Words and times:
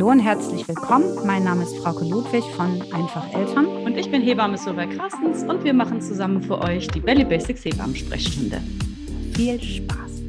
Hallo 0.00 0.12
und 0.12 0.20
herzlich 0.20 0.66
willkommen. 0.66 1.26
Mein 1.26 1.44
Name 1.44 1.62
ist 1.62 1.76
Frauke 1.76 2.06
Ludwig 2.06 2.42
von 2.56 2.80
Einfach 2.90 3.34
Eltern. 3.34 3.66
Und 3.84 3.98
ich 3.98 4.10
bin 4.10 4.22
Hebamme 4.22 4.56
Sova 4.56 4.86
Krassens 4.86 5.42
und 5.42 5.62
wir 5.62 5.74
machen 5.74 6.00
zusammen 6.00 6.42
für 6.42 6.58
euch 6.58 6.88
die 6.88 7.00
Belly 7.00 7.22
Basics 7.22 7.66
Hebammensprechstunde. 7.66 8.62
Viel 9.34 9.60
Spaß! 9.60 10.22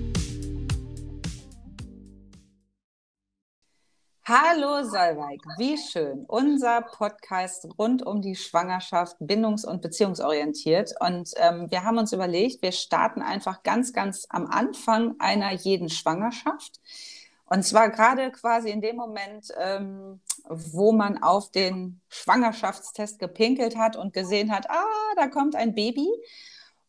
Hallo 4.26 4.84
Solveig, 4.84 5.40
wie 5.58 5.78
schön. 5.78 6.26
Unser 6.28 6.82
Podcast 6.82 7.66
rund 7.80 8.06
um 8.06 8.22
die 8.22 8.36
Schwangerschaft, 8.36 9.16
bindungs- 9.22 9.66
und 9.66 9.82
beziehungsorientiert. 9.82 10.92
Und 11.00 11.32
ähm, 11.38 11.72
wir 11.72 11.86
haben 11.86 11.98
uns 11.98 12.12
überlegt, 12.12 12.62
wir 12.62 12.74
starten 12.74 13.22
einfach 13.22 13.64
ganz, 13.64 13.94
ganz 13.94 14.26
am 14.28 14.48
Anfang 14.48 15.16
einer 15.20 15.54
jeden 15.54 15.88
Schwangerschaft. 15.88 16.82
Und 17.52 17.64
zwar 17.64 17.90
gerade 17.90 18.32
quasi 18.32 18.70
in 18.70 18.80
dem 18.80 18.96
Moment, 18.96 19.50
ähm, 19.60 20.22
wo 20.48 20.94
man 20.94 21.22
auf 21.22 21.52
den 21.52 22.00
Schwangerschaftstest 22.08 23.20
gepinkelt 23.20 23.76
hat 23.76 23.98
und 23.98 24.14
gesehen 24.14 24.54
hat, 24.54 24.70
ah, 24.70 25.14
da 25.18 25.28
kommt 25.28 25.58
ein 25.58 25.76
Baby. 25.76 26.08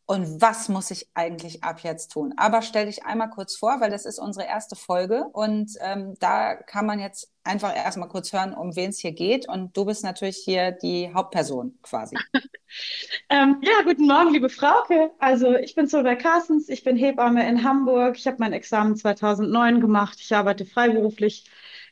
Und 0.05 0.41
was 0.41 0.67
muss 0.67 0.91
ich 0.91 1.07
eigentlich 1.13 1.63
ab 1.63 1.79
jetzt 1.81 2.11
tun? 2.11 2.33
Aber 2.35 2.61
stell 2.61 2.87
dich 2.87 3.05
einmal 3.05 3.29
kurz 3.29 3.55
vor, 3.55 3.79
weil 3.79 3.89
das 3.89 4.05
ist 4.05 4.19
unsere 4.19 4.45
erste 4.45 4.75
Folge 4.75 5.25
und 5.31 5.71
ähm, 5.79 6.15
da 6.19 6.55
kann 6.55 6.85
man 6.85 6.99
jetzt 6.99 7.31
einfach 7.45 7.73
erstmal 7.75 8.09
kurz 8.09 8.33
hören, 8.33 8.53
um 8.53 8.75
wen 8.75 8.89
es 8.89 8.99
hier 8.99 9.13
geht. 9.13 9.47
Und 9.47 9.75
du 9.77 9.85
bist 9.85 10.03
natürlich 10.03 10.37
hier 10.37 10.71
die 10.71 11.13
Hauptperson 11.13 11.77
quasi. 11.81 12.17
ähm, 13.29 13.61
ja, 13.61 13.81
guten 13.85 14.05
Morgen, 14.05 14.33
liebe 14.33 14.49
Frauke. 14.49 15.11
Also 15.19 15.55
ich 15.55 15.73
bin 15.73 15.87
Solveig 15.87 16.19
Carstens, 16.19 16.67
ich 16.67 16.83
bin 16.83 16.97
Hebamme 16.97 17.47
in 17.47 17.63
Hamburg. 17.63 18.17
Ich 18.17 18.27
habe 18.27 18.37
mein 18.39 18.53
Examen 18.53 18.97
2009 18.97 19.79
gemacht. 19.79 20.17
Ich 20.19 20.35
arbeite 20.35 20.65
freiberuflich 20.65 21.45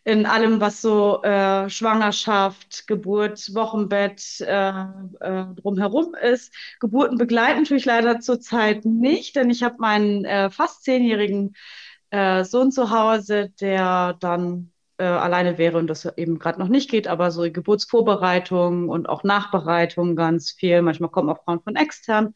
in 0.03 0.25
allem, 0.25 0.59
was 0.59 0.81
so 0.81 1.21
äh, 1.21 1.69
Schwangerschaft, 1.69 2.87
Geburt, 2.87 3.53
Wochenbett 3.53 4.41
äh, 4.41 4.69
äh, 5.19 5.45
drumherum 5.55 6.15
ist. 6.15 6.53
Geburten 6.79 7.17
begleiten 7.17 7.65
tue 7.65 7.77
ich 7.77 7.85
leider 7.85 8.19
zurzeit 8.19 8.83
nicht, 8.85 9.35
denn 9.35 9.49
ich 9.49 9.61
habe 9.63 9.75
meinen 9.77 10.25
äh, 10.25 10.49
fast 10.49 10.83
zehnjährigen 10.83 11.55
äh, 12.09 12.43
Sohn 12.43 12.71
zu 12.71 12.89
Hause, 12.89 13.51
der 13.61 14.17
dann 14.19 14.71
äh, 14.97 15.03
alleine 15.03 15.57
wäre 15.57 15.77
und 15.77 15.87
das 15.87 16.05
eben 16.17 16.39
gerade 16.39 16.59
noch 16.59 16.67
nicht 16.67 16.89
geht, 16.89 17.07
aber 17.07 17.31
so 17.31 17.43
Geburtsvorbereitung 17.51 18.89
und 18.89 19.07
auch 19.07 19.23
Nachbereitung 19.23 20.15
ganz 20.15 20.51
viel. 20.51 20.81
Manchmal 20.81 21.09
kommen 21.11 21.29
auch 21.29 21.43
Frauen 21.43 21.61
von 21.61 21.75
extern. 21.75 22.33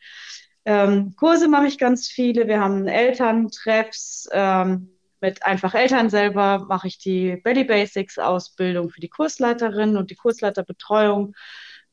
Ähm, 0.66 1.16
Kurse 1.16 1.48
mache 1.48 1.68
ich 1.68 1.78
ganz 1.78 2.08
viele. 2.08 2.48
Wir 2.48 2.60
haben 2.60 2.88
Elterntreffs. 2.88 4.30
Ähm, 4.32 4.95
mit 5.22 5.44
einfach 5.44 5.74
Eltern 5.74 6.10
selber 6.10 6.66
mache 6.68 6.88
ich 6.88 6.98
die 6.98 7.38
Belly 7.38 7.64
Basics 7.64 8.18
Ausbildung 8.20 8.90
für 8.90 9.02
die 9.02 9.10
Kursleiterin 9.10 9.98
und 9.98 10.12
die 10.12 10.16
Kursleiterbetreuung. 10.16 11.36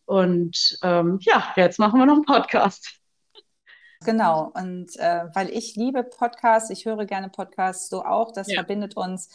Und 0.04 0.78
ähm, 0.82 1.18
ja, 1.22 1.52
jetzt 1.56 1.78
machen 1.78 1.98
wir 1.98 2.06
noch 2.06 2.14
einen 2.14 2.24
Podcast. 2.24 2.98
Genau, 4.04 4.50
und 4.54 4.96
äh, 4.98 5.26
weil 5.32 5.48
ich 5.50 5.76
liebe 5.76 6.02
Podcasts, 6.02 6.70
ich 6.70 6.86
höre 6.86 7.04
gerne 7.04 7.28
Podcasts, 7.28 7.88
so 7.88 8.04
auch, 8.04 8.32
das 8.32 8.48
ja. 8.48 8.56
verbindet 8.56 8.96
uns. 8.96 9.28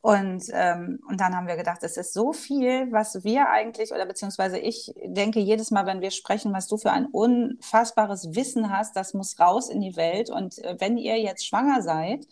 Und, 0.00 0.44
ähm, 0.52 1.00
und 1.08 1.18
dann 1.18 1.34
haben 1.34 1.46
wir 1.46 1.56
gedacht, 1.56 1.78
es 1.82 1.96
ist 1.96 2.12
so 2.12 2.34
viel, 2.34 2.92
was 2.92 3.24
wir 3.24 3.48
eigentlich, 3.48 3.90
oder 3.90 4.04
beziehungsweise 4.04 4.58
ich 4.58 4.92
denke 5.02 5.40
jedes 5.40 5.70
Mal, 5.70 5.86
wenn 5.86 6.02
wir 6.02 6.10
sprechen, 6.10 6.52
was 6.52 6.68
du 6.68 6.76
für 6.76 6.92
ein 6.92 7.06
unfassbares 7.06 8.34
Wissen 8.34 8.70
hast, 8.70 8.96
das 8.96 9.14
muss 9.14 9.40
raus 9.40 9.70
in 9.70 9.80
die 9.80 9.96
Welt. 9.96 10.28
Und 10.28 10.58
äh, 10.58 10.76
wenn 10.78 10.98
ihr 10.98 11.18
jetzt 11.18 11.46
schwanger 11.46 11.80
seid, 11.80 12.26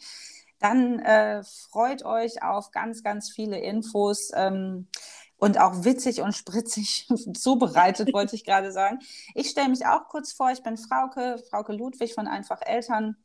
dann 0.63 0.99
äh, 1.01 1.43
freut 1.71 2.05
euch 2.05 2.43
auf 2.43 2.71
ganz, 2.71 3.03
ganz 3.03 3.31
viele 3.31 3.59
Infos. 3.59 4.31
Ähm, 4.35 4.89
und 5.37 5.59
auch 5.59 5.85
witzig 5.85 6.21
und 6.21 6.37
spritzig 6.37 7.09
zubereitet, 7.35 8.13
wollte 8.13 8.37
ich 8.37 8.45
gerade 8.45 8.71
sagen. 8.71 9.01
Ich 9.35 9.51
stelle 9.51 9.71
mich 9.71 9.87
auch 9.87 10.07
kurz 10.09 10.33
vor, 10.33 10.53
ich 10.53 10.63
bin 10.63 10.77
Frauke, 10.77 11.43
Frauke 11.51 11.73
Ludwig 11.73 12.15
von 12.15 12.29
Einfach 12.29 12.61
Eltern. 12.65 13.17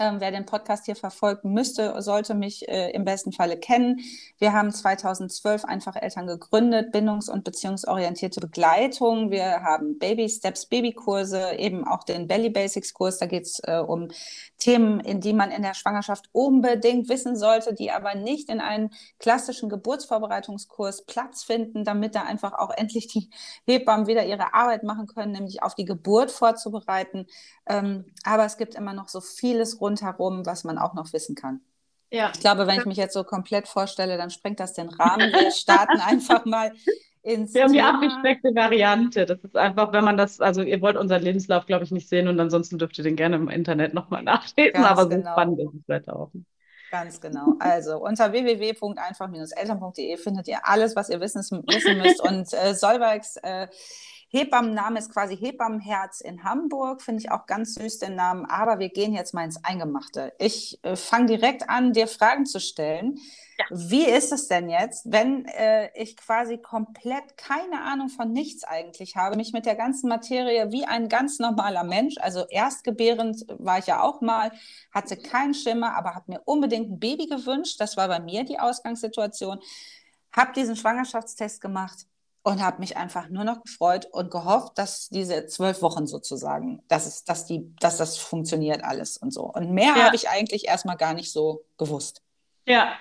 Ähm, 0.00 0.16
wer 0.18 0.32
den 0.32 0.44
Podcast 0.44 0.86
hier 0.86 0.96
verfolgt, 0.96 1.44
müsste, 1.44 2.02
sollte 2.02 2.34
mich 2.34 2.68
äh, 2.68 2.90
im 2.90 3.04
besten 3.04 3.30
Falle 3.30 3.56
kennen. 3.56 4.00
Wir 4.38 4.52
haben 4.52 4.72
2012 4.72 5.64
einfach 5.64 5.94
Eltern 5.94 6.26
gegründet, 6.26 6.92
bindungs- 6.92 7.30
und 7.30 7.44
beziehungsorientierte 7.44 8.40
Begleitung. 8.40 9.30
Wir 9.30 9.62
haben 9.62 10.00
Baby 10.00 10.28
Steps, 10.28 10.66
Babykurse, 10.66 11.52
eben 11.58 11.86
auch 11.86 12.02
den 12.02 12.26
Belly 12.26 12.50
Basics 12.50 12.92
Kurs. 12.92 13.18
Da 13.18 13.26
geht 13.26 13.44
es 13.44 13.60
äh, 13.62 13.76
um 13.76 14.08
Themen, 14.58 14.98
in 14.98 15.20
die 15.20 15.32
man 15.32 15.52
in 15.52 15.62
der 15.62 15.74
Schwangerschaft 15.74 16.28
unbedingt 16.32 17.08
wissen 17.08 17.36
sollte, 17.36 17.72
die 17.72 17.92
aber 17.92 18.16
nicht 18.16 18.48
in 18.48 18.60
einen 18.60 18.90
klassischen 19.20 19.68
Geburtsvorbereitungskurs 19.68 21.04
Platz 21.04 21.44
finden, 21.44 21.84
damit 21.84 22.16
da 22.16 22.22
einfach 22.22 22.54
auch 22.54 22.70
endlich 22.70 23.06
die 23.06 23.30
Hebammen 23.64 24.08
wieder 24.08 24.26
ihre 24.26 24.54
Arbeit 24.54 24.82
machen 24.82 25.06
können, 25.06 25.30
nämlich 25.30 25.62
auf 25.62 25.76
die 25.76 25.84
Geburt 25.84 26.32
vorzubereiten. 26.32 27.26
Ähm, 27.66 28.06
aber 28.24 28.44
es 28.44 28.56
gibt 28.56 28.74
immer 28.74 28.92
noch 28.92 29.08
so 29.08 29.20
vieles 29.20 29.78
rundherum, 29.84 30.46
was 30.46 30.64
man 30.64 30.78
auch 30.78 30.94
noch 30.94 31.12
wissen 31.12 31.34
kann. 31.34 31.60
Ja. 32.10 32.30
Ich 32.32 32.40
glaube, 32.40 32.66
wenn 32.66 32.78
ich 32.78 32.86
mich 32.86 32.96
jetzt 32.96 33.12
so 33.12 33.24
komplett 33.24 33.68
vorstelle, 33.68 34.16
dann 34.16 34.30
sprengt 34.30 34.60
das 34.60 34.72
den 34.72 34.88
Rahmen. 34.88 35.32
Wir 35.32 35.50
starten 35.50 36.00
einfach 36.00 36.44
mal 36.44 36.72
ins 37.22 37.52
Wir 37.54 37.64
haben 37.64 37.72
die 37.72 37.82
abgespeckte 37.82 38.54
Variante. 38.54 39.26
Das 39.26 39.38
ist 39.42 39.56
einfach, 39.56 39.92
wenn 39.92 40.04
man 40.04 40.16
das, 40.16 40.40
also 40.40 40.62
ihr 40.62 40.80
wollt 40.80 40.96
unseren 40.96 41.22
Lebenslauf, 41.22 41.66
glaube 41.66 41.84
ich, 41.84 41.90
nicht 41.90 42.08
sehen 42.08 42.28
und 42.28 42.38
ansonsten 42.38 42.78
dürft 42.78 42.96
ihr 42.98 43.04
den 43.04 43.16
gerne 43.16 43.36
im 43.36 43.48
Internet 43.48 43.94
nochmal 43.94 44.22
nachlesen, 44.22 44.74
Ganz 44.74 44.86
aber 44.86 45.08
genau. 45.08 45.24
so 45.24 45.32
spannend 45.32 45.60
ist 45.60 45.74
es 45.74 45.84
vielleicht 45.84 46.08
auch. 46.08 46.30
Ganz 46.90 47.20
genau. 47.20 47.56
Also 47.58 47.96
unter 47.96 48.30
www.einfach-eltern.de 48.30 50.16
findet 50.16 50.46
ihr 50.46 50.60
alles, 50.62 50.94
was 50.94 51.08
ihr 51.08 51.20
wissen, 51.20 51.40
wissen 51.40 51.98
müsst. 51.98 52.20
Und 52.28 52.52
äh, 52.52 52.74
Solbergs 52.74 53.36
äh, 53.42 53.66
Hebammenname 54.34 54.98
ist 54.98 55.12
quasi 55.12 55.36
Hebammenherz 55.36 56.20
in 56.20 56.42
Hamburg, 56.42 57.02
finde 57.02 57.22
ich 57.22 57.30
auch 57.30 57.46
ganz 57.46 57.74
süß 57.74 58.00
den 58.00 58.16
Namen, 58.16 58.46
aber 58.46 58.80
wir 58.80 58.88
gehen 58.88 59.14
jetzt 59.14 59.32
mal 59.32 59.44
ins 59.44 59.64
Eingemachte. 59.64 60.32
Ich 60.40 60.80
äh, 60.82 60.96
fange 60.96 61.26
direkt 61.26 61.70
an, 61.70 61.92
dir 61.92 62.08
Fragen 62.08 62.44
zu 62.44 62.58
stellen. 62.58 63.20
Ja. 63.56 63.64
Wie 63.70 64.04
ist 64.04 64.32
es 64.32 64.48
denn 64.48 64.68
jetzt, 64.68 65.12
wenn 65.12 65.44
äh, 65.44 65.88
ich 65.94 66.16
quasi 66.16 66.58
komplett 66.58 67.36
keine 67.36 67.82
Ahnung 67.82 68.08
von 68.08 68.32
nichts 68.32 68.64
eigentlich 68.64 69.14
habe, 69.14 69.36
mich 69.36 69.52
mit 69.52 69.66
der 69.66 69.76
ganzen 69.76 70.08
Materie 70.08 70.72
wie 70.72 70.84
ein 70.84 71.08
ganz 71.08 71.38
normaler 71.38 71.84
Mensch, 71.84 72.16
also 72.18 72.44
erstgebärend 72.48 73.46
war 73.58 73.78
ich 73.78 73.86
ja 73.86 74.02
auch 74.02 74.20
mal, 74.20 74.50
hatte 74.90 75.16
keinen 75.16 75.54
Schimmer, 75.54 75.94
aber 75.94 76.16
habe 76.16 76.32
mir 76.32 76.42
unbedingt 76.44 76.90
ein 76.90 76.98
Baby 76.98 77.26
gewünscht. 77.26 77.80
Das 77.80 77.96
war 77.96 78.08
bei 78.08 78.18
mir 78.18 78.42
die 78.42 78.58
Ausgangssituation. 78.58 79.60
Habe 80.32 80.52
diesen 80.54 80.74
Schwangerschaftstest 80.74 81.60
gemacht 81.60 82.08
und 82.44 82.62
habe 82.62 82.78
mich 82.78 82.96
einfach 82.96 83.30
nur 83.30 83.42
noch 83.42 83.62
gefreut 83.62 84.06
und 84.12 84.30
gehofft, 84.30 84.76
dass 84.78 85.08
diese 85.08 85.46
zwölf 85.46 85.80
Wochen 85.80 86.06
sozusagen, 86.06 86.82
dass, 86.88 87.06
es, 87.06 87.24
dass, 87.24 87.46
die, 87.46 87.74
dass 87.80 87.96
das 87.96 88.18
funktioniert 88.18 88.84
alles 88.84 89.16
und 89.16 89.32
so. 89.32 89.44
Und 89.44 89.72
mehr 89.72 89.94
ja. 89.96 90.04
habe 90.04 90.16
ich 90.16 90.28
eigentlich 90.28 90.68
erstmal 90.68 90.98
gar 90.98 91.14
nicht 91.14 91.32
so 91.32 91.64
gewusst. 91.78 92.20
Ja, 92.66 92.92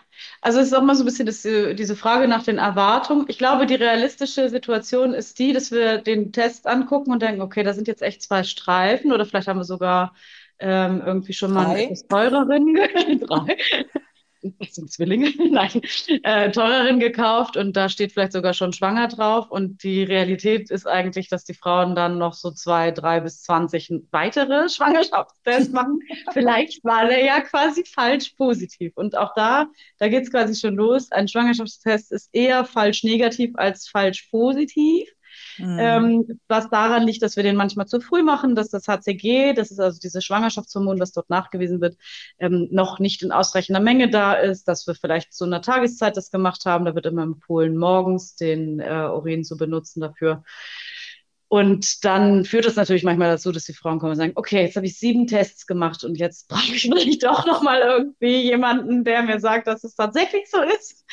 also 0.41 0.59
es 0.59 0.67
ist 0.67 0.73
auch 0.73 0.81
mal 0.81 0.95
so 0.95 1.03
ein 1.03 1.05
bisschen 1.05 1.25
das, 1.25 1.43
äh, 1.43 1.73
diese 1.73 1.97
Frage 1.97 2.27
nach 2.29 2.43
den 2.43 2.57
Erwartungen. 2.57 3.25
Ich 3.27 3.37
glaube, 3.37 3.65
die 3.65 3.75
realistische 3.75 4.49
Situation 4.49 5.13
ist 5.13 5.39
die, 5.39 5.51
dass 5.51 5.71
wir 5.71 5.97
den 5.97 6.31
Test 6.31 6.65
angucken 6.65 7.11
und 7.11 7.21
denken, 7.21 7.41
okay, 7.41 7.63
da 7.63 7.73
sind 7.73 7.87
jetzt 7.89 8.01
echt 8.01 8.21
zwei 8.21 8.43
Streifen 8.43 9.11
oder 9.11 9.25
vielleicht 9.25 9.49
haben 9.49 9.59
wir 9.59 9.65
sogar 9.65 10.15
ähm, 10.59 11.01
irgendwie 11.05 11.33
schon 11.33 11.51
mal 11.51 11.67
einen 11.67 11.79
etwas 11.79 12.07
teureren. 12.07 12.75
Drei 13.19 13.57
das 14.59 14.73
Zwillinge, 14.73 15.31
nein, 15.49 15.81
äh, 16.23 16.51
teureren 16.51 16.99
gekauft 16.99 17.57
und 17.57 17.75
da 17.75 17.89
steht 17.89 18.11
vielleicht 18.11 18.33
sogar 18.33 18.53
schon 18.53 18.73
schwanger 18.73 19.07
drauf. 19.07 19.49
Und 19.49 19.83
die 19.83 20.03
Realität 20.03 20.69
ist 20.69 20.87
eigentlich, 20.87 21.29
dass 21.29 21.43
die 21.45 21.53
Frauen 21.53 21.95
dann 21.95 22.17
noch 22.17 22.33
so 22.33 22.51
zwei, 22.51 22.91
drei 22.91 23.19
bis 23.21 23.41
zwanzig 23.41 23.91
weitere 24.11 24.69
Schwangerschaftstests 24.69 25.71
machen. 25.71 25.99
vielleicht 26.31 26.83
war 26.83 27.07
der 27.07 27.23
ja 27.23 27.41
quasi 27.41 27.83
falsch 27.85 28.31
positiv. 28.31 28.93
Und 28.95 29.17
auch 29.17 29.33
da, 29.35 29.67
da 29.99 30.07
geht 30.07 30.23
es 30.23 30.31
quasi 30.31 30.55
schon 30.55 30.75
los. 30.75 31.11
Ein 31.11 31.27
Schwangerschaftstest 31.27 32.11
ist 32.11 32.29
eher 32.33 32.65
falsch 32.65 33.03
negativ 33.03 33.51
als 33.55 33.87
falsch 33.87 34.27
positiv. 34.29 35.07
Mhm. 35.57 35.77
Ähm, 35.79 36.39
was 36.47 36.69
daran 36.69 37.03
liegt, 37.03 37.21
dass 37.21 37.35
wir 37.35 37.43
den 37.43 37.55
manchmal 37.55 37.87
zu 37.87 37.99
früh 37.99 38.23
machen, 38.23 38.55
dass 38.55 38.69
das 38.69 38.87
HCG, 38.87 39.53
das 39.53 39.71
ist 39.71 39.79
also 39.79 39.99
dieses 39.99 40.23
Schwangerschaftshormon, 40.23 40.97
das 40.97 41.11
dort 41.11 41.29
nachgewiesen 41.29 41.81
wird, 41.81 41.97
ähm, 42.39 42.67
noch 42.71 42.99
nicht 42.99 43.21
in 43.23 43.31
ausreichender 43.31 43.79
Menge 43.79 44.09
da 44.09 44.33
ist, 44.33 44.67
dass 44.67 44.87
wir 44.87 44.95
vielleicht 44.95 45.33
zu 45.33 45.45
einer 45.45 45.61
Tageszeit 45.61 46.17
das 46.17 46.31
gemacht 46.31 46.65
haben. 46.65 46.85
Da 46.85 46.95
wird 46.95 47.05
immer 47.05 47.23
empfohlen, 47.23 47.77
morgens 47.77 48.35
den 48.35 48.79
äh, 48.79 49.07
Urin 49.11 49.43
zu 49.43 49.57
benutzen 49.57 50.01
dafür. 50.01 50.43
Und 51.53 52.03
dann 52.03 52.45
führt 52.45 52.65
das 52.65 52.77
natürlich 52.77 53.03
manchmal 53.03 53.29
dazu, 53.29 53.51
dass 53.51 53.65
die 53.65 53.73
Frauen 53.73 53.99
kommen 53.99 54.13
und 54.13 54.17
sagen, 54.17 54.31
okay, 54.33 54.63
jetzt 54.63 54.75
habe 54.75 54.87
ich 54.87 54.97
sieben 54.97 55.27
Tests 55.27 55.67
gemacht 55.67 56.03
und 56.03 56.15
jetzt 56.15 56.47
brauche 56.49 56.73
ich 56.73 56.81
vielleicht 56.81 57.23
doch 57.23 57.45
nochmal 57.45 57.79
irgendwie 57.81 58.41
jemanden, 58.41 59.03
der 59.03 59.21
mir 59.21 59.39
sagt, 59.39 59.67
dass 59.67 59.83
es 59.83 59.93
tatsächlich 59.93 60.49
so 60.49 60.59
ist. 60.63 61.05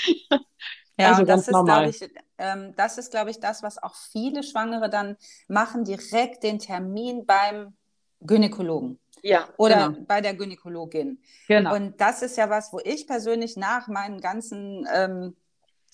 Ja, 1.00 1.12
also 1.12 1.24
das 1.24 1.48
ist, 1.48 1.64
glaube 1.64 1.88
ich, 1.88 2.10
ähm, 2.38 2.74
das 2.76 2.98
ist, 2.98 3.10
glaube 3.10 3.30
ich, 3.30 3.40
das, 3.40 3.62
was 3.62 3.82
auch 3.82 3.94
viele 3.94 4.42
Schwangere 4.42 4.88
dann 4.88 5.16
machen, 5.48 5.84
direkt 5.84 6.42
den 6.42 6.58
Termin 6.58 7.26
beim 7.26 7.74
Gynäkologen. 8.20 8.98
Ja, 9.22 9.48
oder 9.56 9.88
genau. 9.88 10.04
bei 10.06 10.20
der 10.20 10.34
Gynäkologin. 10.34 11.22
Genau. 11.46 11.74
Und 11.74 12.00
das 12.00 12.22
ist 12.22 12.36
ja 12.36 12.48
was, 12.48 12.72
wo 12.72 12.80
ich 12.82 13.06
persönlich 13.06 13.56
nach 13.56 13.88
meinen 13.88 14.20
ganzen 14.20 14.86
ähm, 14.92 15.36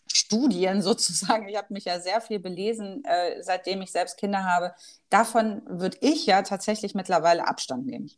Studien 0.07 0.83
sozusagen. 0.83 1.49
Ich 1.49 1.57
habe 1.57 1.73
mich 1.73 1.85
ja 1.85 2.01
sehr 2.01 2.21
viel 2.21 2.39
belesen, 2.39 3.05
äh, 3.05 3.43
seitdem 3.43 3.83
ich 3.83 3.93
selbst 3.93 4.19
Kinder 4.19 4.45
habe. 4.45 4.75
Davon 5.11 5.63
würde 5.67 5.99
ich 6.01 6.27
ja 6.27 6.43
tatsächlich 6.43 6.95
mittlerweile 6.95 7.47
Abstand 7.49 7.87
nehmen. 7.87 8.11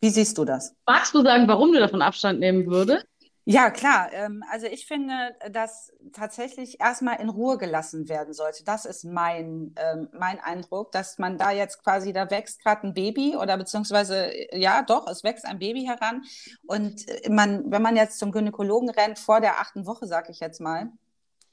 Wie 0.00 0.10
siehst 0.10 0.36
du 0.36 0.44
das? 0.44 0.74
Magst 0.84 1.14
du 1.14 1.22
sagen, 1.22 1.46
warum 1.46 1.72
du 1.72 1.78
davon 1.78 2.02
Abstand 2.02 2.40
nehmen 2.40 2.66
würdest? 2.66 3.06
Ja, 3.44 3.70
klar. 3.70 4.12
Ähm, 4.12 4.44
also 4.50 4.66
ich 4.66 4.86
finde, 4.86 5.34
dass 5.50 5.92
tatsächlich 6.12 6.80
erstmal 6.80 7.20
in 7.20 7.28
Ruhe 7.28 7.58
gelassen 7.58 8.08
werden 8.08 8.32
sollte. 8.34 8.62
Das 8.64 8.84
ist 8.84 9.04
mein, 9.04 9.74
ähm, 9.76 10.08
mein 10.12 10.38
Eindruck, 10.38 10.92
dass 10.92 11.18
man 11.18 11.38
da 11.38 11.50
jetzt 11.50 11.82
quasi, 11.82 12.12
da 12.12 12.30
wächst 12.30 12.62
gerade 12.62 12.86
ein 12.86 12.94
Baby 12.94 13.34
oder 13.36 13.56
beziehungsweise, 13.56 14.30
ja, 14.52 14.82
doch, 14.82 15.08
es 15.08 15.24
wächst 15.24 15.44
ein 15.44 15.58
Baby 15.58 15.84
heran. 15.84 16.22
Und 16.66 17.08
äh, 17.08 17.28
man, 17.30 17.68
wenn 17.70 17.82
man 17.82 17.96
jetzt 17.96 18.18
zum 18.20 18.30
Gynäkologen 18.30 18.90
rennt, 18.90 19.18
vor 19.18 19.40
der 19.40 19.58
achten 19.60 19.86
Woche, 19.86 20.06
sag 20.06 20.30
ich 20.30 20.38
jetzt 20.38 20.60
mal, 20.60 20.92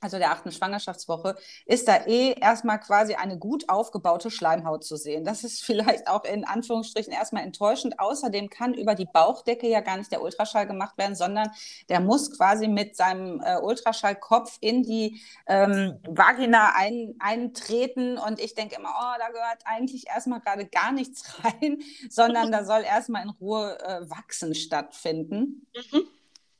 also 0.01 0.17
der 0.17 0.31
achten 0.31 0.51
Schwangerschaftswoche, 0.51 1.35
ist 1.65 1.87
da 1.87 2.05
eh 2.05 2.33
erstmal 2.33 2.79
quasi 2.79 3.15
eine 3.15 3.37
gut 3.37 3.69
aufgebaute 3.69 4.31
Schleimhaut 4.31 4.83
zu 4.83 4.95
sehen. 4.95 5.25
Das 5.25 5.43
ist 5.43 5.63
vielleicht 5.65 6.07
auch 6.07 6.23
in 6.23 6.45
Anführungsstrichen 6.45 7.13
erstmal 7.13 7.43
enttäuschend. 7.43 7.99
Außerdem 7.99 8.49
kann 8.49 8.73
über 8.73 8.95
die 8.95 9.07
Bauchdecke 9.11 9.67
ja 9.67 9.81
gar 9.81 9.97
nicht 9.97 10.11
der 10.11 10.21
Ultraschall 10.21 10.67
gemacht 10.67 10.97
werden, 10.97 11.15
sondern 11.15 11.49
der 11.89 11.99
muss 11.99 12.35
quasi 12.35 12.67
mit 12.67 12.95
seinem 12.95 13.41
äh, 13.41 13.57
Ultraschallkopf 13.57 14.57
in 14.61 14.83
die 14.83 15.21
ähm, 15.47 15.99
Vagina 16.07 16.73
ein, 16.75 17.15
eintreten. 17.19 18.17
Und 18.17 18.39
ich 18.39 18.55
denke 18.55 18.75
immer, 18.75 18.89
oh, 18.89 19.17
da 19.19 19.29
gehört 19.29 19.63
eigentlich 19.65 20.07
erstmal 20.07 20.39
gerade 20.39 20.65
gar 20.65 20.91
nichts 20.91 21.23
rein, 21.43 21.79
sondern 22.09 22.51
da 22.51 22.63
soll 22.63 22.83
erstmal 22.83 23.23
in 23.23 23.29
Ruhe 23.29 23.77
äh, 23.81 24.09
Wachsen 24.09 24.55
stattfinden. 24.55 25.67
Mhm. 25.75 26.07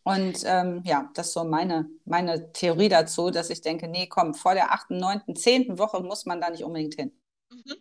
Und 0.09 0.44
ähm, 0.44 0.81
ja, 0.85 1.11
das 1.13 1.27
ist 1.27 1.33
so 1.33 1.44
meine, 1.44 1.88
meine 2.06 2.51
Theorie 2.51 2.89
dazu, 2.89 3.29
dass 3.29 3.51
ich 3.51 3.61
denke, 3.61 3.88
nee, 3.88 4.07
komm, 4.07 4.33
vor 4.33 4.56
der 4.56 4.73
8., 4.73 4.89
9., 4.89 5.35
10. 5.35 5.77
Woche 5.77 6.01
muss 6.01 6.25
man 6.25 6.41
da 6.41 6.50
nicht 6.50 6.63
unbedingt 6.63 6.95
hin. 6.95 7.11
Mhm. 7.51 7.75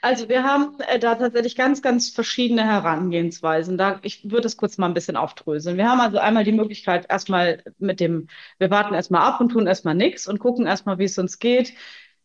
Also 0.00 0.28
wir 0.28 0.44
haben 0.44 0.78
äh, 0.86 1.00
da 1.00 1.16
tatsächlich 1.16 1.56
ganz, 1.56 1.82
ganz 1.82 2.10
verschiedene 2.10 2.64
Herangehensweisen. 2.64 3.78
Da, 3.78 3.98
ich 4.02 4.30
würde 4.30 4.46
es 4.46 4.56
kurz 4.56 4.78
mal 4.78 4.86
ein 4.86 4.94
bisschen 4.94 5.16
aufdröseln. 5.16 5.76
Wir 5.76 5.90
haben 5.90 6.00
also 6.00 6.18
einmal 6.18 6.44
die 6.44 6.52
Möglichkeit, 6.52 7.06
erstmal 7.10 7.64
mit 7.78 7.98
dem, 7.98 8.28
wir 8.58 8.70
warten 8.70 8.94
erstmal 8.94 9.22
ab 9.22 9.40
und 9.40 9.48
tun 9.48 9.66
erstmal 9.66 9.96
nichts 9.96 10.28
und 10.28 10.38
gucken 10.38 10.66
erstmal, 10.66 10.98
wie 10.98 11.04
es 11.04 11.18
uns 11.18 11.40
geht. 11.40 11.74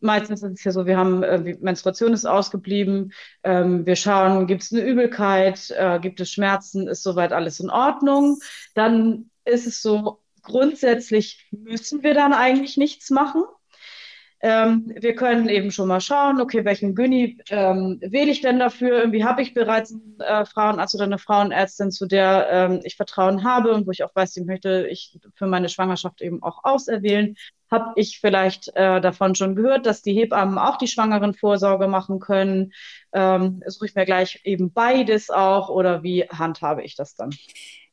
Meistens 0.01 0.43
ist 0.43 0.59
es 0.59 0.63
ja 0.63 0.71
so, 0.71 0.85
wir 0.85 0.97
haben, 0.97 1.23
äh, 1.23 1.57
Menstruation 1.61 2.13
ist 2.13 2.25
ausgeblieben, 2.25 3.11
ähm, 3.41 3.87
wir 3.87 3.95
schauen, 3.95 4.45
gibt 4.45 4.61
es 4.61 4.71
eine 4.71 4.81
Übelkeit, 4.81 5.73
äh, 5.75 5.99
gibt 5.99 6.19
es 6.19 6.29
Schmerzen, 6.29 6.87
ist 6.87 7.01
soweit 7.01 7.33
alles 7.33 7.59
in 7.59 7.71
Ordnung. 7.71 8.37
Dann 8.75 9.31
ist 9.47 9.67
es 9.67 9.81
so, 9.81 10.19
grundsätzlich 10.43 11.47
müssen 11.51 12.03
wir 12.03 12.13
dann 12.13 12.33
eigentlich 12.33 12.77
nichts 12.77 13.09
machen. 13.09 13.43
Ähm, 14.39 14.91
wir 14.95 15.15
können 15.15 15.49
eben 15.49 15.71
schon 15.71 15.87
mal 15.87 15.99
schauen, 15.99 16.39
okay, 16.39 16.63
welchen 16.63 16.93
Gyni 16.93 17.39
ähm, 17.49 17.99
wähle 18.01 18.29
ich 18.29 18.41
denn 18.41 18.59
dafür? 18.59 18.99
Irgendwie 18.99 19.23
habe 19.23 19.41
ich 19.41 19.55
bereits 19.55 19.91
einen 19.91 20.19
äh, 20.19 20.45
Frauenarzt 20.45 20.93
oder 20.93 21.05
eine 21.05 21.17
Frauenärztin, 21.17 21.89
zu 21.89 22.05
der 22.05 22.47
ähm, 22.51 22.81
ich 22.83 22.95
Vertrauen 22.97 23.43
habe 23.43 23.73
und 23.73 23.87
wo 23.87 23.91
ich 23.91 24.03
auch 24.03 24.15
weiß, 24.15 24.33
die 24.33 24.43
möchte 24.43 24.87
ich 24.91 25.17
für 25.33 25.47
meine 25.47 25.69
Schwangerschaft 25.69 26.21
eben 26.21 26.43
auch 26.43 26.63
auserwählen. 26.63 27.35
Habe 27.71 27.93
ich 27.95 28.19
vielleicht 28.19 28.69
äh, 28.75 29.01
davon 29.01 29.33
schon 29.33 29.55
gehört, 29.55 29.87
dass 29.87 30.03
die 30.03 30.13
Hebammen 30.13 30.59
auch 30.59 30.77
die 30.77 30.87
Schwangerenvorsorge 30.87 31.87
machen 31.87 32.19
können? 32.19 32.73
Ähm, 33.13 33.63
suche 33.65 33.87
ich 33.87 33.95
mir 33.95 34.05
gleich 34.05 34.41
eben 34.43 34.71
beides 34.71 35.31
auch 35.31 35.69
oder 35.69 36.03
wie 36.03 36.25
handhabe 36.25 36.83
ich 36.83 36.95
das 36.95 37.15
dann? 37.15 37.31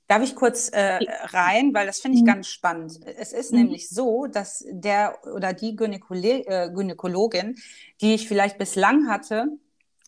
Darf 0.07 0.23
ich 0.23 0.35
kurz 0.37 0.69
äh, 0.69 0.99
rein, 1.33 1.73
weil 1.73 1.87
das 1.87 2.01
finde 2.01 2.19
ich 2.19 2.23
mhm. 2.23 2.29
ganz 2.29 2.49
spannend. 2.49 3.01
Es 3.19 3.33
ist 3.33 3.53
mhm. 3.53 3.61
nämlich 3.61 3.89
so, 3.89 4.27
dass 4.27 4.65
der 4.69 5.19
oder 5.35 5.55
die 5.55 5.77
Gynäkole 5.77 6.47
äh, 6.47 6.71
Gynäkologin, 6.71 7.57
die 8.03 8.15
ich 8.15 8.29
vielleicht 8.29 8.59
bislang 8.59 9.09
hatte, 9.09 9.47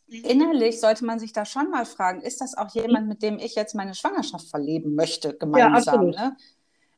mhm. 0.06 0.24
innerlich 0.24 0.80
sollte 0.80 1.06
man 1.06 1.18
sich 1.18 1.32
da 1.32 1.46
schon 1.46 1.70
mal 1.70 1.86
fragen, 1.86 2.20
ist 2.20 2.42
das 2.42 2.56
auch 2.56 2.74
jemand, 2.74 3.08
mit 3.08 3.22
dem 3.22 3.38
ich 3.38 3.54
jetzt 3.54 3.74
meine 3.74 3.94
Schwangerschaft 3.94 4.48
verleben 4.50 4.94
möchte, 4.94 5.34
gemeinsam? 5.34 6.12
Ja, 6.12 6.28
ne? 6.28 6.36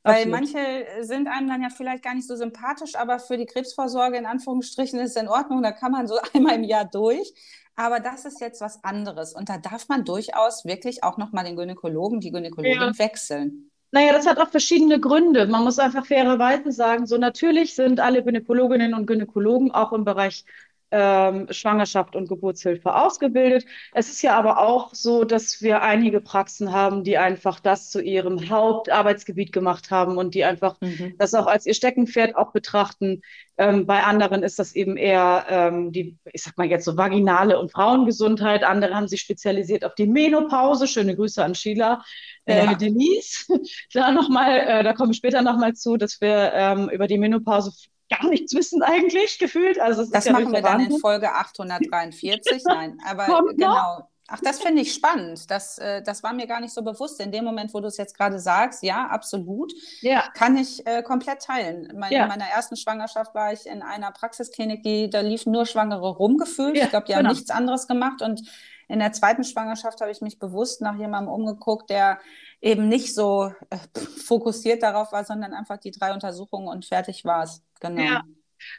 Weil 0.03 0.33
Absolut. 0.33 0.41
manche 0.41 0.87
sind 1.03 1.29
einem 1.29 1.49
dann 1.49 1.63
ja 1.63 1.69
vielleicht 1.71 2.03
gar 2.03 2.15
nicht 2.15 2.27
so 2.27 2.35
sympathisch, 2.35 2.95
aber 2.95 3.19
für 3.19 3.37
die 3.37 3.47
Krebsvorsorge 3.47 4.17
in 4.17 4.27
Anführungsstrichen 4.27 4.99
ist 5.01 5.11
es 5.11 5.23
in 5.23 5.29
Ordnung, 5.29 5.63
da 5.63 5.73
kann 5.73 5.93
man 5.93 6.07
so 6.07 6.17
einmal 6.35 6.55
im 6.55 6.65
Jahr 6.65 6.85
durch. 6.85 7.33
Aber 7.79 8.01
das 8.01 8.25
ist 8.25 8.41
jetzt 8.41 8.61
was 8.61 8.83
anderes. 8.83 9.33
Und 9.33 9.49
da 9.49 9.57
darf 9.57 9.89
man 9.89 10.05
durchaus 10.05 10.65
wirklich 10.65 11.05
auch 11.05 11.17
nochmal 11.17 11.45
den 11.45 11.55
Gynäkologen, 11.55 12.19
die 12.19 12.33
Gynäkologin 12.33 12.75
ja. 12.75 12.99
wechseln. 12.99 13.71
Naja, 13.93 14.13
das 14.13 14.27
hat 14.27 14.41
auch 14.41 14.49
verschiedene 14.49 14.99
Gründe. 14.99 15.47
Man 15.47 15.63
muss 15.63 15.79
einfach 15.79 16.05
fairerweise 16.05 16.73
sagen, 16.73 17.07
so 17.07 17.19
natürlich 17.19 17.77
sind 17.77 18.01
alle 18.01 18.25
Gynäkologinnen 18.25 18.95
und 18.95 19.07
Gynäkologen 19.07 19.71
auch 19.71 19.93
im 19.93 20.05
Bereich 20.05 20.45
ähm, 20.91 21.47
Schwangerschaft 21.51 22.17
und 22.17 22.29
Geburtshilfe 22.29 22.95
ausgebildet. 22.95 23.67
Es 23.93 24.09
ist 24.09 24.23
ja 24.23 24.37
aber 24.37 24.59
auch 24.59 24.95
so, 24.95 25.25
dass 25.25 25.61
wir 25.61 25.83
einige 25.83 26.21
Praxen 26.21 26.73
haben, 26.73 27.05
die 27.05 27.19
einfach 27.19 27.61
das 27.61 27.91
zu 27.91 28.01
ihrem 28.01 28.49
Hauptarbeitsgebiet 28.49 29.53
gemacht 29.53 29.91
haben 29.91 30.17
und 30.17 30.35
die 30.35 30.45
einfach 30.45 30.81
mhm. 30.81 31.15
das 31.19 31.35
auch 31.35 31.47
als 31.47 31.67
ihr 31.67 31.75
Steckenpferd 31.75 32.37
auch 32.37 32.53
betrachten. 32.53 33.23
Ähm, 33.59 33.87
bei 33.87 34.03
anderen 34.03 34.43
ist 34.43 34.59
das 34.59 34.75
eben 34.75 34.97
eher 34.97 35.47
ähm, 35.49 35.93
die, 35.93 36.17
ich 36.33 36.43
sag 36.43 36.57
mal 36.57 36.67
jetzt 36.69 36.85
so 36.85 36.97
vaginale 36.97 37.59
und 37.59 37.73
Frauengesundheit. 37.73 38.65
Andere 38.65 38.95
haben 38.95 39.09
sich 39.09 39.21
spezialisiert 39.21 39.85
auf 39.85 39.95
die 39.95 40.07
Menopause. 40.07 40.87
Schöne 40.87 41.17
Grüße 41.17 41.45
an 41.45 41.55
Sheila. 41.55 42.03
Äh, 42.45 42.65
ja. 42.65 42.75
Denise, 42.75 43.47
da 43.93 44.11
nochmal, 44.11 44.59
äh, 44.61 44.83
da 44.83 44.95
komme 44.95 45.11
ich 45.11 45.19
später 45.19 45.43
nochmal 45.43 45.75
zu, 45.75 45.97
dass 45.97 46.21
wir 46.21 46.53
ähm, 46.55 46.89
über 46.89 47.07
die 47.07 47.19
Menopause 47.19 47.73
gar 48.09 48.29
nichts 48.29 48.55
wissen 48.55 48.83
eigentlich 48.83 49.39
gefühlt. 49.39 49.81
Also 49.81 50.05
das 50.05 50.25
ja 50.25 50.33
machen 50.33 50.53
wir 50.53 50.63
dann 50.63 50.81
in 50.81 50.99
Folge 50.99 51.33
843. 51.33 52.63
Nein, 52.67 52.99
aber 53.07 53.27
Kommt 53.27 53.57
genau. 53.57 53.75
Noch? 53.75 54.09
Ach, 54.31 54.41
das 54.43 54.61
finde 54.61 54.83
ich 54.83 54.93
spannend. 54.93 55.51
Das, 55.51 55.79
äh, 55.79 56.03
das 56.03 56.23
war 56.23 56.35
mir 56.35 56.47
gar 56.47 56.61
nicht 56.61 56.75
so 56.75 56.83
bewusst. 56.83 57.19
In 57.19 57.33
dem 57.33 57.45
Moment, 57.45 57.73
wo 57.73 57.81
du 57.81 57.87
es 57.87 57.97
jetzt 57.97 58.15
gerade 58.15 58.39
sagst, 58.39 58.83
ja, 58.83 59.07
absolut, 59.07 59.73
ja. 60.03 60.25
kann 60.35 60.59
ich 60.59 60.87
äh, 60.87 61.03
komplett 61.03 61.41
teilen. 61.41 61.91
Mein, 61.97 62.13
ja. 62.13 62.25
In 62.25 62.29
meiner 62.29 62.45
ersten 62.45 62.77
Schwangerschaft 62.77 63.35
war 63.35 63.55
ich 63.55 63.67
in 63.67 63.81
einer 63.81 64.13
Praxisklinik, 64.13 64.83
die 64.83 65.09
da 65.09 65.21
liefen 65.21 65.51
nur 65.51 65.65
Schwangere 65.65 66.11
rumgefühlt. 66.11 66.77
Ja, 66.77 66.85
ich 66.85 66.91
glaube, 66.91 67.07
die 67.07 67.15
genau. 67.15 67.25
haben 67.27 67.35
nichts 67.35 67.51
anderes 67.51 67.89
gemacht. 67.89 68.21
Und 68.21 68.43
in 68.89 68.99
der 68.99 69.13
zweiten 69.13 69.45
Schwangerschaft 69.45 70.01
habe 70.01 70.11
ich 70.11 70.21
mich 70.21 70.39
bewusst 70.39 70.81
nach 70.81 70.99
jemandem 70.99 71.33
umgeguckt, 71.33 71.91
der 71.91 72.19
eben 72.61 72.89
nicht 72.89 73.15
so 73.15 73.53
äh, 73.71 73.77
fokussiert 74.25 74.83
darauf 74.83 75.13
war, 75.13 75.25
sondern 75.25 75.53
einfach 75.53 75.77
die 75.77 75.91
drei 75.91 76.13
Untersuchungen 76.13 76.69
und 76.69 76.87
fertig 76.87 77.25
war 77.25 77.45
es. 77.45 77.63
Genau. 77.81 78.03
Ja. 78.03 78.23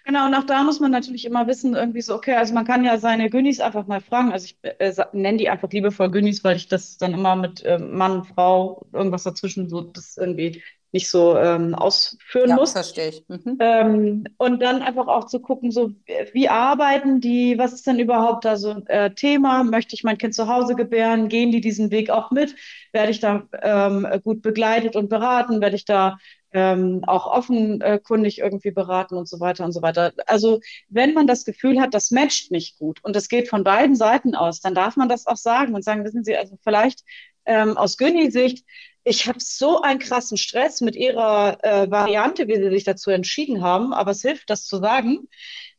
Genau, 0.05 0.25
und 0.25 0.35
auch 0.35 0.43
da 0.43 0.63
muss 0.63 0.81
man 0.81 0.91
natürlich 0.91 1.23
immer 1.23 1.47
wissen, 1.47 1.73
irgendwie 1.73 2.01
so, 2.01 2.15
okay, 2.15 2.33
also 2.33 2.53
man 2.53 2.65
kann 2.65 2.83
ja 2.83 2.97
seine 2.97 3.29
Günnis 3.29 3.61
einfach 3.61 3.87
mal 3.87 4.01
fragen. 4.01 4.33
Also 4.33 4.45
ich 4.45 4.57
äh, 4.61 4.93
nenne 5.13 5.37
die 5.37 5.49
einfach 5.49 5.71
liebevoll 5.71 6.11
Günnis, 6.11 6.43
weil 6.43 6.57
ich 6.57 6.67
das 6.67 6.97
dann 6.97 7.13
immer 7.13 7.37
mit 7.37 7.63
äh, 7.63 7.77
Mann, 7.77 8.25
Frau, 8.25 8.87
irgendwas 8.91 9.23
dazwischen 9.23 9.69
so 9.69 9.81
das 9.81 10.17
irgendwie 10.17 10.61
nicht 10.91 11.09
so 11.09 11.37
ähm, 11.37 11.75
ausführen 11.75 12.49
ja, 12.49 12.55
muss. 12.55 12.71
verstehe 12.71 13.09
ich. 13.09 13.23
Mhm. 13.27 13.57
Ähm, 13.59 14.23
und 14.37 14.61
dann 14.61 14.81
einfach 14.81 15.07
auch 15.07 15.25
zu 15.25 15.39
gucken, 15.39 15.71
so 15.71 15.91
wie 16.33 16.49
arbeiten 16.49 17.21
die, 17.21 17.57
was 17.57 17.73
ist 17.73 17.85
denn 17.85 17.99
überhaupt 17.99 18.45
da 18.45 18.57
so 18.57 18.81
äh, 18.87 19.11
Thema? 19.11 19.63
Möchte 19.63 19.95
ich 19.95 20.03
mein 20.03 20.17
Kind 20.17 20.33
zu 20.33 20.47
Hause 20.47 20.75
gebären? 20.75 21.29
Gehen 21.29 21.51
die 21.51 21.61
diesen 21.61 21.91
Weg 21.91 22.09
auch 22.09 22.31
mit? 22.31 22.55
Werde 22.91 23.11
ich 23.11 23.19
da 23.19 23.43
ähm, 23.61 24.07
gut 24.23 24.41
begleitet 24.41 24.95
und 24.95 25.09
beraten? 25.09 25.61
Werde 25.61 25.75
ich 25.75 25.85
da 25.85 26.17
ähm, 26.51 27.03
auch 27.05 27.27
offenkundig 27.27 28.39
irgendwie 28.39 28.71
beraten 28.71 29.15
und 29.15 29.27
so 29.27 29.39
weiter 29.39 29.65
und 29.65 29.71
so 29.71 29.81
weiter. 29.81 30.13
Also 30.25 30.59
wenn 30.87 31.13
man 31.13 31.27
das 31.27 31.45
Gefühl 31.45 31.79
hat, 31.79 31.93
das 31.93 32.11
matcht 32.11 32.51
nicht 32.51 32.79
gut 32.79 33.03
und 33.03 33.15
es 33.15 33.29
geht 33.29 33.47
von 33.49 33.63
beiden 33.63 33.95
Seiten 33.95 34.35
aus, 34.35 34.59
dann 34.59 34.73
darf 34.73 34.95
man 34.95 35.09
das 35.09 35.27
auch 35.27 35.37
sagen 35.37 35.75
und 35.75 35.83
sagen, 35.83 36.03
wissen 36.03 36.23
Sie, 36.23 36.35
also 36.35 36.57
vielleicht 36.63 37.03
ähm, 37.45 37.77
aus 37.77 37.97
Günni-Sicht 37.97 38.65
ich 39.03 39.27
habe 39.27 39.39
so 39.39 39.81
einen 39.81 39.99
krassen 39.99 40.37
Stress 40.37 40.81
mit 40.81 40.95
ihrer 40.95 41.57
äh, 41.63 41.89
Variante, 41.89 42.47
wie 42.47 42.57
sie 42.57 42.69
sich 42.69 42.83
dazu 42.83 43.09
entschieden 43.09 43.61
haben, 43.61 43.93
aber 43.93 44.11
es 44.11 44.21
hilft, 44.21 44.49
das 44.49 44.65
zu 44.65 44.77
sagen. 44.77 45.27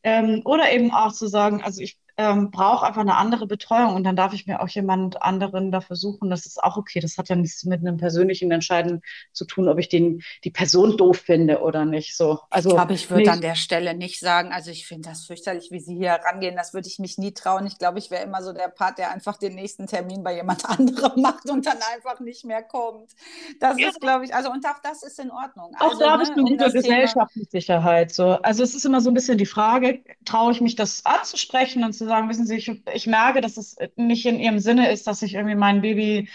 Ähm, 0.03 0.41
oder 0.45 0.71
eben 0.71 0.91
auch 0.91 1.13
zu 1.13 1.27
sagen, 1.27 1.61
also 1.63 1.81
ich 1.81 1.97
ähm, 2.17 2.51
brauche 2.51 2.85
einfach 2.85 3.01
eine 3.01 3.15
andere 3.15 3.47
Betreuung 3.47 3.95
und 3.95 4.03
dann 4.03 4.15
darf 4.15 4.33
ich 4.33 4.47
mir 4.47 4.61
auch 4.61 4.69
jemand 4.69 5.21
anderen 5.21 5.71
dafür 5.71 5.95
suchen. 5.95 6.29
Das 6.29 6.45
ist 6.45 6.61
auch 6.63 6.77
okay. 6.77 6.99
Das 6.99 7.17
hat 7.17 7.29
ja 7.29 7.35
nichts 7.35 7.63
mit 7.65 7.81
einem 7.81 7.97
persönlichen 7.97 8.51
Entscheiden 8.51 9.01
zu 9.31 9.45
tun, 9.45 9.67
ob 9.69 9.79
ich 9.79 9.89
den, 9.89 10.21
die 10.43 10.51
Person 10.51 10.97
doof 10.97 11.17
finde 11.17 11.61
oder 11.61 11.85
nicht. 11.85 12.15
So, 12.15 12.39
also, 12.49 12.69
ich 12.69 12.75
glaube, 12.75 12.93
ich 12.93 13.09
würde 13.09 13.31
an 13.31 13.41
der 13.41 13.55
Stelle 13.55 13.95
nicht 13.95 14.19
sagen, 14.19 14.51
also 14.51 14.71
ich 14.71 14.87
finde 14.87 15.09
das 15.09 15.25
fürchterlich, 15.25 15.69
wie 15.71 15.79
Sie 15.79 15.95
hier 15.95 16.11
rangehen. 16.11 16.55
Das 16.55 16.73
würde 16.73 16.87
ich 16.87 16.99
mich 16.99 17.17
nie 17.17 17.33
trauen. 17.33 17.65
Ich 17.65 17.77
glaube, 17.77 17.99
ich 17.99 18.11
wäre 18.11 18.23
immer 18.23 18.41
so 18.41 18.53
der 18.53 18.67
Part, 18.67 18.97
der 18.97 19.11
einfach 19.11 19.37
den 19.37 19.55
nächsten 19.55 19.87
Termin 19.87 20.23
bei 20.23 20.35
jemand 20.35 20.65
anderem 20.69 21.21
macht 21.21 21.49
und 21.49 21.65
dann 21.65 21.77
einfach 21.93 22.19
nicht 22.19 22.45
mehr 22.45 22.63
kommt. 22.63 23.11
Das 23.59 23.79
ja. 23.79 23.89
ist, 23.89 23.99
glaube 23.99 24.25
ich, 24.25 24.33
also 24.33 24.51
und 24.51 24.65
auch 24.65 24.79
das 24.83 25.03
ist 25.03 25.19
in 25.19 25.31
Ordnung. 25.31 25.75
Auch 25.79 25.91
also, 25.91 25.99
da 25.99 26.11
habe 26.11 26.23
ne, 26.23 26.29
ich 26.29 26.37
eine 26.37 26.43
gute 26.43 26.71
Gesellschaftssicherheit. 26.71 28.13
So. 28.13 28.31
Also 28.41 28.63
es 28.63 28.75
ist 28.75 28.85
immer 28.85 29.01
so 29.01 29.09
ein 29.09 29.13
bisschen 29.13 29.37
die 29.37 29.45
Frage, 29.45 30.03
traue 30.25 30.51
ich 30.51 30.61
mich 30.61 30.75
das 30.75 31.05
anzusprechen 31.05 31.83
und 31.83 31.93
zu 32.01 32.07
sagen, 32.07 32.29
wissen 32.29 32.45
Sie, 32.45 32.55
ich, 32.55 32.71
ich 32.93 33.07
merke, 33.07 33.41
dass 33.41 33.57
es 33.57 33.75
nicht 33.95 34.25
in 34.25 34.39
Ihrem 34.39 34.59
Sinne 34.59 34.91
ist, 34.91 35.07
dass 35.07 35.21
ich 35.21 35.35
irgendwie 35.35 35.55
mein 35.55 35.81
Baby 35.81 36.29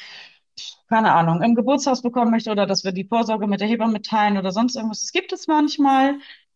keine 0.88 1.12
Ahnung, 1.12 1.42
im 1.42 1.54
Geburtshaus 1.54 2.02
bekommen 2.02 2.30
möchte 2.30 2.50
oder 2.50 2.66
dass 2.66 2.84
wir 2.84 2.92
die 2.92 3.04
Vorsorge 3.04 3.46
mit 3.46 3.60
der 3.60 3.68
Hebamme 3.68 4.02
teilen 4.02 4.38
oder 4.38 4.52
sonst 4.52 4.76
irgendwas. 4.76 5.02
Das 5.02 5.12
gibt 5.12 5.32
es 5.32 5.46
manchmal. 5.48 6.14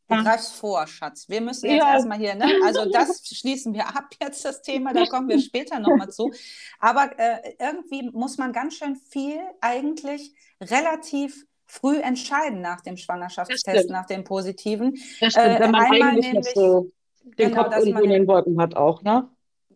Du 0.08 0.22
greifst 0.22 0.54
vor, 0.54 0.86
Schatz. 0.86 1.28
Wir 1.28 1.40
müssen 1.40 1.66
jetzt 1.70 1.82
ja. 1.82 1.92
erstmal 1.92 2.18
hier, 2.18 2.34
ne? 2.34 2.46
Also 2.64 2.84
das 2.92 3.22
schließen 3.26 3.74
wir 3.74 3.88
ab 3.88 4.14
jetzt, 4.20 4.44
das 4.44 4.62
Thema, 4.62 4.92
da 4.92 5.04
kommen 5.06 5.28
wir 5.28 5.40
später 5.40 5.78
nochmal 5.78 6.10
zu. 6.10 6.32
Aber 6.78 7.10
äh, 7.18 7.54
irgendwie 7.58 8.10
muss 8.10 8.38
man 8.38 8.52
ganz 8.52 8.76
schön 8.76 8.96
viel 8.96 9.40
eigentlich 9.60 10.32
relativ 10.60 11.44
früh 11.66 11.98
entscheiden 11.98 12.60
nach 12.60 12.80
dem 12.80 12.96
Schwangerschaftstest, 12.96 13.90
nach 13.90 14.06
dem 14.06 14.24
positiven. 14.24 14.96
Das 15.20 15.32
stimmt, 15.32 15.46
äh, 15.46 15.60
wenn 15.60 15.70
man 15.70 15.82
eigentlich 15.82 16.32
nämlich, 16.32 16.54
so 16.54 16.90
den 17.22 17.50
genau, 17.50 17.64
Kopf 17.64 17.76
irgendwo 17.76 18.00
in 18.00 18.10
den 18.10 18.26
Wolken 18.26 18.60
hat 18.60 18.76
auch, 18.76 19.02
ne? 19.02 19.28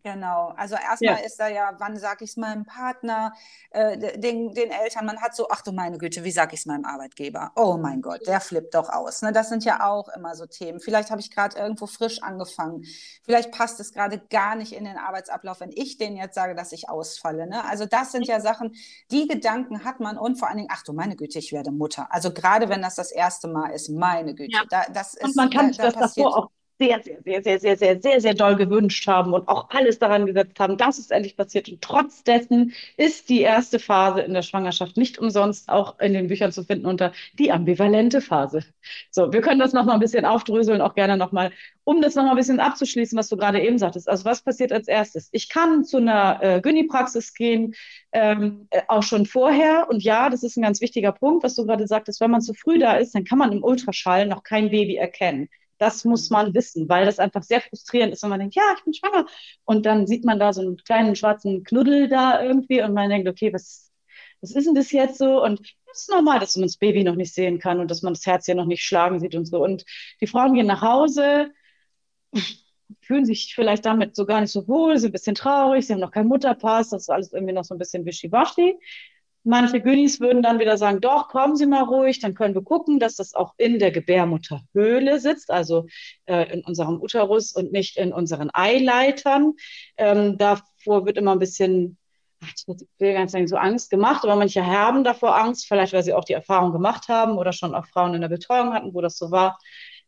Genau, 0.04 0.52
also 0.58 0.74
erstmal 0.74 1.18
ja. 1.18 1.24
ist 1.24 1.40
da 1.40 1.48
ja, 1.48 1.74
wann 1.78 1.96
sage 1.96 2.24
ich 2.24 2.32
es 2.32 2.36
meinem 2.36 2.66
Partner, 2.66 3.32
äh, 3.70 4.18
den, 4.18 4.52
den 4.52 4.70
Eltern, 4.70 5.06
man 5.06 5.18
hat 5.22 5.34
so, 5.34 5.48
ach 5.48 5.62
du 5.62 5.72
meine 5.72 5.96
Güte, 5.96 6.24
wie 6.24 6.30
sage 6.30 6.52
ich 6.52 6.60
es 6.60 6.66
meinem 6.66 6.84
Arbeitgeber? 6.84 7.52
Oh 7.56 7.78
mein 7.78 8.02
Gott, 8.02 8.26
der 8.26 8.42
flippt 8.42 8.74
doch 8.74 8.90
aus. 8.90 9.22
Ne? 9.22 9.32
Das 9.32 9.48
sind 9.48 9.64
ja 9.64 9.88
auch 9.88 10.08
immer 10.14 10.34
so 10.34 10.44
Themen. 10.44 10.78
Vielleicht 10.78 11.10
habe 11.10 11.22
ich 11.22 11.30
gerade 11.30 11.56
irgendwo 11.56 11.86
frisch 11.86 12.22
angefangen. 12.22 12.84
Vielleicht 13.22 13.50
passt 13.50 13.80
es 13.80 13.94
gerade 13.94 14.18
gar 14.28 14.56
nicht 14.56 14.74
in 14.74 14.84
den 14.84 14.98
Arbeitsablauf, 14.98 15.60
wenn 15.60 15.72
ich 15.72 15.96
denen 15.96 16.18
jetzt 16.18 16.34
sage, 16.34 16.54
dass 16.54 16.72
ich 16.72 16.90
ausfalle. 16.90 17.46
Ne? 17.46 17.64
Also 17.64 17.86
das 17.86 18.12
sind 18.12 18.26
ja 18.26 18.40
Sachen, 18.40 18.74
die 19.10 19.26
Gedanken 19.26 19.84
hat 19.84 20.00
man 20.00 20.18
und 20.18 20.36
vor 20.38 20.48
allen 20.48 20.58
Dingen, 20.58 20.70
ach 20.70 20.82
du 20.82 20.92
meine 20.92 21.16
Güte, 21.16 21.38
ich 21.38 21.50
werde 21.50 21.70
Mutter. 21.70 22.08
Also 22.12 22.30
gerade 22.30 22.68
wenn 22.68 22.82
das 22.82 22.96
das 22.96 23.10
erste 23.10 23.48
Mal 23.48 23.70
ist, 23.70 23.88
meine 23.88 24.34
Güte. 24.34 24.52
Ja. 24.52 24.64
Da, 24.68 24.82
das 24.92 25.14
ist, 25.14 25.24
und 25.24 25.36
man 25.36 25.48
kann 25.48 25.72
da, 25.72 25.84
da 25.84 25.98
das 25.98 26.14
davor 26.14 26.36
auch 26.36 26.50
sehr, 26.78 27.00
sehr, 27.02 27.20
sehr, 27.24 27.42
sehr, 27.42 27.58
sehr, 27.60 27.76
sehr, 27.76 28.00
sehr, 28.00 28.20
sehr 28.20 28.34
doll 28.34 28.56
gewünscht 28.56 29.06
haben 29.06 29.32
und 29.32 29.46
auch 29.48 29.70
alles 29.70 30.00
daran 30.00 30.26
gesetzt 30.26 30.58
haben, 30.58 30.76
dass 30.76 30.98
es 30.98 31.10
endlich 31.10 31.36
passiert. 31.36 31.68
Und 31.68 31.80
trotz 31.82 32.24
dessen 32.24 32.72
ist 32.96 33.28
die 33.28 33.42
erste 33.42 33.78
Phase 33.78 34.22
in 34.22 34.34
der 34.34 34.42
Schwangerschaft 34.42 34.96
nicht 34.96 35.18
umsonst 35.18 35.68
auch 35.68 35.98
in 36.00 36.12
den 36.12 36.26
Büchern 36.26 36.50
zu 36.50 36.64
finden 36.64 36.86
unter 36.86 37.12
die 37.38 37.52
ambivalente 37.52 38.20
Phase. 38.20 38.64
So, 39.10 39.32
wir 39.32 39.40
können 39.40 39.60
das 39.60 39.72
nochmal 39.72 39.94
ein 39.94 40.00
bisschen 40.00 40.24
aufdröseln, 40.24 40.80
auch 40.80 40.94
gerne 40.94 41.16
nochmal, 41.16 41.52
um 41.84 42.02
das 42.02 42.16
nochmal 42.16 42.32
ein 42.32 42.38
bisschen 42.38 42.58
abzuschließen, 42.60 43.16
was 43.16 43.28
du 43.28 43.36
gerade 43.36 43.60
eben 43.62 43.78
sagtest. 43.78 44.08
Also 44.08 44.24
was 44.24 44.42
passiert 44.42 44.72
als 44.72 44.88
erstes? 44.88 45.28
Ich 45.32 45.48
kann 45.48 45.84
zu 45.84 45.98
einer 45.98 46.42
äh, 46.42 46.60
Gyni-Praxis 46.60 47.34
gehen, 47.34 47.74
ähm, 48.12 48.66
äh, 48.70 48.82
auch 48.88 49.02
schon 49.04 49.26
vorher. 49.26 49.86
Und 49.88 50.02
ja, 50.02 50.28
das 50.28 50.42
ist 50.42 50.56
ein 50.56 50.62
ganz 50.62 50.80
wichtiger 50.80 51.12
Punkt, 51.12 51.44
was 51.44 51.54
du 51.54 51.66
gerade 51.66 51.86
sagtest. 51.86 52.20
Wenn 52.20 52.30
man 52.32 52.40
zu 52.40 52.52
früh 52.54 52.78
da 52.78 52.94
ist, 52.96 53.14
dann 53.14 53.24
kann 53.24 53.38
man 53.38 53.52
im 53.52 53.62
Ultraschall 53.62 54.26
noch 54.26 54.42
kein 54.42 54.70
Baby 54.70 54.96
erkennen. 54.96 55.48
Das 55.78 56.04
muss 56.04 56.30
man 56.30 56.54
wissen, 56.54 56.88
weil 56.88 57.06
das 57.06 57.18
einfach 57.18 57.42
sehr 57.42 57.60
frustrierend 57.60 58.12
ist, 58.12 58.22
wenn 58.22 58.30
man 58.30 58.40
denkt, 58.40 58.54
ja, 58.54 58.62
ich 58.76 58.84
bin 58.84 58.94
schwanger. 58.94 59.26
Und 59.64 59.86
dann 59.86 60.06
sieht 60.06 60.24
man 60.24 60.38
da 60.38 60.52
so 60.52 60.60
einen 60.62 60.76
kleinen 60.76 61.16
schwarzen 61.16 61.64
Knuddel 61.64 62.08
da 62.08 62.42
irgendwie 62.42 62.82
und 62.82 62.94
man 62.94 63.10
denkt, 63.10 63.28
okay, 63.28 63.52
was, 63.52 63.90
was 64.40 64.52
ist 64.52 64.66
denn 64.66 64.74
das 64.74 64.92
jetzt 64.92 65.18
so? 65.18 65.42
Und 65.42 65.60
es 65.92 66.02
ist 66.02 66.10
normal, 66.10 66.40
dass 66.40 66.56
man 66.56 66.64
das 66.66 66.76
Baby 66.76 67.04
noch 67.04 67.14
nicht 67.16 67.34
sehen 67.34 67.58
kann 67.58 67.80
und 67.80 67.90
dass 67.90 68.02
man 68.02 68.14
das 68.14 68.26
Herz 68.26 68.46
hier 68.46 68.54
noch 68.54 68.66
nicht 68.66 68.82
schlagen 68.84 69.20
sieht 69.20 69.34
und 69.34 69.46
so. 69.46 69.62
Und 69.62 69.84
die 70.20 70.26
Frauen 70.26 70.54
gehen 70.54 70.66
nach 70.66 70.82
Hause, 70.82 71.52
fühlen 73.02 73.24
sich 73.24 73.54
vielleicht 73.54 73.84
damit 73.86 74.16
so 74.16 74.26
gar 74.26 74.40
nicht 74.40 74.50
so 74.52 74.66
wohl, 74.68 74.98
sind 74.98 75.10
ein 75.10 75.12
bisschen 75.12 75.34
traurig, 75.34 75.86
sie 75.86 75.92
haben 75.92 76.00
noch 76.00 76.10
keinen 76.10 76.28
Mutterpass, 76.28 76.90
das 76.90 77.02
ist 77.02 77.08
alles 77.10 77.32
irgendwie 77.32 77.52
noch 77.52 77.64
so 77.64 77.74
ein 77.74 77.78
bisschen 77.78 78.04
wischiwaschi. 78.06 78.76
Manche 79.46 79.80
Günnis 79.80 80.20
würden 80.20 80.42
dann 80.42 80.58
wieder 80.58 80.78
sagen, 80.78 81.02
doch, 81.02 81.28
kommen 81.28 81.54
Sie 81.56 81.66
mal 81.66 81.84
ruhig, 81.84 82.18
dann 82.18 82.34
können 82.34 82.54
wir 82.54 82.62
gucken, 82.62 82.98
dass 82.98 83.16
das 83.16 83.34
auch 83.34 83.52
in 83.58 83.78
der 83.78 83.90
Gebärmutterhöhle 83.90 85.20
sitzt, 85.20 85.50
also 85.50 85.86
äh, 86.24 86.50
in 86.50 86.64
unserem 86.64 87.00
Uterus 87.00 87.52
und 87.52 87.70
nicht 87.70 87.98
in 87.98 88.14
unseren 88.14 88.50
Eileitern. 88.54 89.52
Ähm, 89.98 90.38
davor 90.38 91.04
wird 91.04 91.18
immer 91.18 91.32
ein 91.32 91.38
bisschen, 91.38 91.98
ich 92.40 92.64
will 92.98 93.18
nicht 93.18 93.30
sagen, 93.30 93.46
so 93.46 93.56
Angst 93.56 93.90
gemacht, 93.90 94.24
aber 94.24 94.36
manche 94.36 94.64
haben 94.64 95.04
davor 95.04 95.36
Angst, 95.36 95.66
vielleicht 95.68 95.92
weil 95.92 96.02
sie 96.02 96.14
auch 96.14 96.24
die 96.24 96.32
Erfahrung 96.32 96.72
gemacht 96.72 97.08
haben 97.08 97.36
oder 97.36 97.52
schon 97.52 97.74
auch 97.74 97.86
Frauen 97.86 98.14
in 98.14 98.22
der 98.22 98.28
Betreuung 98.28 98.72
hatten, 98.72 98.94
wo 98.94 99.02
das 99.02 99.18
so 99.18 99.30
war. 99.30 99.58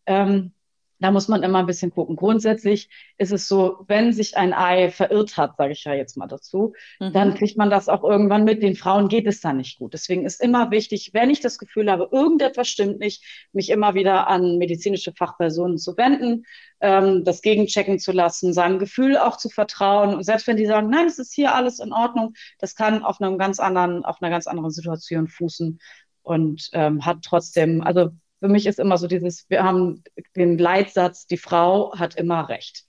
Ähm, 0.07 0.55
da 0.99 1.11
muss 1.11 1.29
man 1.29 1.43
immer 1.43 1.59
ein 1.59 1.67
bisschen 1.67 1.91
gucken. 1.91 2.17
Grundsätzlich 2.17 2.89
ist 3.19 3.33
es 3.33 3.49
so, 3.49 3.85
wenn 3.87 4.13
sich 4.13 4.37
ein 4.37 4.55
Ei 4.55 4.91
verirrt 4.91 5.37
hat, 5.37 5.57
sage 5.57 5.73
ich 5.73 5.85
ja 5.85 5.95
jetzt 5.95 6.17
mal 6.17 6.27
dazu, 6.27 6.73
mhm. 7.01 7.13
dann 7.13 7.35
kriegt 7.35 7.59
man 7.59 7.71
das 7.71 7.89
auch 7.89 8.03
irgendwann 8.03 8.45
mit. 8.45 8.63
Den 8.63 8.77
Frauen 8.77 9.09
geht 9.09 9.27
es 9.27 9.41
dann 9.41 9.59
nicht 9.59 9.79
gut. 9.79 9.93
Deswegen 9.93 10.25
ist 10.25 10.41
immer 10.41 10.71
wichtig, 10.71 11.11
wenn 11.13 11.31
ich 11.31 11.41
das 11.41 11.59
Gefühl 11.59 11.91
habe, 11.91 12.09
irgendetwas 12.11 12.69
stimmt 12.69 12.99
nicht, 12.99 13.23
mich 13.53 13.71
immer 13.71 13.95
wieder 13.95 14.29
an 14.29 14.59
medizinische 14.59 15.13
Fachpersonen 15.13 15.79
zu 15.79 15.97
wenden, 15.97 16.45
ähm, 16.81 17.25
das 17.25 17.43
gegenchecken 17.43 17.99
zu 17.99 18.13
lassen, 18.13 18.53
seinem 18.53 18.79
Gefühl 18.79 19.19
auch 19.19 19.37
zu 19.37 19.49
vertrauen. 19.51 20.15
Und 20.15 20.23
selbst 20.23 20.47
wenn 20.47 20.57
die 20.57 20.67
sagen, 20.67 20.89
nein, 20.89 21.07
es 21.07 21.19
ist 21.19 21.35
hier 21.35 21.55
alles 21.55 21.79
in 21.79 21.93
Ordnung, 21.93 22.35
das 22.59 22.75
kann 22.75 23.03
auf 23.03 23.21
einem 23.21 23.39
ganz 23.39 23.61
anderen, 23.61 24.05
auf 24.05 24.23
einer 24.23 24.31
ganz 24.31 24.47
anderen 24.47 24.71
Situation 24.71 25.29
fußen 25.29 25.79
und 26.23 26.71
ähm, 26.73 27.05
hat 27.05 27.19
trotzdem, 27.23 27.83
also 27.83 28.11
für 28.41 28.49
mich 28.49 28.67
ist 28.67 28.79
immer 28.79 28.99
so 28.99 29.07
dieses, 29.07 29.49
wir 29.49 29.63
haben 29.63 30.03
den 30.35 30.59
Leitsatz, 30.59 31.27
die 31.27 31.39
Frau 31.39 31.97
hat 31.99 32.17
immer 32.17 32.49
recht. 32.49 32.85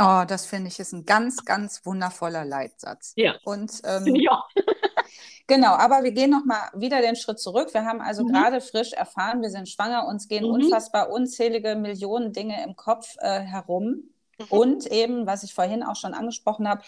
Oh, 0.00 0.24
das 0.26 0.46
finde 0.46 0.68
ich 0.68 0.78
ist 0.78 0.92
ein 0.92 1.04
ganz, 1.04 1.44
ganz 1.44 1.84
wundervoller 1.84 2.44
Leitsatz. 2.44 3.14
Ja. 3.16 3.34
Und 3.44 3.80
ähm, 3.84 4.14
ja. 4.14 4.44
genau, 5.48 5.72
aber 5.72 6.04
wir 6.04 6.12
gehen 6.12 6.30
nochmal 6.30 6.70
wieder 6.74 7.00
den 7.00 7.16
Schritt 7.16 7.40
zurück. 7.40 7.74
Wir 7.74 7.84
haben 7.84 8.00
also 8.00 8.22
mhm. 8.22 8.28
gerade 8.28 8.60
frisch 8.60 8.92
erfahren, 8.92 9.42
wir 9.42 9.50
sind 9.50 9.68
schwanger, 9.68 10.06
uns 10.06 10.28
gehen 10.28 10.44
mhm. 10.44 10.52
unfassbar 10.52 11.10
unzählige 11.10 11.74
Millionen 11.74 12.32
Dinge 12.32 12.62
im 12.64 12.76
Kopf 12.76 13.16
äh, 13.18 13.40
herum. 13.40 14.04
Mhm. 14.38 14.44
Und 14.50 14.86
eben, 14.86 15.26
was 15.26 15.42
ich 15.42 15.52
vorhin 15.52 15.82
auch 15.82 15.96
schon 15.96 16.14
angesprochen 16.14 16.68
habe, 16.68 16.82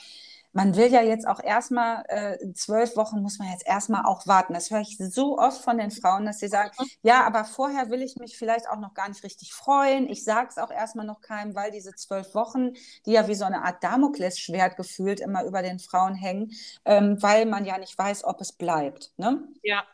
man 0.53 0.77
will 0.77 0.93
ja 0.93 1.03
jetzt 1.03 1.27
auch 1.27 1.43
erstmal, 1.43 2.05
äh, 2.09 2.53
zwölf 2.55 2.97
Wochen 2.97 3.23
muss 3.23 3.39
man 3.39 3.49
jetzt 3.51 3.67
erstmal 3.67 4.05
auch 4.05 4.27
warten. 4.27 4.55
Das 4.55 4.71
höre 4.71 4.81
ich 4.81 4.99
so 4.99 5.39
oft 5.39 5.63
von 5.63 5.79
den 5.79 5.91
Frauen, 5.91 6.27
dass 6.27 6.39
sie 6.39 6.49
sagen, 6.49 6.71
mhm. 6.79 6.87
ja, 7.03 7.25
aber 7.25 7.45
vorher 7.45 7.91
will 7.91 8.03
ich 8.03 8.17
mich 8.17 8.37
vielleicht 8.37 8.69
auch 8.69 8.79
noch 8.79 8.95
gar 8.95 9.09
nicht 9.09 9.23
richtig 9.23 9.53
freuen. 9.53 10.09
Ich 10.09 10.25
sage 10.25 10.49
es 10.51 10.59
auch 10.59 10.71
erstmal 10.71 11.07
noch 11.07 11.21
keinem, 11.21 11.55
weil 11.55 11.71
diese 11.71 11.95
zwölf 11.95 12.35
Wochen, 12.35 12.73
die 13.07 13.13
ja 13.13 13.29
wie 13.29 13.35
so 13.35 13.45
eine 13.45 13.63
Art 13.63 13.83
Damoklesschwert 13.85 14.77
gefühlt 14.77 15.21
immer 15.21 15.45
über 15.45 15.63
den 15.63 15.79
Frauen 15.79 16.15
hängen, 16.15 16.53
ähm, 16.85 17.17
weil 17.21 17.47
man 17.47 17.65
ja 17.65 17.79
nicht 17.79 17.97
weiß, 17.97 18.25
ob 18.25 18.41
es 18.41 18.53
bleibt. 18.53 19.13
Ne? 19.17 19.45
Ja, 19.63 19.85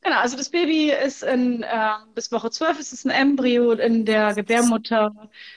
Genau, 0.00 0.18
also 0.20 0.36
das 0.36 0.48
Baby 0.50 0.90
ist 0.92 1.22
in, 1.24 1.62
äh, 1.64 1.90
bis 2.14 2.30
Woche 2.30 2.50
12 2.50 2.78
ist 2.78 2.92
es 2.92 3.04
ein 3.04 3.10
Embryo 3.10 3.72
in 3.72 4.04
der 4.04 4.32
Gebärmutter, 4.34 5.12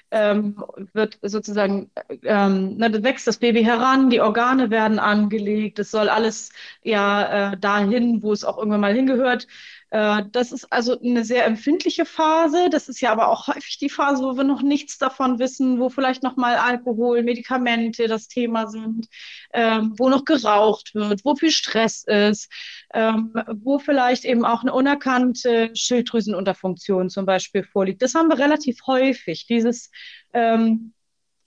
ähm, 0.09 0.61
wird 0.93 1.19
sozusagen, 1.21 1.91
ähm, 2.23 2.75
ne, 2.77 3.03
wächst 3.03 3.27
das 3.27 3.37
Baby 3.37 3.63
heran, 3.63 4.09
die 4.09 4.19
Organe 4.19 4.69
werden 4.71 4.97
angelegt, 4.99 5.77
es 5.79 5.91
soll 5.91 6.09
alles 6.09 6.49
ja 6.83 7.51
äh, 7.53 7.57
dahin, 7.57 8.23
wo 8.23 8.33
es 8.33 8.43
auch 8.43 8.57
irgendwann 8.57 8.81
mal 8.81 8.93
hingehört. 8.95 9.47
Äh, 9.91 10.23
das 10.31 10.51
ist 10.51 10.71
also 10.71 10.99
eine 10.99 11.23
sehr 11.23 11.45
empfindliche 11.45 12.05
Phase. 12.05 12.69
Das 12.69 12.89
ist 12.89 13.01
ja 13.01 13.11
aber 13.11 13.29
auch 13.29 13.47
häufig 13.47 13.77
die 13.77 13.89
Phase, 13.89 14.23
wo 14.23 14.37
wir 14.37 14.45
noch 14.45 14.61
nichts 14.61 14.97
davon 14.97 15.37
wissen, 15.37 15.79
wo 15.79 15.89
vielleicht 15.89 16.23
noch 16.23 16.37
mal 16.37 16.55
Alkohol, 16.55 17.23
Medikamente 17.23 18.07
das 18.07 18.27
Thema 18.27 18.67
sind, 18.67 19.07
ähm, 19.53 19.93
wo 19.97 20.09
noch 20.09 20.25
geraucht 20.25 20.95
wird, 20.95 21.25
wo 21.25 21.35
viel 21.35 21.51
Stress 21.51 22.05
ist, 22.05 22.49
ähm, 22.93 23.33
wo 23.61 23.79
vielleicht 23.79 24.23
eben 24.25 24.45
auch 24.45 24.61
eine 24.61 24.73
unerkannte 24.73 25.71
Schilddrüsenunterfunktion 25.75 27.09
zum 27.09 27.25
Beispiel 27.25 27.63
vorliegt. 27.63 28.01
Das 28.01 28.15
haben 28.15 28.29
wir 28.29 28.39
relativ 28.39 28.79
häufig. 28.87 29.45
Dieses 29.45 29.91
ähm, 30.33 30.93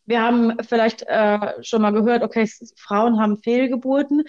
wir 0.06 0.20
haben 0.20 0.58
vielleicht 0.68 1.02
äh, 1.06 1.62
schon 1.62 1.80
mal 1.80 1.92
gehört, 1.92 2.22
okay, 2.22 2.46
Frauen 2.76 3.18
haben 3.18 3.38
Fehlgeburten, 3.38 4.24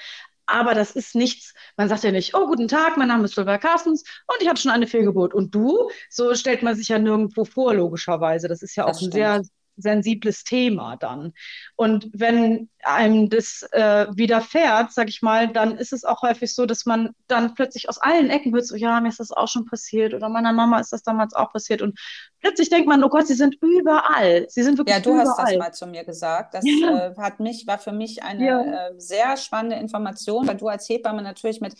aber 0.45 0.73
das 0.73 0.91
ist 0.91 1.15
nichts, 1.15 1.53
man 1.77 1.89
sagt 1.89 2.03
ja 2.03 2.11
nicht, 2.11 2.35
oh, 2.35 2.47
guten 2.47 2.67
Tag, 2.67 2.97
mein 2.97 3.07
Name 3.07 3.25
ist 3.25 3.35
Sylvia 3.35 3.57
Carstens 3.57 4.03
und 4.27 4.41
ich 4.41 4.47
hatte 4.47 4.61
schon 4.61 4.71
eine 4.71 4.87
Fehlgeburt. 4.87 5.33
Und 5.33 5.53
du? 5.55 5.89
So 6.09 6.35
stellt 6.35 6.63
man 6.63 6.75
sich 6.75 6.89
ja 6.89 6.99
nirgendwo 6.99 7.45
vor, 7.45 7.73
logischerweise. 7.73 8.47
Das 8.47 8.61
ist 8.61 8.75
ja 8.75 8.85
das 8.85 8.97
auch 8.97 8.99
stimmt. 8.99 9.15
ein 9.15 9.43
sehr 9.43 9.43
sensibles 9.77 10.43
Thema 10.43 10.97
dann. 10.97 11.33
Und 11.75 12.09
wenn 12.13 12.69
einem 12.83 13.29
das 13.29 13.63
äh, 13.71 14.07
widerfährt, 14.11 14.93
sag 14.93 15.09
ich 15.09 15.21
mal, 15.21 15.51
dann 15.51 15.77
ist 15.77 15.93
es 15.93 16.03
auch 16.03 16.21
häufig 16.21 16.53
so, 16.53 16.65
dass 16.65 16.85
man 16.85 17.11
dann 17.27 17.55
plötzlich 17.55 17.89
aus 17.89 17.97
allen 17.97 18.29
Ecken 18.29 18.53
wird 18.53 18.67
so, 18.67 18.75
ja, 18.75 19.01
mir 19.01 19.09
ist 19.09 19.19
das 19.19 19.31
auch 19.31 19.47
schon 19.47 19.65
passiert 19.65 20.13
oder 20.13 20.29
meiner 20.29 20.53
Mama 20.53 20.79
ist 20.79 20.93
das 20.93 21.03
damals 21.03 21.33
auch 21.33 21.51
passiert 21.51 21.81
und 21.81 21.99
plötzlich 22.39 22.69
denkt 22.69 22.87
man, 22.87 23.03
oh 23.03 23.09
Gott, 23.09 23.27
sie 23.27 23.33
sind 23.33 23.57
überall. 23.61 24.45
Sie 24.49 24.63
sind 24.63 24.77
wirklich 24.77 24.95
Ja, 24.95 25.01
du 25.01 25.11
überall. 25.11 25.27
hast 25.27 25.39
das 25.39 25.57
mal 25.57 25.73
zu 25.73 25.87
mir 25.87 26.03
gesagt. 26.03 26.53
Das 26.53 26.63
ja. 26.65 27.07
äh, 27.07 27.15
hat 27.17 27.39
mich, 27.39 27.65
war 27.67 27.79
für 27.79 27.91
mich 27.91 28.23
eine 28.23 28.45
ja. 28.45 28.61
äh, 28.61 28.93
sehr 28.97 29.35
spannende 29.37 29.77
Information, 29.77 30.47
weil 30.47 30.57
du 30.57 30.67
als 30.67 30.87
Hebamme 30.87 31.21
natürlich 31.21 31.61
mit 31.61 31.75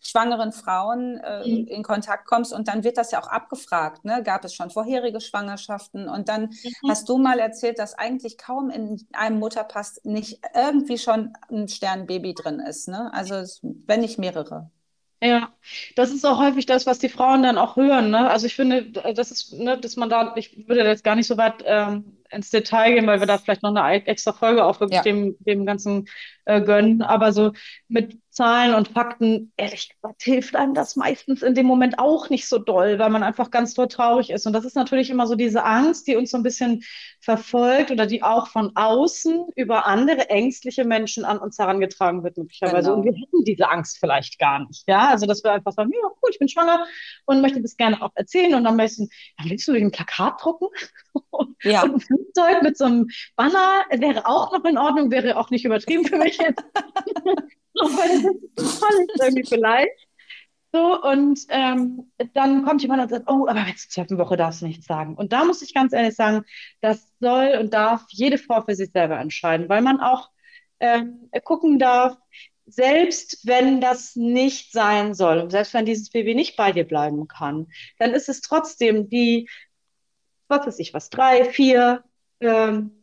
schwangeren 0.00 0.52
Frauen 0.52 1.18
äh, 1.18 1.46
mhm. 1.46 1.66
in 1.66 1.82
Kontakt 1.82 2.26
kommst 2.26 2.52
und 2.52 2.68
dann 2.68 2.84
wird 2.84 2.96
das 2.96 3.10
ja 3.10 3.20
auch 3.20 3.28
abgefragt. 3.28 4.04
Ne? 4.04 4.22
Gab 4.22 4.44
es 4.44 4.54
schon 4.54 4.70
vorherige 4.70 5.20
Schwangerschaften? 5.20 6.08
Und 6.08 6.28
dann 6.28 6.42
mhm. 6.42 6.88
hast 6.88 7.08
du 7.08 7.18
mal 7.18 7.38
erzählt, 7.38 7.78
dass 7.78 7.94
eigentlich 7.94 8.38
kaum 8.38 8.70
in 8.70 9.06
einem 9.12 9.38
Mutterpass 9.38 10.00
nicht 10.04 10.40
irgendwie 10.54 10.98
schon 10.98 11.32
ein 11.50 11.68
Sternbaby 11.68 12.34
drin 12.34 12.60
ist. 12.60 12.88
Ne? 12.88 13.10
Also 13.12 13.42
wenn 13.62 14.00
nicht 14.00 14.18
mehrere. 14.18 14.70
Ja, 15.20 15.52
das 15.96 16.10
ist 16.10 16.24
auch 16.24 16.38
häufig 16.38 16.66
das, 16.66 16.86
was 16.86 17.00
die 17.00 17.08
Frauen 17.08 17.42
dann 17.42 17.58
auch 17.58 17.74
hören. 17.74 18.10
Ne? 18.10 18.30
Also 18.30 18.46
ich 18.46 18.54
finde, 18.54 18.84
das 18.84 19.32
ist, 19.32 19.52
ne, 19.52 19.76
dass 19.76 19.96
man 19.96 20.08
da, 20.08 20.32
ich 20.36 20.68
würde 20.68 20.84
jetzt 20.84 21.02
gar 21.02 21.16
nicht 21.16 21.26
so 21.26 21.36
weit 21.36 21.64
ähm, 21.66 22.18
ins 22.30 22.50
Detail 22.50 22.94
gehen, 22.94 23.06
weil 23.08 23.18
wir 23.18 23.26
da 23.26 23.38
vielleicht 23.38 23.64
noch 23.64 23.74
eine 23.74 24.06
extra 24.06 24.32
Folge 24.32 24.64
auch 24.64 24.78
wirklich 24.78 24.98
ja. 24.98 25.02
dem, 25.02 25.36
dem 25.40 25.66
ganzen 25.66 26.08
äh, 26.48 26.62
gönnen. 26.62 27.02
Aber 27.02 27.32
so 27.32 27.52
mit 27.88 28.18
Zahlen 28.30 28.74
und 28.74 28.88
Fakten, 28.88 29.52
ehrlich 29.56 29.90
gesagt, 29.90 30.22
hilft 30.22 30.56
einem 30.56 30.72
das 30.72 30.96
meistens 30.96 31.42
in 31.42 31.54
dem 31.54 31.66
Moment 31.66 31.98
auch 31.98 32.30
nicht 32.30 32.48
so 32.48 32.58
doll, 32.58 32.98
weil 32.98 33.10
man 33.10 33.22
einfach 33.22 33.50
ganz 33.50 33.74
doll 33.74 33.88
traurig 33.88 34.30
ist. 34.30 34.46
Und 34.46 34.52
das 34.52 34.64
ist 34.64 34.76
natürlich 34.76 35.10
immer 35.10 35.26
so 35.26 35.34
diese 35.34 35.64
Angst, 35.64 36.06
die 36.06 36.16
uns 36.16 36.30
so 36.30 36.36
ein 36.36 36.42
bisschen 36.42 36.84
verfolgt 37.20 37.90
oder 37.90 38.06
die 38.06 38.22
auch 38.22 38.46
von 38.46 38.70
außen 38.76 39.48
über 39.56 39.86
andere 39.86 40.30
ängstliche 40.30 40.84
Menschen 40.84 41.24
an 41.24 41.38
uns 41.38 41.58
herangetragen 41.58 42.22
wird, 42.22 42.38
möglicherweise. 42.38 42.90
Genau. 42.90 42.98
Und 42.98 43.04
wir 43.04 43.12
hätten 43.12 43.44
diese 43.44 43.68
Angst 43.68 43.98
vielleicht 43.98 44.38
gar 44.38 44.66
nicht. 44.66 44.84
Ja, 44.86 45.08
also 45.08 45.26
dass 45.26 45.42
wir 45.42 45.52
einfach 45.52 45.72
sagen, 45.72 45.90
ja, 45.92 46.08
gut, 46.20 46.30
ich 46.30 46.38
bin 46.38 46.48
schwanger 46.48 46.86
und 47.26 47.42
möchte 47.42 47.60
das 47.60 47.76
gerne 47.76 48.00
auch 48.00 48.12
erzählen. 48.14 48.54
Und 48.54 48.66
am 48.66 48.76
besten, 48.76 49.08
ja, 49.38 49.50
willst 49.50 49.66
du 49.66 49.72
ein 49.72 49.90
Plakat 49.90 50.40
drucken? 50.42 50.68
ja. 51.64 51.82
Und 51.82 51.94
ein 51.94 52.00
Flugzeug 52.00 52.62
mit 52.62 52.78
so 52.78 52.84
einem 52.84 53.08
Banner 53.36 53.84
wäre 53.90 54.26
auch 54.26 54.52
noch 54.52 54.64
in 54.64 54.78
Ordnung, 54.78 55.10
wäre 55.10 55.36
auch 55.36 55.50
nicht 55.50 55.64
übertrieben 55.64 56.04
für 56.04 56.16
mich 56.16 56.37
jetzt. 56.38 56.64
weil 57.74 58.40
das 58.54 58.80
toll 58.80 59.06
ist 59.06 59.22
irgendwie 59.22 59.46
vielleicht. 59.46 60.08
So, 60.70 61.02
und 61.02 61.40
ähm, 61.48 62.12
dann 62.34 62.64
kommt 62.64 62.82
jemand 62.82 63.02
und 63.02 63.08
sagt, 63.08 63.24
oh, 63.28 63.46
aber 63.48 63.66
jetzt 63.68 63.90
zur 63.90 64.06
Woche 64.18 64.36
darfst 64.36 64.60
du 64.60 64.66
nichts 64.66 64.86
sagen. 64.86 65.14
Und 65.14 65.32
da 65.32 65.44
muss 65.44 65.62
ich 65.62 65.72
ganz 65.72 65.94
ehrlich 65.94 66.14
sagen, 66.14 66.44
das 66.82 67.10
soll 67.20 67.56
und 67.58 67.72
darf 67.72 68.04
jede 68.10 68.36
Frau 68.36 68.62
für 68.62 68.74
sich 68.74 68.90
selber 68.92 69.18
entscheiden, 69.18 69.68
weil 69.70 69.80
man 69.80 70.00
auch 70.00 70.30
ähm, 70.80 71.30
gucken 71.44 71.78
darf, 71.78 72.18
selbst 72.66 73.46
wenn 73.46 73.80
das 73.80 74.14
nicht 74.14 74.72
sein 74.72 75.14
soll, 75.14 75.38
und 75.38 75.50
selbst 75.50 75.72
wenn 75.72 75.86
dieses 75.86 76.10
Baby 76.10 76.34
nicht 76.34 76.56
bei 76.56 76.72
dir 76.72 76.84
bleiben 76.84 77.28
kann, 77.28 77.68
dann 77.98 78.12
ist 78.12 78.28
es 78.28 78.42
trotzdem 78.42 79.08
die, 79.08 79.48
was 80.48 80.66
weiß 80.66 80.78
ich 80.80 80.92
was, 80.92 81.08
drei, 81.08 81.46
vier, 81.46 82.04
ähm, 82.40 82.97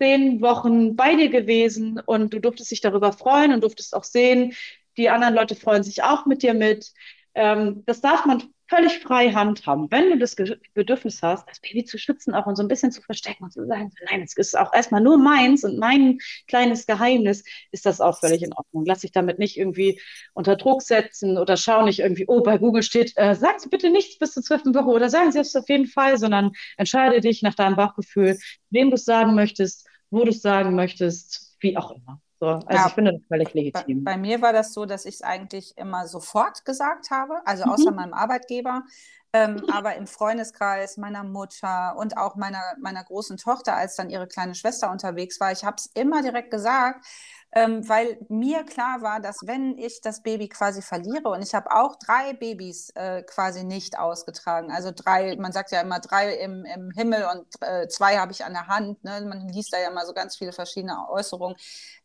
zehn 0.00 0.40
Wochen 0.40 0.96
bei 0.96 1.14
dir 1.14 1.28
gewesen 1.28 2.00
und 2.04 2.32
du 2.32 2.40
durftest 2.40 2.70
dich 2.70 2.80
darüber 2.80 3.12
freuen 3.12 3.52
und 3.52 3.62
durftest 3.62 3.94
auch 3.94 4.04
sehen, 4.04 4.54
die 4.96 5.10
anderen 5.10 5.34
Leute 5.34 5.54
freuen 5.54 5.82
sich 5.82 6.02
auch 6.02 6.26
mit 6.26 6.42
dir 6.42 6.54
mit. 6.54 6.92
Ähm, 7.34 7.82
das 7.86 8.00
darf 8.00 8.24
man 8.24 8.42
völlig 8.66 9.00
frei 9.00 9.32
handhaben. 9.32 9.90
Wenn 9.90 10.10
du 10.10 10.18
das 10.18 10.36
Bedürfnis 10.74 11.22
hast, 11.22 11.46
das 11.48 11.60
Baby 11.60 11.84
zu 11.84 11.98
schützen 11.98 12.34
auch 12.34 12.46
und 12.46 12.56
so 12.56 12.62
ein 12.62 12.68
bisschen 12.68 12.92
zu 12.92 13.02
verstecken 13.02 13.44
und 13.44 13.52
zu 13.52 13.66
sagen, 13.66 13.92
nein, 14.08 14.22
es 14.22 14.36
ist 14.36 14.56
auch 14.56 14.72
erstmal 14.72 15.00
nur 15.00 15.18
meins 15.18 15.64
und 15.64 15.78
mein 15.78 16.18
kleines 16.46 16.86
Geheimnis, 16.86 17.44
ist 17.72 17.84
das 17.84 18.00
auch 18.00 18.20
völlig 18.20 18.42
in 18.42 18.52
Ordnung. 18.54 18.84
Lass 18.86 19.00
dich 19.00 19.12
damit 19.12 19.38
nicht 19.38 19.58
irgendwie 19.58 20.00
unter 20.34 20.56
Druck 20.56 20.82
setzen 20.82 21.36
oder 21.36 21.56
schau 21.56 21.84
nicht 21.84 21.98
irgendwie, 21.98 22.26
oh, 22.28 22.42
bei 22.42 22.58
Google 22.58 22.82
steht, 22.82 23.12
äh, 23.16 23.34
sagen 23.34 23.58
Sie 23.58 23.68
bitte 23.68 23.90
nichts 23.90 24.18
bis 24.18 24.32
zur 24.32 24.42
zwölften 24.42 24.74
Woche 24.74 24.88
oder 24.88 25.10
sagen 25.10 25.32
Sie 25.32 25.40
es 25.40 25.56
auf 25.56 25.68
jeden 25.68 25.86
Fall, 25.86 26.16
sondern 26.16 26.52
entscheide 26.76 27.20
dich 27.20 27.42
nach 27.42 27.54
deinem 27.54 27.76
Bauchgefühl, 27.76 28.38
wem 28.70 28.90
du 28.90 28.94
es 28.94 29.04
sagen 29.04 29.34
möchtest 29.34 29.89
wo 30.10 30.24
du 30.24 30.30
es 30.30 30.42
sagen 30.42 30.74
möchtest, 30.74 31.56
wie 31.60 31.76
auch 31.76 31.92
immer. 31.92 32.20
So, 32.40 32.46
also 32.46 32.66
ja, 32.70 32.86
ich 32.86 32.92
finde 32.94 33.12
das 33.12 33.20
völlig 33.28 33.52
legitim. 33.52 34.02
Bei, 34.02 34.12
bei, 34.12 34.18
mir 34.18 34.40
war 34.40 34.52
das 34.52 34.72
so, 34.72 34.86
dass 34.86 35.04
ich 35.04 35.16
es 35.16 35.22
eigentlich 35.22 35.76
immer 35.76 36.06
sofort 36.06 36.64
gesagt 36.64 37.10
habe, 37.10 37.40
also 37.44 37.66
mhm. 37.66 37.72
außer 37.72 37.90
meinem 37.92 38.14
Arbeitgeber, 38.14 38.84
ähm, 39.32 39.62
aber 39.70 39.94
im 39.96 40.06
Freundeskreis 40.06 40.96
meiner 40.96 41.22
Mutter 41.22 41.96
und 41.96 42.16
auch 42.16 42.36
meiner, 42.36 42.62
meiner 42.80 43.04
großen 43.04 43.36
Tochter, 43.36 43.76
als 43.76 43.94
dann 43.94 44.10
ihre 44.10 44.26
kleine 44.26 44.54
Schwester 44.54 44.90
unterwegs 44.90 45.38
war, 45.38 45.52
ich 45.52 45.64
habe 45.64 45.76
es 45.76 45.86
immer 45.94 46.22
direkt 46.22 46.50
gesagt, 46.50 47.06
ähm, 47.52 47.88
weil 47.88 48.18
mir 48.28 48.64
klar 48.64 49.02
war, 49.02 49.20
dass 49.20 49.38
wenn 49.44 49.76
ich 49.76 50.00
das 50.00 50.22
Baby 50.22 50.48
quasi 50.48 50.82
verliere 50.82 51.30
und 51.30 51.42
ich 51.42 51.54
habe 51.54 51.72
auch 51.72 51.96
drei 51.96 52.32
Babys 52.32 52.90
äh, 52.94 53.22
quasi 53.22 53.64
nicht 53.64 53.98
ausgetragen, 53.98 54.70
also 54.70 54.92
drei, 54.94 55.36
man 55.36 55.52
sagt 55.52 55.72
ja 55.72 55.80
immer 55.80 55.98
drei 55.98 56.34
im, 56.36 56.64
im 56.64 56.90
Himmel 56.92 57.26
und 57.32 57.46
äh, 57.60 57.88
zwei 57.88 58.18
habe 58.18 58.32
ich 58.32 58.44
an 58.44 58.52
der 58.52 58.68
Hand, 58.68 59.02
ne? 59.02 59.20
man 59.26 59.48
liest 59.48 59.72
da 59.72 59.80
ja 59.80 59.90
immer 59.90 60.06
so 60.06 60.12
ganz 60.12 60.36
viele 60.36 60.52
verschiedene 60.52 61.08
Äußerungen, 61.10 61.56